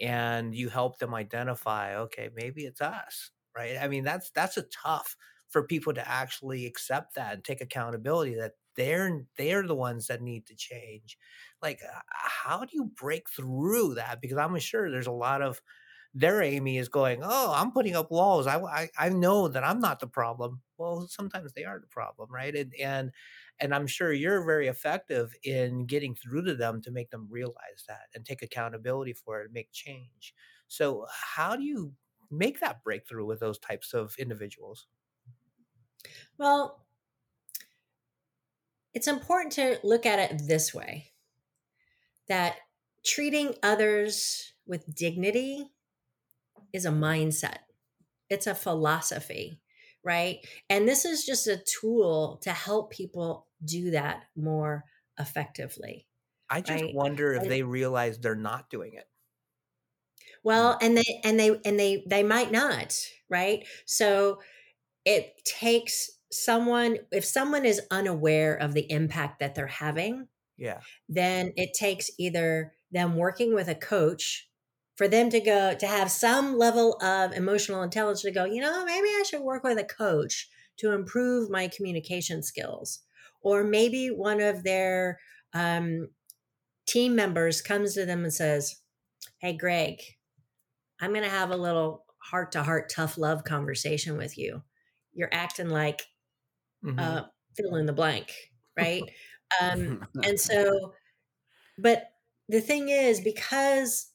and 0.00 0.54
you 0.54 0.68
help 0.68 0.98
them 0.98 1.14
identify 1.14 1.96
okay 1.96 2.28
maybe 2.34 2.64
it's 2.64 2.80
us 2.80 3.30
right? 3.56 3.76
I 3.80 3.86
mean 3.86 4.02
that's 4.04 4.30
that's 4.30 4.56
a 4.56 4.64
tough 4.64 5.16
for 5.48 5.62
people 5.64 5.94
to 5.94 6.08
actually 6.08 6.66
accept 6.66 7.14
that 7.14 7.34
and 7.34 7.44
take 7.44 7.60
accountability 7.60 8.34
that 8.34 8.52
they're 8.76 9.22
they're 9.38 9.64
the 9.66 9.76
ones 9.76 10.08
that 10.08 10.20
need 10.22 10.46
to 10.46 10.56
change. 10.56 11.16
Like 11.62 11.80
uh, 11.84 12.00
how 12.10 12.60
do 12.64 12.70
you 12.72 12.86
break 13.00 13.30
through 13.30 13.94
that? 13.94 14.20
Because 14.20 14.38
i'm 14.38 14.58
sure 14.58 14.90
there's 14.90 15.06
a 15.06 15.12
lot 15.12 15.40
of 15.42 15.62
their 16.14 16.42
amy 16.42 16.78
is 16.78 16.88
going 16.88 17.20
oh 17.24 17.52
i'm 17.56 17.72
putting 17.72 17.96
up 17.96 18.10
walls. 18.10 18.46
I, 18.46 18.58
I 18.60 18.88
i 18.98 19.08
know 19.08 19.48
that 19.48 19.64
i'm 19.64 19.80
not 19.80 20.00
the 20.00 20.06
problem. 20.08 20.62
Well 20.78 21.06
sometimes 21.08 21.52
they 21.52 21.64
are 21.64 21.80
the 21.80 21.86
problem 21.88 22.30
right? 22.32 22.54
And 22.54 22.72
and 22.80 23.10
and 23.60 23.74
i'm 23.74 23.86
sure 23.86 24.12
you're 24.12 24.44
very 24.44 24.68
effective 24.68 25.34
in 25.44 25.86
getting 25.86 26.14
through 26.14 26.44
to 26.44 26.54
them 26.54 26.80
to 26.82 26.90
make 26.90 27.10
them 27.10 27.26
realize 27.30 27.84
that 27.88 28.08
and 28.14 28.24
take 28.24 28.42
accountability 28.42 29.12
for 29.12 29.40
it 29.40 29.44
and 29.44 29.52
make 29.54 29.70
change. 29.72 30.34
So 30.68 31.06
how 31.10 31.56
do 31.56 31.62
you 31.62 31.92
make 32.30 32.60
that 32.60 32.82
breakthrough 32.82 33.24
with 33.24 33.40
those 33.40 33.58
types 33.58 33.92
of 33.94 34.14
individuals? 34.18 34.86
Well 36.38 36.84
it's 38.94 39.08
important 39.08 39.52
to 39.54 39.78
look 39.82 40.06
at 40.06 40.18
it 40.20 40.46
this 40.46 40.72
way 40.72 41.10
that 42.28 42.56
treating 43.04 43.54
others 43.62 44.54
with 44.66 44.94
dignity 44.94 45.68
is 46.72 46.86
a 46.86 46.90
mindset. 46.90 47.58
It's 48.30 48.46
a 48.46 48.54
philosophy, 48.54 49.60
right? 50.04 50.46
And 50.70 50.88
this 50.88 51.04
is 51.04 51.24
just 51.26 51.46
a 51.46 51.62
tool 51.64 52.38
to 52.42 52.52
help 52.52 52.92
people 52.92 53.48
do 53.64 53.90
that 53.92 54.26
more 54.36 54.84
effectively. 55.18 56.06
I 56.48 56.62
just 56.62 56.84
Right. 56.84 56.94
wonder 56.94 57.34
if 57.34 57.46
they 57.46 57.62
realize 57.62 58.18
they're 58.18 58.34
not 58.34 58.70
doing 58.70 58.94
it. 58.94 59.08
Well, 60.42 60.78
and 60.80 60.96
they 60.96 61.20
and 61.24 61.38
they 61.38 61.58
and 61.64 61.78
they 61.78 62.04
they 62.06 62.22
might 62.22 62.52
not, 62.52 63.00
right? 63.28 63.66
So 63.86 64.40
it 65.04 65.44
takes 65.44 66.10
someone 66.32 66.98
if 67.12 67.24
someone 67.24 67.64
is 67.66 67.82
unaware 67.90 68.56
of 68.56 68.74
the 68.74 68.90
impact 68.90 69.40
that 69.40 69.54
they're 69.54 69.66
having, 69.68 70.28
Yeah. 70.56 70.84
then 71.08 71.52
it 71.56 71.74
takes 71.74 72.10
either 72.18 72.74
them 72.92 73.16
working 73.16 73.54
with 73.54 73.68
a 73.68 73.74
coach 73.74 74.50
for 74.96 75.08
them 75.08 75.30
to 75.30 75.40
go 75.40 75.74
to 75.74 75.86
have 75.86 76.10
some 76.10 76.56
level 76.56 76.96
of 77.02 77.32
emotional 77.32 77.82
intelligence 77.82 78.22
to 78.22 78.30
go, 78.30 78.44
you 78.44 78.60
know, 78.60 78.84
maybe 78.84 79.08
I 79.08 79.24
should 79.28 79.42
work 79.42 79.64
with 79.64 79.78
a 79.78 79.84
coach 79.84 80.48
to 80.78 80.92
improve 80.92 81.50
my 81.50 81.68
communication 81.68 82.42
skills. 82.42 83.00
Or 83.42 83.64
maybe 83.64 84.08
one 84.08 84.40
of 84.40 84.62
their 84.62 85.18
um, 85.52 86.08
team 86.86 87.14
members 87.14 87.60
comes 87.62 87.94
to 87.94 88.06
them 88.06 88.24
and 88.24 88.32
says, 88.32 88.80
Hey, 89.38 89.56
Greg, 89.56 90.00
I'm 91.00 91.10
going 91.10 91.24
to 91.24 91.30
have 91.30 91.50
a 91.50 91.56
little 91.56 92.04
heart 92.18 92.52
to 92.52 92.62
heart, 92.62 92.90
tough 92.90 93.18
love 93.18 93.44
conversation 93.44 94.16
with 94.16 94.38
you. 94.38 94.62
You're 95.12 95.28
acting 95.32 95.68
like 95.68 96.02
Mhm. 96.82 96.98
uh, 96.98 97.22
fill 97.56 97.76
in 97.76 97.86
the 97.86 97.92
blank, 97.92 98.32
right? 98.76 99.02
um, 99.60 100.06
and 100.22 100.38
so, 100.38 100.94
but 101.78 102.12
the 102.48 102.60
thing 102.60 102.88
is, 102.88 103.20
because 103.20 104.10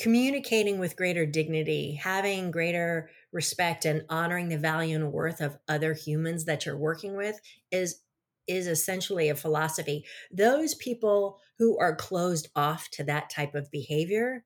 communicating 0.00 0.78
with 0.78 0.96
greater 0.96 1.26
dignity, 1.26 1.94
having 1.94 2.50
greater 2.50 3.10
respect, 3.32 3.84
and 3.84 4.04
honoring 4.08 4.48
the 4.48 4.58
value 4.58 4.96
and 4.96 5.12
worth 5.12 5.40
of 5.40 5.58
other 5.68 5.92
humans 5.92 6.46
that 6.46 6.66
you're 6.66 6.76
working 6.76 7.16
with 7.16 7.38
is 7.70 8.02
is 8.48 8.66
essentially 8.66 9.28
a 9.28 9.34
philosophy. 9.36 10.04
Those 10.32 10.74
people 10.74 11.38
who 11.58 11.78
are 11.78 11.94
closed 11.94 12.48
off 12.56 12.88
to 12.92 13.04
that 13.04 13.30
type 13.30 13.54
of 13.54 13.70
behavior, 13.70 14.44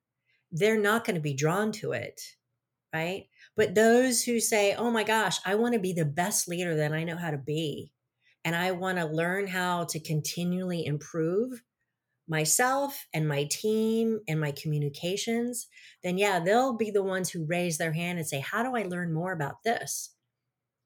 they're 0.53 0.79
not 0.79 1.07
going 1.07 1.15
to 1.15 1.23
be 1.23 1.33
drawn 1.33 1.73
to 1.73 1.93
it, 1.93 2.21
right? 2.93 3.29
But 3.57 3.75
those 3.75 4.25
who 4.25 4.41
say, 4.41 4.75
"Oh 4.75 4.91
my 4.91 5.05
gosh, 5.05 5.39
I 5.47 5.55
want 5.55 5.75
to 5.75 5.81
be 5.81 5.93
the 5.93 6.05
best 6.05 6.49
leader 6.49 6.77
that 6.77 6.93
I 6.93 7.05
know 7.05 7.17
how 7.17 7.31
to 7.31 7.39
be." 7.39 7.93
and 8.45 8.55
I 8.55 8.73
want 8.73 8.99
to 8.99 9.07
learn 9.07 9.47
how 9.47 9.85
to 9.85 9.99
continually 9.99 10.85
improve 10.85 11.63
myself 12.29 13.07
and 13.12 13.29
my 13.29 13.45
team 13.45 14.20
and 14.29 14.41
my 14.41 14.53
communications, 14.53 15.66
then 16.03 16.18
yeah, 16.18 16.41
they'll 16.41 16.77
be 16.77 16.91
the 16.91 17.03
ones 17.03 17.31
who 17.31 17.45
raise 17.47 17.79
their 17.79 17.93
hand 17.93 18.18
and 18.18 18.27
say, 18.27 18.41
How 18.41 18.62
do 18.62 18.77
I 18.77 18.83
learn 18.85 19.12
more 19.12 19.33
about 19.33 19.62
this? 19.64 20.14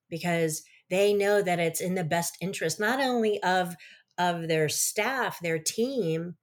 Because 0.08 0.62
they 0.90 1.12
know 1.14 1.42
that 1.42 1.58
it's 1.58 1.80
in 1.80 1.94
the 1.94 2.04
best 2.04 2.36
interest 2.40 2.80
not 2.80 3.00
only 3.00 3.42
of 3.42 3.74
of 4.18 4.48
their 4.48 4.68
staff, 4.68 5.38
their 5.40 5.58
team, 5.58 6.34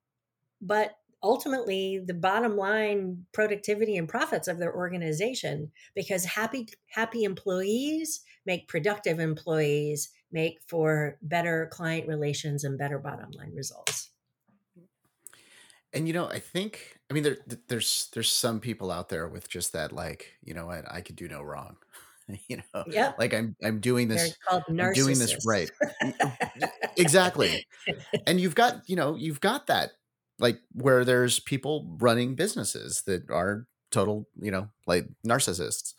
but 0.62 0.96
ultimately 1.22 2.02
the 2.06 2.14
bottom 2.14 2.56
line 2.56 3.26
productivity 3.34 3.98
and 3.98 4.08
profits 4.08 4.48
of 4.48 4.60
their 4.60 4.74
organization 4.74 5.72
because 5.96 6.24
happy 6.24 6.68
happy 6.92 7.24
employees 7.24 8.22
make 8.46 8.68
productive 8.68 9.20
employees 9.20 10.10
make 10.32 10.60
for 10.68 11.18
better 11.24 11.68
client 11.72 12.08
relations 12.08 12.64
and 12.64 12.78
better 12.78 13.00
bottom 13.00 13.32
line 13.32 13.52
results 13.56 14.12
and 15.96 16.08
you 16.08 16.14
know 16.14 16.28
i 16.28 16.40
think 16.40 17.00
i 17.10 17.14
mean 17.14 17.24
there 17.24 17.38
there's 17.68 18.10
there's 18.14 18.32
some 18.32 18.60
people 18.60 18.92
out 18.92 19.10
there 19.10 19.28
with 19.28 19.50
just 19.50 19.74
that 19.74 19.92
like 19.92 20.34
you 20.44 20.54
know 20.54 20.68
what? 20.68 20.86
I 20.92 21.02
could 21.02 21.16
do 21.16 21.28
no 21.28 21.42
wrong. 21.42 21.78
You 22.48 22.58
know 22.58 22.84
yeah 22.88 23.14
like 23.20 23.36
i'm 23.36 23.56
i'm 23.64 23.80
doing 23.80 24.08
this 24.08 24.36
called 24.50 24.64
i'm 24.68 24.94
doing 24.94 25.20
this 25.20 25.46
right. 25.46 25.70
Uh, 26.02 26.40
exactly. 26.98 27.68
And 28.26 28.42
you've 28.42 28.56
got 28.56 28.82
you 28.90 28.96
know 28.96 29.14
you've 29.14 29.42
got 29.42 29.68
that 29.68 29.92
like 30.40 30.60
where 30.72 31.06
there's 31.06 31.40
people 31.40 31.96
running 32.00 32.34
businesses 32.34 33.04
that 33.06 33.30
are 33.30 33.68
total 33.92 34.28
you 34.42 34.50
know 34.50 34.70
like 34.88 35.08
narcissists 35.24 35.94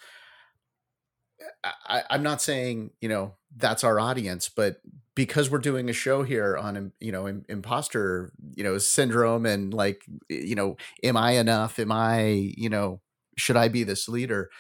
I, 1.87 2.03
i'm 2.11 2.23
not 2.23 2.43
saying 2.43 2.91
you 3.01 3.09
know 3.09 3.35
that's 3.57 3.85
our 3.85 3.99
audience 3.99 4.49
but 4.49 4.81
because 5.17 5.51
we're 5.51 5.59
doing 5.59 5.89
a 5.89 5.93
show 5.93 6.23
here 6.23 6.57
on 6.57 6.93
you 7.01 7.11
know 7.11 7.27
imposter 7.49 8.33
you 8.55 8.63
know 8.63 8.79
syndrome 8.79 9.45
and 9.45 9.75
like 9.75 10.05
you 10.29 10.55
know 10.55 10.77
am 11.03 11.17
i 11.17 11.33
enough? 11.33 11.81
Am 11.81 11.91
i 11.91 12.53
you 12.57 12.69
know 12.69 13.01
should 13.37 13.57
i 13.57 13.67
be 13.67 13.83
this 13.83 14.09
leader? 14.09 14.51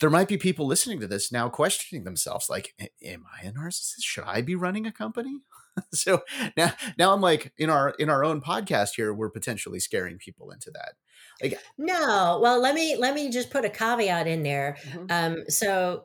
There 0.00 0.10
might 0.10 0.26
be 0.26 0.36
people 0.36 0.66
listening 0.66 0.98
to 1.00 1.06
this 1.06 1.30
now 1.30 1.48
questioning 1.48 2.02
themselves 2.02 2.50
like 2.50 2.74
am 3.04 3.24
i 3.40 3.46
a 3.46 3.52
narcissist? 3.52 4.00
Should 4.02 4.24
i 4.24 4.40
be 4.40 4.56
running 4.56 4.86
a 4.86 4.92
company? 4.92 5.38
So 5.94 6.20
now 6.54 6.72
now 6.98 7.14
i'm 7.14 7.22
like 7.22 7.50
in 7.56 7.70
our 7.70 7.94
in 7.98 8.10
our 8.10 8.22
own 8.22 8.42
podcast 8.42 8.90
here 8.94 9.14
we're 9.14 9.30
potentially 9.30 9.80
scaring 9.80 10.18
people 10.18 10.50
into 10.50 10.70
that. 10.72 10.96
Like 11.42 11.58
no 11.78 12.38
well 12.42 12.60
let 12.60 12.74
me 12.74 12.96
let 12.96 13.14
me 13.14 13.30
just 13.30 13.48
put 13.50 13.64
a 13.64 13.70
caveat 13.70 14.26
in 14.26 14.42
there. 14.42 14.76
Mhm. 14.92 15.06
um 15.10 15.44
so 15.48 16.04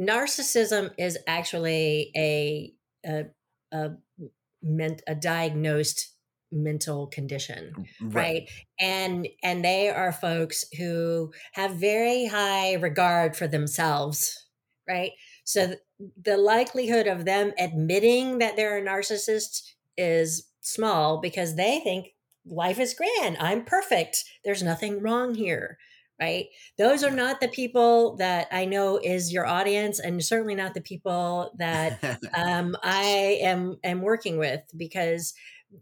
narcissism 0.00 0.90
is 0.98 1.18
actually 1.26 2.10
a 2.16 2.72
a 3.06 3.24
a, 3.72 3.90
ment, 4.62 5.02
a 5.06 5.14
diagnosed 5.14 6.14
mental 6.50 7.06
condition 7.08 7.72
right? 8.00 8.48
And 8.80 9.28
and 9.42 9.64
they 9.64 9.90
are 9.90 10.12
folks 10.12 10.64
who 10.78 11.32
have 11.52 11.72
very 11.72 12.26
high 12.26 12.74
regard 12.74 13.36
for 13.36 13.46
themselves 13.46 14.46
right? 14.88 15.12
So 15.44 15.66
th- 15.66 15.78
the 16.24 16.38
likelihood 16.38 17.06
of 17.06 17.26
them 17.26 17.52
admitting 17.58 18.38
that 18.38 18.56
they're 18.56 18.78
a 18.78 18.82
narcissist 18.82 19.74
is 19.96 20.48
small 20.62 21.20
because 21.20 21.56
they 21.56 21.80
think 21.80 22.08
life 22.46 22.78
is 22.78 22.94
grand. 22.94 23.36
I'm 23.38 23.64
perfect. 23.64 24.24
There's 24.44 24.62
nothing 24.62 25.02
wrong 25.02 25.34
here 25.34 25.78
right 26.20 26.46
those 26.76 27.02
are 27.04 27.10
not 27.10 27.40
the 27.40 27.48
people 27.48 28.16
that 28.16 28.48
i 28.50 28.64
know 28.64 28.98
is 28.98 29.32
your 29.32 29.46
audience 29.46 30.00
and 30.00 30.24
certainly 30.24 30.54
not 30.54 30.74
the 30.74 30.80
people 30.80 31.54
that 31.58 31.98
um, 32.34 32.76
I 32.82 33.38
am 33.40 33.78
am 33.84 34.02
working 34.02 34.36
with 34.36 34.62
because 34.76 35.32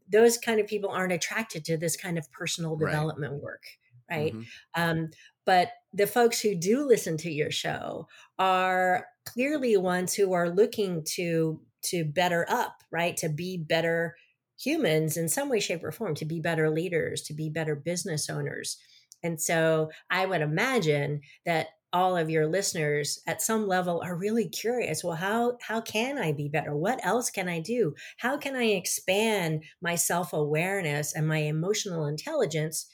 those 0.08 0.38
kind 0.38 0.60
of 0.60 0.66
people 0.66 0.90
aren't 0.90 1.12
attracted 1.12 1.64
to 1.64 1.76
this 1.76 1.96
kind 1.96 2.18
of 2.18 2.30
personal 2.32 2.76
Right. 2.78 3.06
development 3.06 3.34
work, 3.42 3.64
right? 4.10 4.34
Mhm. 4.34 4.50
Um, 4.74 5.10
but 5.44 5.72
the 5.92 6.06
folks 6.06 6.40
who 6.40 6.54
do 6.54 6.84
listen 6.86 7.16
to 7.18 7.30
your 7.30 7.50
show 7.50 8.08
are 8.38 9.06
clearly 9.24 9.76
ones 9.76 10.14
who 10.14 10.32
are 10.32 10.50
looking 10.50 11.04
to 11.14 11.62
to 11.82 12.04
better 12.04 12.44
up, 12.48 12.82
right? 12.90 13.16
To 13.18 13.28
be 13.28 13.56
better 13.56 14.16
humans 14.58 15.16
in 15.16 15.28
some 15.28 15.48
way, 15.48 15.60
shape, 15.60 15.84
or 15.84 15.92
form, 15.92 16.14
to 16.16 16.24
be 16.24 16.40
better 16.40 16.70
leaders, 16.70 17.22
to 17.22 17.34
be 17.34 17.48
better 17.50 17.76
business 17.76 18.28
owners. 18.28 18.76
And 19.22 19.40
so 19.40 19.90
I 20.10 20.26
would 20.26 20.42
imagine 20.42 21.20
that 21.44 21.68
all 21.92 22.16
of 22.16 22.28
your 22.28 22.46
listeners 22.46 23.22
at 23.26 23.40
some 23.40 23.66
level 23.66 24.02
are 24.04 24.14
really 24.14 24.48
curious 24.48 25.02
well 25.02 25.16
how 25.16 25.56
how 25.62 25.80
can 25.80 26.18
i 26.18 26.32
be 26.32 26.48
better? 26.48 26.76
What 26.76 27.00
else 27.04 27.30
can 27.30 27.48
i 27.48 27.60
do? 27.60 27.94
How 28.18 28.36
can 28.36 28.54
i 28.54 28.64
expand 28.64 29.64
my 29.80 29.94
self-awareness 29.94 31.14
and 31.14 31.26
my 31.26 31.38
emotional 31.38 32.06
intelligence 32.06 32.86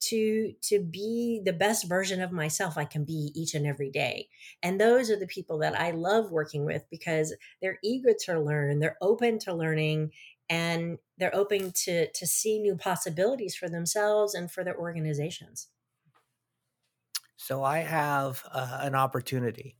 to 0.00 0.52
to 0.62 0.80
be 0.80 1.40
the 1.44 1.52
best 1.52 1.88
version 1.88 2.20
of 2.20 2.32
myself 2.32 2.76
i 2.76 2.84
can 2.84 3.04
be 3.04 3.32
each 3.34 3.54
and 3.54 3.66
every 3.66 3.90
day? 3.90 4.28
And 4.62 4.80
those 4.80 5.10
are 5.10 5.18
the 5.18 5.26
people 5.26 5.58
that 5.60 5.78
i 5.80 5.92
love 5.92 6.30
working 6.30 6.66
with 6.66 6.84
because 6.90 7.34
they're 7.62 7.78
eager 7.82 8.12
to 8.26 8.40
learn 8.40 8.80
they're 8.80 8.98
open 9.00 9.38
to 9.40 9.54
learning 9.54 10.10
and 10.50 10.98
they're 11.18 11.34
open 11.34 11.72
to 11.72 12.10
to 12.12 12.26
see 12.26 12.58
new 12.58 12.76
possibilities 12.76 13.54
for 13.56 13.68
themselves 13.68 14.34
and 14.34 14.50
for 14.50 14.64
their 14.64 14.78
organizations 14.78 15.68
So 17.36 17.64
I 17.64 17.78
have 17.78 18.42
uh, 18.50 18.78
an 18.82 18.94
opportunity. 18.94 19.78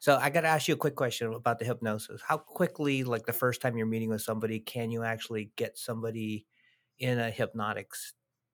So 0.00 0.16
I 0.16 0.30
got 0.30 0.42
to 0.42 0.48
ask 0.48 0.68
you 0.68 0.74
a 0.74 0.78
quick 0.78 0.96
question 0.96 1.32
about 1.32 1.58
the 1.58 1.66
hypnosis. 1.66 2.22
How 2.22 2.38
quickly, 2.38 3.04
like 3.04 3.26
the 3.26 3.32
first 3.34 3.62
time 3.62 3.76
you're 3.76 3.86
meeting 3.86 4.10
with 4.10 4.22
somebody, 4.22 4.60
can 4.60 4.90
you 4.90 5.04
actually 5.04 5.52
get 5.56 5.78
somebody 5.78 6.46
in 6.98 7.18
a 7.18 7.30
hypnotic 7.30 7.92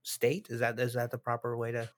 state? 0.02 0.48
Is 0.50 0.60
that 0.60 0.78
is 0.80 0.94
that 0.94 1.10
the 1.10 1.18
proper 1.18 1.56
way 1.56 1.72
to? 1.72 1.90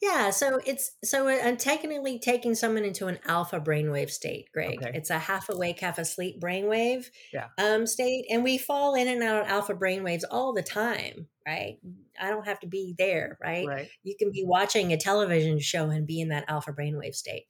Yeah, 0.00 0.30
so 0.30 0.60
it's 0.64 0.92
so 1.04 1.28
I'm 1.28 1.56
technically 1.56 2.18
taking 2.18 2.54
someone 2.54 2.84
into 2.84 3.06
an 3.08 3.18
alpha 3.26 3.60
brainwave 3.60 4.10
state, 4.10 4.48
Greg. 4.52 4.78
Okay. 4.82 4.92
It's 4.94 5.10
a 5.10 5.18
half 5.18 5.48
awake, 5.48 5.80
half 5.80 5.98
asleep 5.98 6.40
brainwave 6.40 7.06
Yeah. 7.32 7.48
um, 7.58 7.86
state, 7.86 8.26
and 8.30 8.42
we 8.44 8.58
fall 8.58 8.94
in 8.94 9.08
and 9.08 9.22
out 9.22 9.42
of 9.42 9.48
alpha 9.48 9.74
brainwaves 9.74 10.22
all 10.30 10.52
the 10.52 10.62
time, 10.62 11.28
right? 11.46 11.78
I 12.20 12.30
don't 12.30 12.46
have 12.46 12.60
to 12.60 12.66
be 12.66 12.94
there, 12.96 13.38
right? 13.42 13.66
Right. 13.66 13.88
You 14.02 14.16
can 14.18 14.30
be 14.32 14.44
watching 14.46 14.92
a 14.92 14.96
television 14.96 15.58
show 15.58 15.90
and 15.90 16.06
be 16.06 16.20
in 16.20 16.28
that 16.28 16.44
alpha 16.48 16.72
brainwave 16.72 17.14
state. 17.14 17.44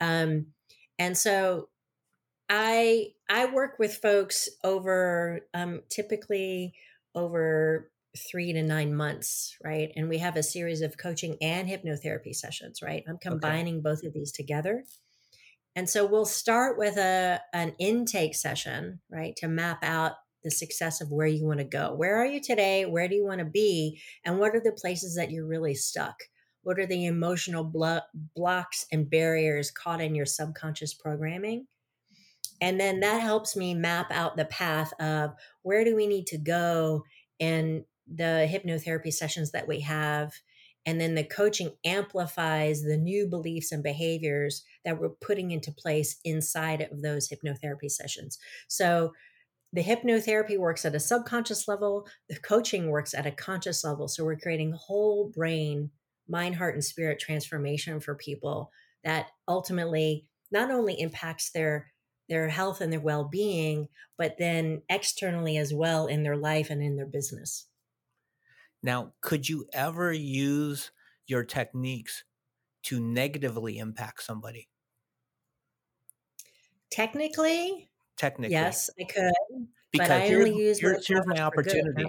Um, 0.00 0.46
and 0.98 1.16
so 1.16 1.68
I 2.48 3.08
I 3.28 3.46
work 3.46 3.78
with 3.78 3.96
folks 3.96 4.48
over 4.64 5.40
um, 5.54 5.82
typically 5.88 6.74
over 7.14 7.90
three 8.16 8.52
to 8.52 8.62
nine 8.62 8.94
months, 8.94 9.56
right? 9.64 9.92
And 9.96 10.08
we 10.08 10.18
have 10.18 10.36
a 10.36 10.42
series 10.42 10.80
of 10.80 10.98
coaching 10.98 11.36
and 11.40 11.68
hypnotherapy 11.68 12.34
sessions, 12.34 12.82
right? 12.82 13.04
I'm 13.08 13.18
combining 13.18 13.76
okay. 13.76 13.82
both 13.82 14.04
of 14.04 14.12
these 14.12 14.32
together. 14.32 14.84
And 15.76 15.88
so 15.88 16.04
we'll 16.04 16.24
start 16.24 16.78
with 16.78 16.96
a 16.96 17.40
an 17.52 17.74
intake 17.78 18.34
session, 18.34 19.00
right, 19.10 19.36
to 19.36 19.48
map 19.48 19.84
out 19.84 20.12
the 20.42 20.50
success 20.50 21.00
of 21.00 21.10
where 21.10 21.26
you 21.26 21.46
want 21.46 21.58
to 21.58 21.64
go. 21.64 21.94
Where 21.94 22.16
are 22.16 22.26
you 22.26 22.40
today? 22.40 22.86
Where 22.86 23.08
do 23.08 23.14
you 23.14 23.24
want 23.24 23.40
to 23.40 23.44
be? 23.44 24.00
And 24.24 24.38
what 24.38 24.54
are 24.54 24.60
the 24.60 24.72
places 24.72 25.14
that 25.16 25.30
you're 25.30 25.46
really 25.46 25.74
stuck? 25.74 26.16
What 26.62 26.78
are 26.78 26.86
the 26.86 27.06
emotional 27.06 27.62
blo- 27.64 28.00
blocks 28.34 28.86
and 28.90 29.08
barriers 29.08 29.70
caught 29.70 30.00
in 30.00 30.14
your 30.14 30.26
subconscious 30.26 30.94
programming? 30.94 31.66
And 32.60 32.78
then 32.78 33.00
that 33.00 33.22
helps 33.22 33.56
me 33.56 33.74
map 33.74 34.10
out 34.10 34.36
the 34.36 34.44
path 34.46 34.92
of 35.00 35.32
where 35.62 35.84
do 35.84 35.96
we 35.96 36.06
need 36.06 36.26
to 36.28 36.38
go 36.38 37.04
in 37.38 37.84
the 38.12 38.48
hypnotherapy 38.50 39.12
sessions 39.12 39.52
that 39.52 39.68
we 39.68 39.80
have. 39.80 40.32
And 40.86 41.00
then 41.00 41.14
the 41.14 41.24
coaching 41.24 41.72
amplifies 41.84 42.82
the 42.82 42.96
new 42.96 43.26
beliefs 43.26 43.70
and 43.70 43.82
behaviors 43.82 44.64
that 44.84 44.98
we're 44.98 45.10
putting 45.10 45.50
into 45.50 45.72
place 45.72 46.18
inside 46.24 46.80
of 46.80 47.02
those 47.02 47.28
hypnotherapy 47.28 47.90
sessions. 47.90 48.38
So 48.66 49.12
the 49.72 49.82
hypnotherapy 49.84 50.58
works 50.58 50.84
at 50.84 50.94
a 50.94 51.00
subconscious 51.00 51.68
level, 51.68 52.08
the 52.28 52.36
coaching 52.36 52.90
works 52.90 53.14
at 53.14 53.26
a 53.26 53.30
conscious 53.30 53.84
level. 53.84 54.08
So 54.08 54.24
we're 54.24 54.36
creating 54.36 54.72
whole 54.72 55.30
brain, 55.34 55.90
mind, 56.28 56.56
heart, 56.56 56.74
and 56.74 56.84
spirit 56.84 57.20
transformation 57.20 58.00
for 58.00 58.14
people 58.14 58.72
that 59.04 59.28
ultimately 59.46 60.26
not 60.50 60.70
only 60.70 60.98
impacts 61.00 61.50
their 61.50 61.92
their 62.28 62.48
health 62.48 62.80
and 62.80 62.92
their 62.92 63.00
well-being, 63.00 63.88
but 64.16 64.36
then 64.38 64.82
externally 64.88 65.56
as 65.56 65.74
well 65.74 66.06
in 66.06 66.22
their 66.22 66.36
life 66.36 66.70
and 66.70 66.80
in 66.80 66.94
their 66.94 67.06
business. 67.06 67.66
Now, 68.82 69.12
could 69.20 69.48
you 69.48 69.66
ever 69.72 70.12
use 70.12 70.90
your 71.26 71.44
techniques 71.44 72.24
to 72.84 73.00
negatively 73.00 73.78
impact 73.78 74.22
somebody? 74.22 74.68
Technically, 76.90 77.90
technically. 78.16 78.52
Yes, 78.52 78.90
I 79.00 79.04
could. 79.04 79.32
Because 79.92 80.08
but 80.08 80.16
I 80.16 80.20
here's, 80.20 80.48
only 80.48 80.62
use 80.62 80.80
here's, 80.80 81.06
here's 81.06 81.26
my 81.26 81.40
opportunity. 81.40 82.06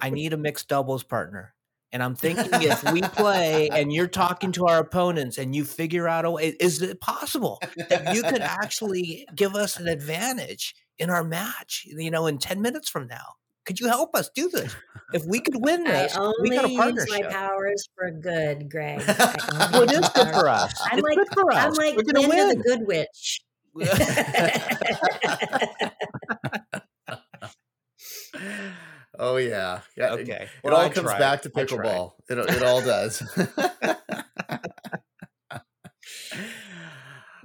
I 0.00 0.10
need 0.10 0.32
a 0.32 0.36
mixed 0.36 0.68
doubles 0.68 1.04
partner. 1.04 1.54
And 1.92 2.02
I'm 2.02 2.16
thinking 2.16 2.48
if 2.52 2.82
we 2.92 3.02
play 3.02 3.68
and 3.70 3.92
you're 3.92 4.08
talking 4.08 4.50
to 4.52 4.66
our 4.66 4.80
opponents 4.80 5.38
and 5.38 5.54
you 5.54 5.64
figure 5.64 6.08
out 6.08 6.24
a 6.24 6.30
way, 6.32 6.56
is 6.58 6.82
it 6.82 7.00
possible 7.00 7.60
that 7.88 8.12
you 8.14 8.22
could 8.22 8.40
actually 8.40 9.26
give 9.34 9.54
us 9.54 9.78
an 9.78 9.86
advantage 9.86 10.74
in 10.98 11.08
our 11.08 11.22
match, 11.22 11.84
you 11.86 12.10
know, 12.10 12.26
in 12.26 12.38
10 12.38 12.60
minutes 12.60 12.88
from 12.88 13.06
now? 13.06 13.34
Could 13.64 13.80
you 13.80 13.88
help 13.88 14.14
us 14.14 14.30
do 14.34 14.48
this? 14.48 14.74
If 15.12 15.24
we 15.26 15.40
could 15.40 15.64
win 15.64 15.84
this, 15.84 16.16
we 16.42 16.50
got 16.50 16.64
a 16.64 16.76
partnership. 16.76 17.08
Use 17.08 17.20
my 17.22 17.30
powers 17.30 17.88
for 17.94 18.10
good, 18.10 18.70
Greg. 18.70 19.02
well, 19.06 19.08
it 19.82 19.92
is 19.92 20.08
good 20.10 20.28
for 20.28 20.48
us. 20.48 20.72
I'm 20.90 20.98
it's 20.98 21.08
like, 21.08 21.16
good 21.16 21.28
for 21.32 21.52
us. 21.52 21.64
I'm 21.64 21.72
like 21.74 21.96
We're 21.96 22.02
gonna 22.02 22.28
win. 22.28 22.48
the 22.48 22.56
Good 22.62 22.86
Witch. 22.86 23.40
oh 29.18 29.36
yeah, 29.36 29.80
yeah. 29.96 30.12
Okay. 30.12 30.32
It, 30.32 30.48
well, 30.62 30.74
it 30.74 30.76
all 30.76 30.90
comes 30.90 31.10
back 31.18 31.42
to 31.42 31.50
pickleball. 31.50 32.12
It 32.28 32.38
it 32.38 32.62
all 32.62 32.80
does. 32.80 33.22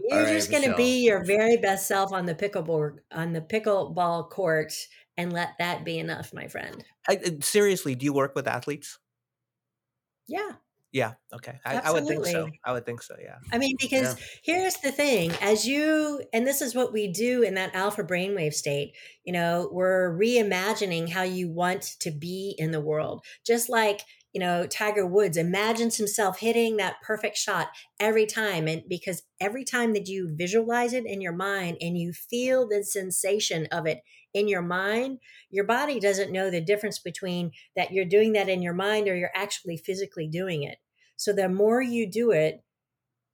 You're 0.10 0.24
right, 0.24 0.34
just 0.34 0.50
going 0.50 0.64
to 0.64 0.76
be 0.76 1.04
your 1.04 1.24
very 1.24 1.58
best 1.58 1.88
self 1.88 2.12
on 2.14 2.26
the 2.26 2.34
pickleball 2.34 2.98
on 3.12 3.34
the 3.34 3.42
pickleball 3.42 4.30
court, 4.30 4.74
and 5.20 5.34
let 5.34 5.58
that 5.60 5.84
be 5.84 6.00
enough, 6.00 6.34
my 6.34 6.48
friend. 6.48 6.82
I, 7.08 7.18
uh, 7.18 7.30
seriously, 7.42 7.94
do 7.94 8.06
you 8.06 8.14
work 8.14 8.36
with 8.36 8.48
athletes? 8.48 9.00
Yeah. 10.30 10.52
Yeah. 10.94 11.16
Okay. 11.34 11.60
I, 11.66 11.76
I, 11.80 11.92
would 11.92 12.08
think 12.08 12.26
so. 12.26 12.50
I 12.64 12.72
would 12.72 12.86
think 12.86 13.02
so. 13.02 13.16
Yeah. 13.22 13.36
I 13.52 13.58
mean, 13.58 13.76
because 13.78 14.18
yeah. 14.18 14.26
here's 14.42 14.78
the 14.78 14.94
thing 14.94 15.34
as 15.42 15.68
you, 15.68 16.24
and 16.32 16.48
this 16.48 16.62
is 16.62 16.74
what 16.74 16.94
we 16.94 17.12
do 17.12 17.44
in 17.44 17.56
that 17.56 17.76
alpha 17.76 18.02
brainwave 18.02 18.54
state, 18.54 18.94
you 19.26 19.34
know, 19.34 19.70
we're 19.74 20.18
reimagining 20.18 21.10
how 21.10 21.24
you 21.24 21.52
want 21.52 21.82
to 22.00 22.12
be 22.12 22.56
in 22.58 22.72
the 22.72 22.82
world. 22.82 23.24
Just 23.46 23.68
like, 23.68 24.02
you 24.32 24.40
know, 24.40 24.68
Tiger 24.68 25.06
Woods 25.06 25.38
imagines 25.38 25.98
himself 25.98 26.40
hitting 26.40 26.78
that 26.78 27.02
perfect 27.04 27.36
shot 27.36 27.68
every 28.00 28.26
time. 28.26 28.68
And 28.70 28.84
because 28.88 29.24
every 29.42 29.66
time 29.66 29.94
that 29.94 30.08
you 30.08 30.34
visualize 30.34 30.94
it 30.94 31.06
in 31.06 31.20
your 31.20 31.34
mind 31.34 31.78
and 31.82 31.98
you 31.98 32.14
feel 32.14 32.68
the 32.68 32.84
sensation 32.84 33.68
of 33.72 33.86
it 33.86 34.00
in 34.34 34.48
your 34.48 34.62
mind, 34.62 35.20
your 35.50 35.66
body 35.66 36.00
doesn't 36.00 36.32
know 36.32 36.50
the 36.50 36.62
difference 36.62 37.00
between 37.00 37.52
that 37.76 37.92
you're 37.92 38.06
doing 38.06 38.34
that 38.34 38.50
in 38.50 38.62
your 38.62 38.74
mind 38.74 39.08
or 39.08 39.16
you're 39.16 39.32
actually 39.36 39.78
physically 39.78 40.28
doing 40.28 40.64
it. 40.64 40.78
So 41.16 41.34
the 41.34 41.50
more 41.50 41.82
you 41.82 42.10
do 42.10 42.32
it, 42.32 42.64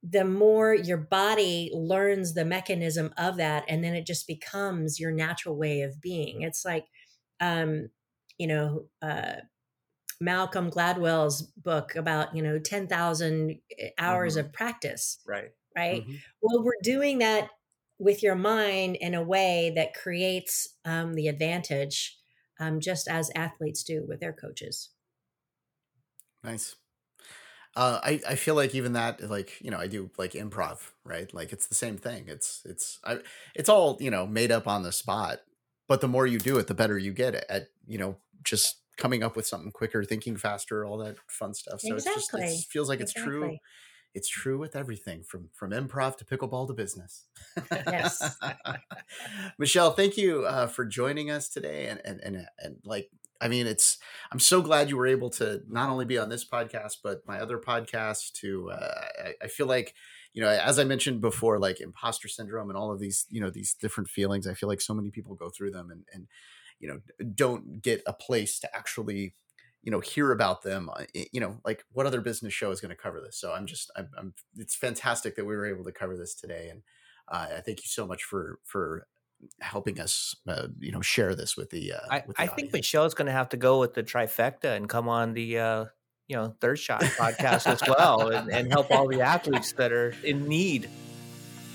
the 0.02 0.24
more 0.24 0.74
your 0.74 0.98
body 0.98 1.70
learns 1.74 2.34
the 2.34 2.44
mechanism 2.44 3.12
of 3.16 3.36
that 3.36 3.64
and 3.68 3.82
then 3.82 3.94
it 3.94 4.06
just 4.06 4.26
becomes 4.26 5.00
your 5.00 5.10
natural 5.10 5.56
way 5.56 5.82
of 5.82 6.00
being. 6.00 6.42
It's 6.42 6.64
like 6.64 6.86
um 7.40 7.90
you 8.38 8.46
know, 8.46 8.86
uh 9.02 9.36
Malcolm 10.20 10.70
Gladwell's 10.70 11.42
book 11.42 11.94
about, 11.94 12.34
you 12.34 12.42
know, 12.42 12.58
10,000 12.58 13.58
eh, 13.78 13.88
hours 13.98 14.36
mm-hmm. 14.36 14.46
of 14.46 14.52
practice. 14.52 15.18
Right. 15.26 15.50
Right. 15.76 16.02
Mm-hmm. 16.02 16.14
Well, 16.40 16.64
we're 16.64 16.72
doing 16.82 17.18
that 17.18 17.50
with 17.98 18.22
your 18.22 18.34
mind 18.34 18.96
in 18.96 19.14
a 19.14 19.22
way 19.22 19.72
that 19.74 19.94
creates 19.94 20.68
um, 20.84 21.14
the 21.14 21.28
advantage, 21.28 22.18
um, 22.60 22.80
just 22.80 23.08
as 23.08 23.30
athletes 23.34 23.82
do 23.82 24.04
with 24.06 24.20
their 24.20 24.32
coaches. 24.32 24.90
Nice. 26.44 26.76
Uh, 27.74 28.00
I, 28.02 28.20
I 28.26 28.34
feel 28.36 28.54
like 28.54 28.74
even 28.74 28.94
that 28.94 29.28
like 29.28 29.60
you 29.60 29.70
know 29.70 29.76
I 29.76 29.86
do 29.86 30.08
like 30.16 30.32
improv 30.32 30.78
right 31.04 31.32
like 31.34 31.52
it's 31.52 31.66
the 31.66 31.74
same 31.74 31.98
thing 31.98 32.24
it's 32.26 32.62
it's 32.64 32.98
I 33.04 33.18
it's 33.54 33.68
all 33.68 33.98
you 34.00 34.10
know 34.10 34.26
made 34.26 34.50
up 34.50 34.66
on 34.66 34.82
the 34.82 34.92
spot 34.92 35.40
but 35.86 36.00
the 36.00 36.08
more 36.08 36.26
you 36.26 36.38
do 36.38 36.56
it 36.56 36.68
the 36.68 36.74
better 36.74 36.96
you 36.96 37.12
get 37.12 37.34
at 37.34 37.68
you 37.86 37.98
know 37.98 38.16
just 38.42 38.76
coming 38.96 39.22
up 39.22 39.36
with 39.36 39.46
something 39.46 39.72
quicker 39.72 40.04
thinking 40.04 40.38
faster 40.38 40.86
all 40.86 40.96
that 40.96 41.16
fun 41.26 41.52
stuff 41.52 41.82
so 41.82 41.92
exactly. 41.92 42.44
it's 42.44 42.54
just 42.54 42.66
it 42.66 42.72
feels 42.72 42.88
like 42.88 43.00
exactly. 43.00 43.22
it's 43.22 43.28
true 43.28 43.58
it's 44.16 44.28
true 44.28 44.56
with 44.58 44.74
everything 44.74 45.22
from 45.22 45.50
from 45.52 45.72
improv 45.72 46.16
to 46.16 46.24
pickleball 46.24 46.66
to 46.68 46.72
business. 46.72 47.26
Yes. 47.70 48.36
Michele, 49.58 49.90
thank 49.90 50.16
you 50.16 50.46
uh, 50.46 50.66
for 50.66 50.86
joining 50.86 51.30
us 51.30 51.50
today, 51.50 51.86
and 51.88 52.00
and 52.02 52.20
and 52.22 52.46
and 52.58 52.76
like 52.82 53.10
I 53.42 53.48
mean, 53.48 53.66
it's 53.66 53.98
I'm 54.32 54.40
so 54.40 54.62
glad 54.62 54.88
you 54.88 54.96
were 54.96 55.06
able 55.06 55.28
to 55.30 55.60
not 55.68 55.90
only 55.90 56.06
be 56.06 56.16
on 56.16 56.30
this 56.30 56.48
podcast 56.48 56.96
but 57.04 57.26
my 57.26 57.38
other 57.38 57.58
podcast. 57.58 58.32
To 58.40 58.70
uh, 58.70 59.04
I, 59.22 59.34
I 59.42 59.46
feel 59.48 59.66
like 59.66 59.94
you 60.32 60.42
know, 60.42 60.48
as 60.48 60.78
I 60.78 60.84
mentioned 60.84 61.20
before, 61.20 61.58
like 61.58 61.80
imposter 61.82 62.28
syndrome 62.28 62.70
and 62.70 62.78
all 62.78 62.90
of 62.90 62.98
these 62.98 63.26
you 63.28 63.42
know 63.42 63.50
these 63.50 63.74
different 63.74 64.08
feelings. 64.08 64.46
I 64.46 64.54
feel 64.54 64.70
like 64.70 64.80
so 64.80 64.94
many 64.94 65.10
people 65.10 65.34
go 65.34 65.50
through 65.50 65.72
them 65.72 65.90
and 65.90 66.04
and 66.14 66.26
you 66.80 66.88
know 66.88 67.00
don't 67.34 67.82
get 67.82 68.02
a 68.06 68.14
place 68.14 68.58
to 68.60 68.74
actually 68.74 69.34
you 69.86 69.92
know 69.92 70.00
hear 70.00 70.32
about 70.32 70.62
them 70.62 70.90
uh, 70.92 71.04
you 71.32 71.40
know 71.40 71.58
like 71.64 71.84
what 71.92 72.04
other 72.04 72.20
business 72.20 72.52
show 72.52 72.70
is 72.70 72.80
going 72.80 72.90
to 72.90 73.00
cover 73.00 73.20
this? 73.20 73.38
So 73.38 73.52
i'm 73.52 73.66
just 73.66 73.90
I'm, 73.96 74.10
I'm, 74.18 74.34
it's 74.58 74.74
fantastic 74.74 75.36
that 75.36 75.46
we 75.46 75.56
were 75.56 75.64
able 75.64 75.84
to 75.84 75.92
cover 75.92 76.16
this 76.16 76.34
today 76.34 76.68
and 76.70 76.82
uh, 77.28 77.56
i 77.56 77.60
thank 77.60 77.78
you 77.78 77.88
so 77.88 78.06
much 78.06 78.24
for 78.24 78.58
for 78.64 79.06
helping 79.60 80.00
us 80.00 80.34
uh, 80.48 80.66
you 80.80 80.92
know 80.92 81.00
share 81.00 81.34
this 81.34 81.56
with 81.56 81.70
the 81.70 81.92
uh, 81.92 82.00
i, 82.10 82.24
with 82.26 82.36
the 82.36 82.42
I 82.42 82.48
think 82.48 82.72
michele's 82.72 83.14
going 83.14 83.26
to 83.26 83.32
have 83.32 83.50
to 83.50 83.56
go 83.56 83.78
with 83.78 83.94
the 83.94 84.02
trifecta 84.02 84.76
and 84.76 84.88
come 84.88 85.08
on 85.08 85.32
the 85.32 85.58
uh 85.58 85.84
you 86.26 86.36
know 86.36 86.56
third 86.60 86.78
shot 86.78 87.02
podcast 87.02 87.66
as 87.66 87.80
well 87.88 88.30
and, 88.30 88.50
and 88.50 88.72
help 88.72 88.90
all 88.90 89.06
the 89.06 89.20
athletes 89.20 89.72
that 89.72 89.92
are 89.92 90.14
in 90.24 90.48
need 90.48 90.90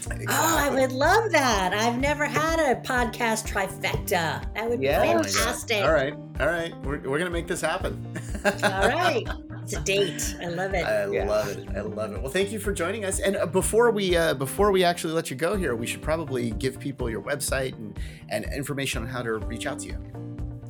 Exactly. 0.06 0.26
Oh, 0.30 0.58
I 0.60 0.70
would 0.70 0.92
love 0.92 1.32
that. 1.32 1.74
I've 1.74 2.00
never 2.00 2.26
had 2.26 2.60
a 2.60 2.82
podcast 2.82 3.48
trifecta. 3.48 4.54
That 4.54 4.70
would 4.70 4.82
yeah. 4.82 5.02
be 5.02 5.24
fantastic. 5.24 5.78
Oh 5.78 5.88
all 5.88 5.94
right. 5.94 6.14
All 6.40 6.48
right. 6.48 6.76
We're, 6.84 6.98
we're 7.00 7.20
going 7.20 7.26
to 7.26 7.30
make 7.30 7.48
this 7.48 7.62
happen. 7.62 8.06
all 8.46 8.88
right. 8.88 9.28
It's 9.64 9.74
a 9.74 9.82
date. 9.82 10.36
I 10.42 10.48
love 10.48 10.74
it. 10.74 10.84
I 10.84 11.08
yeah. 11.12 11.28
love 11.28 11.48
it. 11.50 11.70
I 11.76 11.82
love 11.82 12.14
it. 12.14 12.22
Well, 12.22 12.32
thank 12.32 12.52
you 12.52 12.58
for 12.58 12.74
joining 12.74 13.06
us. 13.06 13.20
And 13.20 13.38
uh, 13.38 13.46
before 13.46 13.92
we 13.92 14.18
uh, 14.18 14.34
before 14.34 14.72
we 14.72 14.84
actually 14.84 15.14
let 15.14 15.30
you 15.30 15.36
go 15.36 15.56
here, 15.56 15.76
we 15.76 15.86
should 15.86 16.02
probably 16.02 16.50
give 16.50 16.80
people 16.80 17.12
your 17.12 17.22
website 17.22 17.74
and, 17.76 18.00
and 18.30 18.46
information 18.46 19.04
on 19.04 19.08
how 19.08 19.22
to 19.22 19.34
reach 19.38 19.68
out 19.68 19.78
to 19.82 19.88
you. 19.90 19.98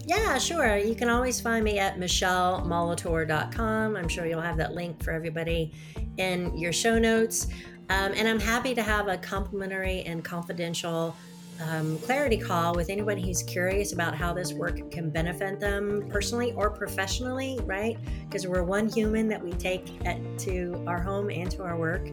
Yeah, 0.06 0.38
sure. 0.38 0.78
You 0.78 0.94
can 0.94 1.08
always 1.08 1.40
find 1.40 1.64
me 1.64 1.80
at 1.80 1.98
michelemolitor.com. 1.98 3.96
I'm 3.96 4.08
sure 4.10 4.26
you'll 4.26 4.42
have 4.42 4.58
that 4.58 4.74
link 4.74 5.02
for 5.02 5.12
everybody 5.12 5.72
in 6.18 6.58
your 6.58 6.74
show 6.74 7.00
notes. 7.00 7.48
Um, 7.92 8.14
and 8.16 8.26
I'm 8.26 8.40
happy 8.40 8.74
to 8.74 8.82
have 8.82 9.10
a 9.10 9.18
complimentary 9.18 10.04
and 10.04 10.24
confidential 10.24 11.14
um, 11.68 11.98
clarity 12.00 12.38
call 12.38 12.74
with 12.74 12.90
anybody 12.90 13.22
who's 13.22 13.44
curious 13.44 13.92
about 13.92 14.16
how 14.16 14.32
this 14.34 14.54
work 14.54 14.90
can 14.92 15.10
benefit 15.10 15.60
them 15.60 16.08
personally 16.10 16.54
or 16.54 16.70
professionally, 16.70 17.60
right? 17.66 17.98
Because 18.22 18.48
we're 18.48 18.64
one 18.64 18.88
human 18.88 19.28
that 19.28 19.44
we 19.44 19.52
take 19.52 19.90
at, 20.06 20.20
to 20.40 20.82
our 20.88 21.02
home 21.02 21.30
and 21.30 21.52
to 21.52 21.64
our 21.64 21.76
work. 21.76 22.08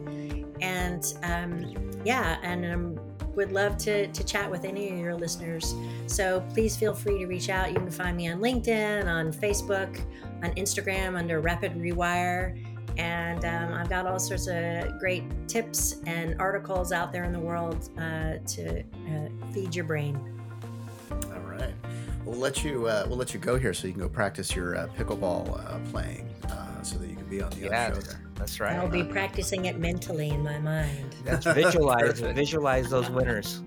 And 0.59 1.13
um, 1.23 1.73
yeah, 2.03 2.39
and 2.43 2.65
I'm 2.65 2.99
would 3.35 3.53
love 3.53 3.77
to, 3.77 4.07
to 4.07 4.23
chat 4.25 4.51
with 4.51 4.65
any 4.65 4.89
of 4.89 4.97
your 4.97 5.15
listeners. 5.15 5.73
So 6.07 6.43
please 6.53 6.75
feel 6.75 6.93
free 6.93 7.19
to 7.19 7.25
reach 7.25 7.47
out. 7.47 7.69
You 7.69 7.75
can 7.75 7.89
find 7.89 8.17
me 8.17 8.29
on 8.29 8.41
LinkedIn, 8.41 9.05
on 9.05 9.31
Facebook, 9.31 9.97
on 10.43 10.51
Instagram 10.55 11.17
under 11.17 11.39
Rapid 11.39 11.75
Rewire. 11.75 12.61
And 12.99 13.45
um, 13.45 13.73
I've 13.73 13.89
got 13.89 14.05
all 14.05 14.19
sorts 14.19 14.47
of 14.47 14.99
great 14.99 15.23
tips 15.47 16.01
and 16.05 16.35
articles 16.39 16.91
out 16.91 17.13
there 17.13 17.23
in 17.23 17.31
the 17.31 17.39
world 17.39 17.89
uh, 17.97 18.33
to 18.45 18.81
uh, 18.81 19.53
feed 19.53 19.73
your 19.73 19.85
brain. 19.85 20.19
All 21.33 21.39
right. 21.39 21.73
We'll 22.25 22.37
let 22.37 22.61
you. 22.63 22.87
Uh, 22.87 23.05
we'll 23.07 23.17
let 23.17 23.33
you 23.33 23.39
go 23.39 23.57
here 23.57 23.73
so 23.73 23.87
you 23.87 23.93
can 23.93 24.01
go 24.01 24.09
practice 24.09 24.53
your 24.53 24.75
uh, 24.75 24.87
pickleball 24.97 25.65
uh, 25.65 25.79
playing, 25.91 26.27
uh, 26.49 26.81
so 26.83 26.97
that 26.97 27.07
you 27.09 27.15
can 27.15 27.25
be 27.27 27.41
on 27.41 27.49
the 27.51 27.59
Yeah, 27.67 27.87
other 27.87 28.01
show 28.01 28.07
there. 28.07 28.21
that's 28.35 28.59
right. 28.59 28.75
I'll 28.75 28.89
be 28.89 29.03
practicing 29.05 29.65
it 29.65 29.79
mentally 29.79 30.29
in 30.29 30.43
my 30.43 30.59
mind. 30.59 31.15
That's 31.23 31.45
visualize 31.53 32.19
visualize 32.19 32.89
those 32.89 33.09
winners. 33.09 33.61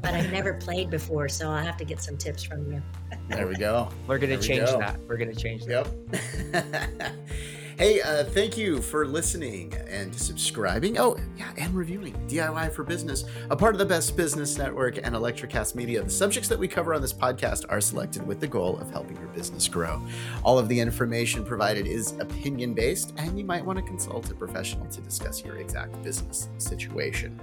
But 0.00 0.14
I've 0.14 0.30
never 0.30 0.54
played 0.54 0.90
before, 0.90 1.28
so 1.28 1.50
I'll 1.50 1.64
have 1.64 1.76
to 1.78 1.84
get 1.84 2.00
some 2.00 2.16
tips 2.16 2.44
from 2.44 2.72
you. 2.72 2.80
There 3.28 3.48
we 3.48 3.56
go. 3.56 3.88
We're 4.06 4.18
gonna 4.18 4.34
There 4.36 4.38
we 4.38 4.46
change 4.46 4.70
go. 4.70 4.78
that. 4.78 5.00
We're 5.08 5.16
gonna 5.16 5.34
change 5.34 5.64
that. 5.64 5.88
Yep. 6.54 7.12
hey, 7.76 8.00
uh, 8.00 8.24
thank 8.24 8.56
you 8.56 8.80
for 8.80 9.06
listening 9.06 9.74
and 9.88 10.14
subscribing. 10.14 10.98
Oh, 10.98 11.16
yeah, 11.36 11.52
and 11.58 11.74
reviewing 11.74 12.14
DIY 12.26 12.72
for 12.72 12.84
Business, 12.84 13.24
a 13.50 13.56
part 13.56 13.74
of 13.74 13.78
the 13.78 13.84
Best 13.84 14.16
Business 14.16 14.56
Network 14.56 14.96
and 14.96 15.14
Electricast 15.14 15.74
Media. 15.74 16.02
The 16.02 16.10
subjects 16.10 16.48
that 16.48 16.58
we 16.58 16.68
cover 16.68 16.94
on 16.94 17.02
this 17.02 17.12
podcast 17.12 17.66
are 17.68 17.80
selected 17.80 18.26
with 18.26 18.40
the 18.40 18.46
goal 18.46 18.78
of 18.78 18.90
helping 18.90 19.16
your 19.16 19.28
business 19.28 19.68
grow. 19.68 20.02
All 20.42 20.58
of 20.58 20.68
the 20.68 20.80
information 20.80 21.44
provided 21.44 21.86
is 21.86 22.12
opinion 22.12 22.72
based, 22.72 23.12
and 23.18 23.38
you 23.38 23.44
might 23.44 23.64
want 23.64 23.78
to 23.78 23.84
consult 23.84 24.30
a 24.30 24.34
professional 24.34 24.86
to 24.86 25.00
discuss 25.02 25.44
your 25.44 25.56
exact 25.56 26.02
business 26.02 26.48
situation. 26.56 27.38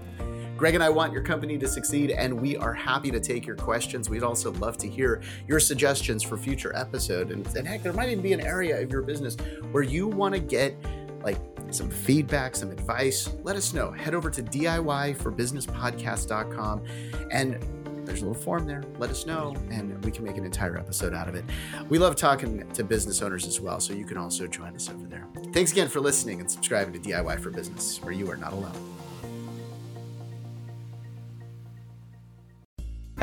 Greg 0.57 0.75
and 0.75 0.83
I 0.83 0.89
want 0.89 1.13
your 1.13 1.23
company 1.23 1.57
to 1.57 1.67
succeed, 1.67 2.11
and 2.11 2.39
we 2.39 2.55
are 2.57 2.73
happy 2.73 3.09
to 3.11 3.19
take 3.19 3.45
your 3.45 3.55
questions. 3.55 4.09
We'd 4.09 4.23
also 4.23 4.51
love 4.53 4.77
to 4.77 4.87
hear 4.87 5.21
your 5.47 5.59
suggestions 5.59 6.23
for 6.23 6.37
future 6.37 6.73
episode. 6.75 7.31
And, 7.31 7.45
and 7.55 7.67
heck, 7.67 7.83
there 7.83 7.93
might 7.93 8.09
even 8.09 8.21
be 8.21 8.33
an 8.33 8.41
area 8.41 8.81
of 8.81 8.91
your 8.91 9.01
business 9.01 9.37
where 9.71 9.83
you 9.83 10.07
want 10.07 10.35
to 10.35 10.39
get 10.39 10.75
like 11.23 11.39
some 11.71 11.89
feedback, 11.89 12.55
some 12.55 12.71
advice. 12.71 13.29
Let 13.43 13.55
us 13.55 13.73
know. 13.73 13.91
Head 13.91 14.13
over 14.13 14.29
to 14.29 14.43
DIYforbusinesspodcast.com 14.43 16.83
and 17.31 17.57
there's 18.05 18.21
a 18.21 18.25
little 18.25 18.41
form 18.41 18.65
there. 18.65 18.83
Let 18.99 19.09
us 19.09 19.25
know, 19.25 19.55
and 19.71 20.03
we 20.03 20.11
can 20.11 20.25
make 20.25 20.37
an 20.37 20.45
entire 20.45 20.77
episode 20.77 21.13
out 21.13 21.27
of 21.27 21.35
it. 21.35 21.45
We 21.89 21.97
love 21.97 22.15
talking 22.15 22.67
to 22.73 22.83
business 22.83 23.21
owners 23.21 23.47
as 23.47 23.61
well, 23.61 23.79
so 23.79 23.93
you 23.93 24.05
can 24.05 24.17
also 24.17 24.45
join 24.45 24.75
us 24.75 24.89
over 24.89 25.07
there. 25.07 25.25
Thanks 25.53 25.71
again 25.71 25.87
for 25.87 26.01
listening 26.01 26.41
and 26.41 26.51
subscribing 26.51 26.93
to 26.93 26.99
DIY 26.99 27.39
for 27.39 27.49
Business, 27.49 28.01
where 28.03 28.11
you 28.11 28.29
are 28.29 28.37
not 28.37 28.53
alone. 28.53 28.92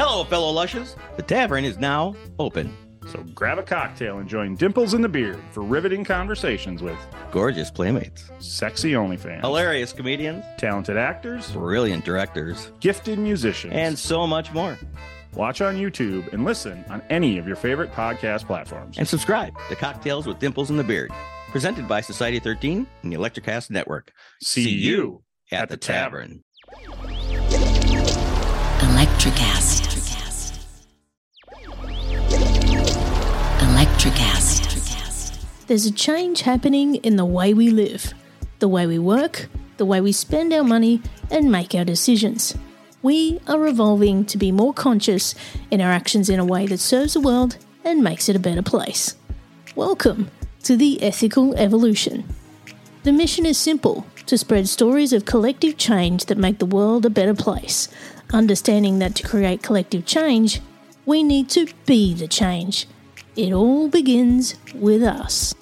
Hello, 0.02 0.24
fellow 0.24 0.48
lushes. 0.50 0.96
The 1.16 1.22
tavern 1.22 1.62
is 1.62 1.76
now 1.76 2.16
open. 2.38 2.74
So 3.12 3.22
grab 3.34 3.58
a 3.58 3.62
cocktail 3.62 4.16
and 4.16 4.26
join 4.26 4.56
Dimples 4.56 4.94
in 4.94 5.02
the 5.02 5.10
Beard 5.10 5.38
for 5.50 5.62
riveting 5.62 6.04
conversations 6.04 6.82
with 6.82 6.96
Gorgeous 7.30 7.70
playmates, 7.70 8.30
sexy 8.38 8.92
OnlyFans, 8.92 9.42
hilarious 9.42 9.92
comedians, 9.92 10.42
talented 10.56 10.96
actors, 10.96 11.52
brilliant 11.52 12.02
directors, 12.06 12.72
gifted 12.80 13.18
musicians, 13.18 13.74
and 13.74 13.98
so 13.98 14.26
much 14.26 14.50
more. 14.54 14.78
watch 15.34 15.60
on 15.60 15.76
YouTube 15.76 16.32
and 16.32 16.46
listen 16.46 16.82
on 16.88 17.02
any 17.10 17.36
of 17.36 17.46
your 17.46 17.56
favorite 17.56 17.92
podcast 17.92 18.46
platforms. 18.46 18.96
And 18.96 19.06
subscribe 19.06 19.52
to 19.68 19.76
Cocktails 19.76 20.26
with 20.26 20.38
Dimples 20.38 20.70
in 20.70 20.78
the 20.78 20.84
Beard, 20.84 21.12
presented 21.50 21.86
by 21.86 22.00
Society 22.00 22.38
13 22.38 22.86
and 23.02 23.12
the 23.12 23.16
Electricast 23.18 23.68
Network. 23.68 24.12
See 24.42 24.70
you 24.70 25.24
at, 25.52 25.64
at 25.64 25.68
the 25.68 25.74
the 25.74 25.78
tavern. 25.78 26.42
tavern. 26.72 27.10
Electricast. 28.80 29.89
Electricast. 34.00 35.66
There's 35.66 35.84
a 35.84 35.92
change 35.92 36.40
happening 36.40 36.94
in 36.94 37.16
the 37.16 37.26
way 37.26 37.52
we 37.52 37.68
live, 37.68 38.14
the 38.58 38.66
way 38.66 38.86
we 38.86 38.98
work, 38.98 39.50
the 39.76 39.84
way 39.84 40.00
we 40.00 40.10
spend 40.10 40.54
our 40.54 40.64
money, 40.64 41.02
and 41.30 41.52
make 41.52 41.74
our 41.74 41.84
decisions. 41.84 42.56
We 43.02 43.40
are 43.46 43.66
evolving 43.66 44.24
to 44.24 44.38
be 44.38 44.52
more 44.52 44.72
conscious 44.72 45.34
in 45.70 45.82
our 45.82 45.92
actions 45.92 46.30
in 46.30 46.40
a 46.40 46.46
way 46.46 46.66
that 46.68 46.80
serves 46.80 47.12
the 47.12 47.20
world 47.20 47.58
and 47.84 48.02
makes 48.02 48.30
it 48.30 48.36
a 48.36 48.38
better 48.38 48.62
place. 48.62 49.16
Welcome 49.76 50.30
to 50.62 50.78
the 50.78 51.02
Ethical 51.02 51.54
Evolution. 51.56 52.24
The 53.02 53.12
mission 53.12 53.44
is 53.44 53.58
simple 53.58 54.06
to 54.24 54.38
spread 54.38 54.66
stories 54.66 55.12
of 55.12 55.26
collective 55.26 55.76
change 55.76 56.24
that 56.24 56.38
make 56.38 56.58
the 56.58 56.64
world 56.64 57.04
a 57.04 57.10
better 57.10 57.34
place, 57.34 57.90
understanding 58.32 58.98
that 59.00 59.14
to 59.16 59.28
create 59.28 59.62
collective 59.62 60.06
change, 60.06 60.62
we 61.04 61.22
need 61.22 61.50
to 61.50 61.68
be 61.84 62.14
the 62.14 62.28
change. 62.28 62.86
It 63.36 63.52
all 63.52 63.88
begins 63.88 64.56
with 64.74 65.02
us. 65.02 65.54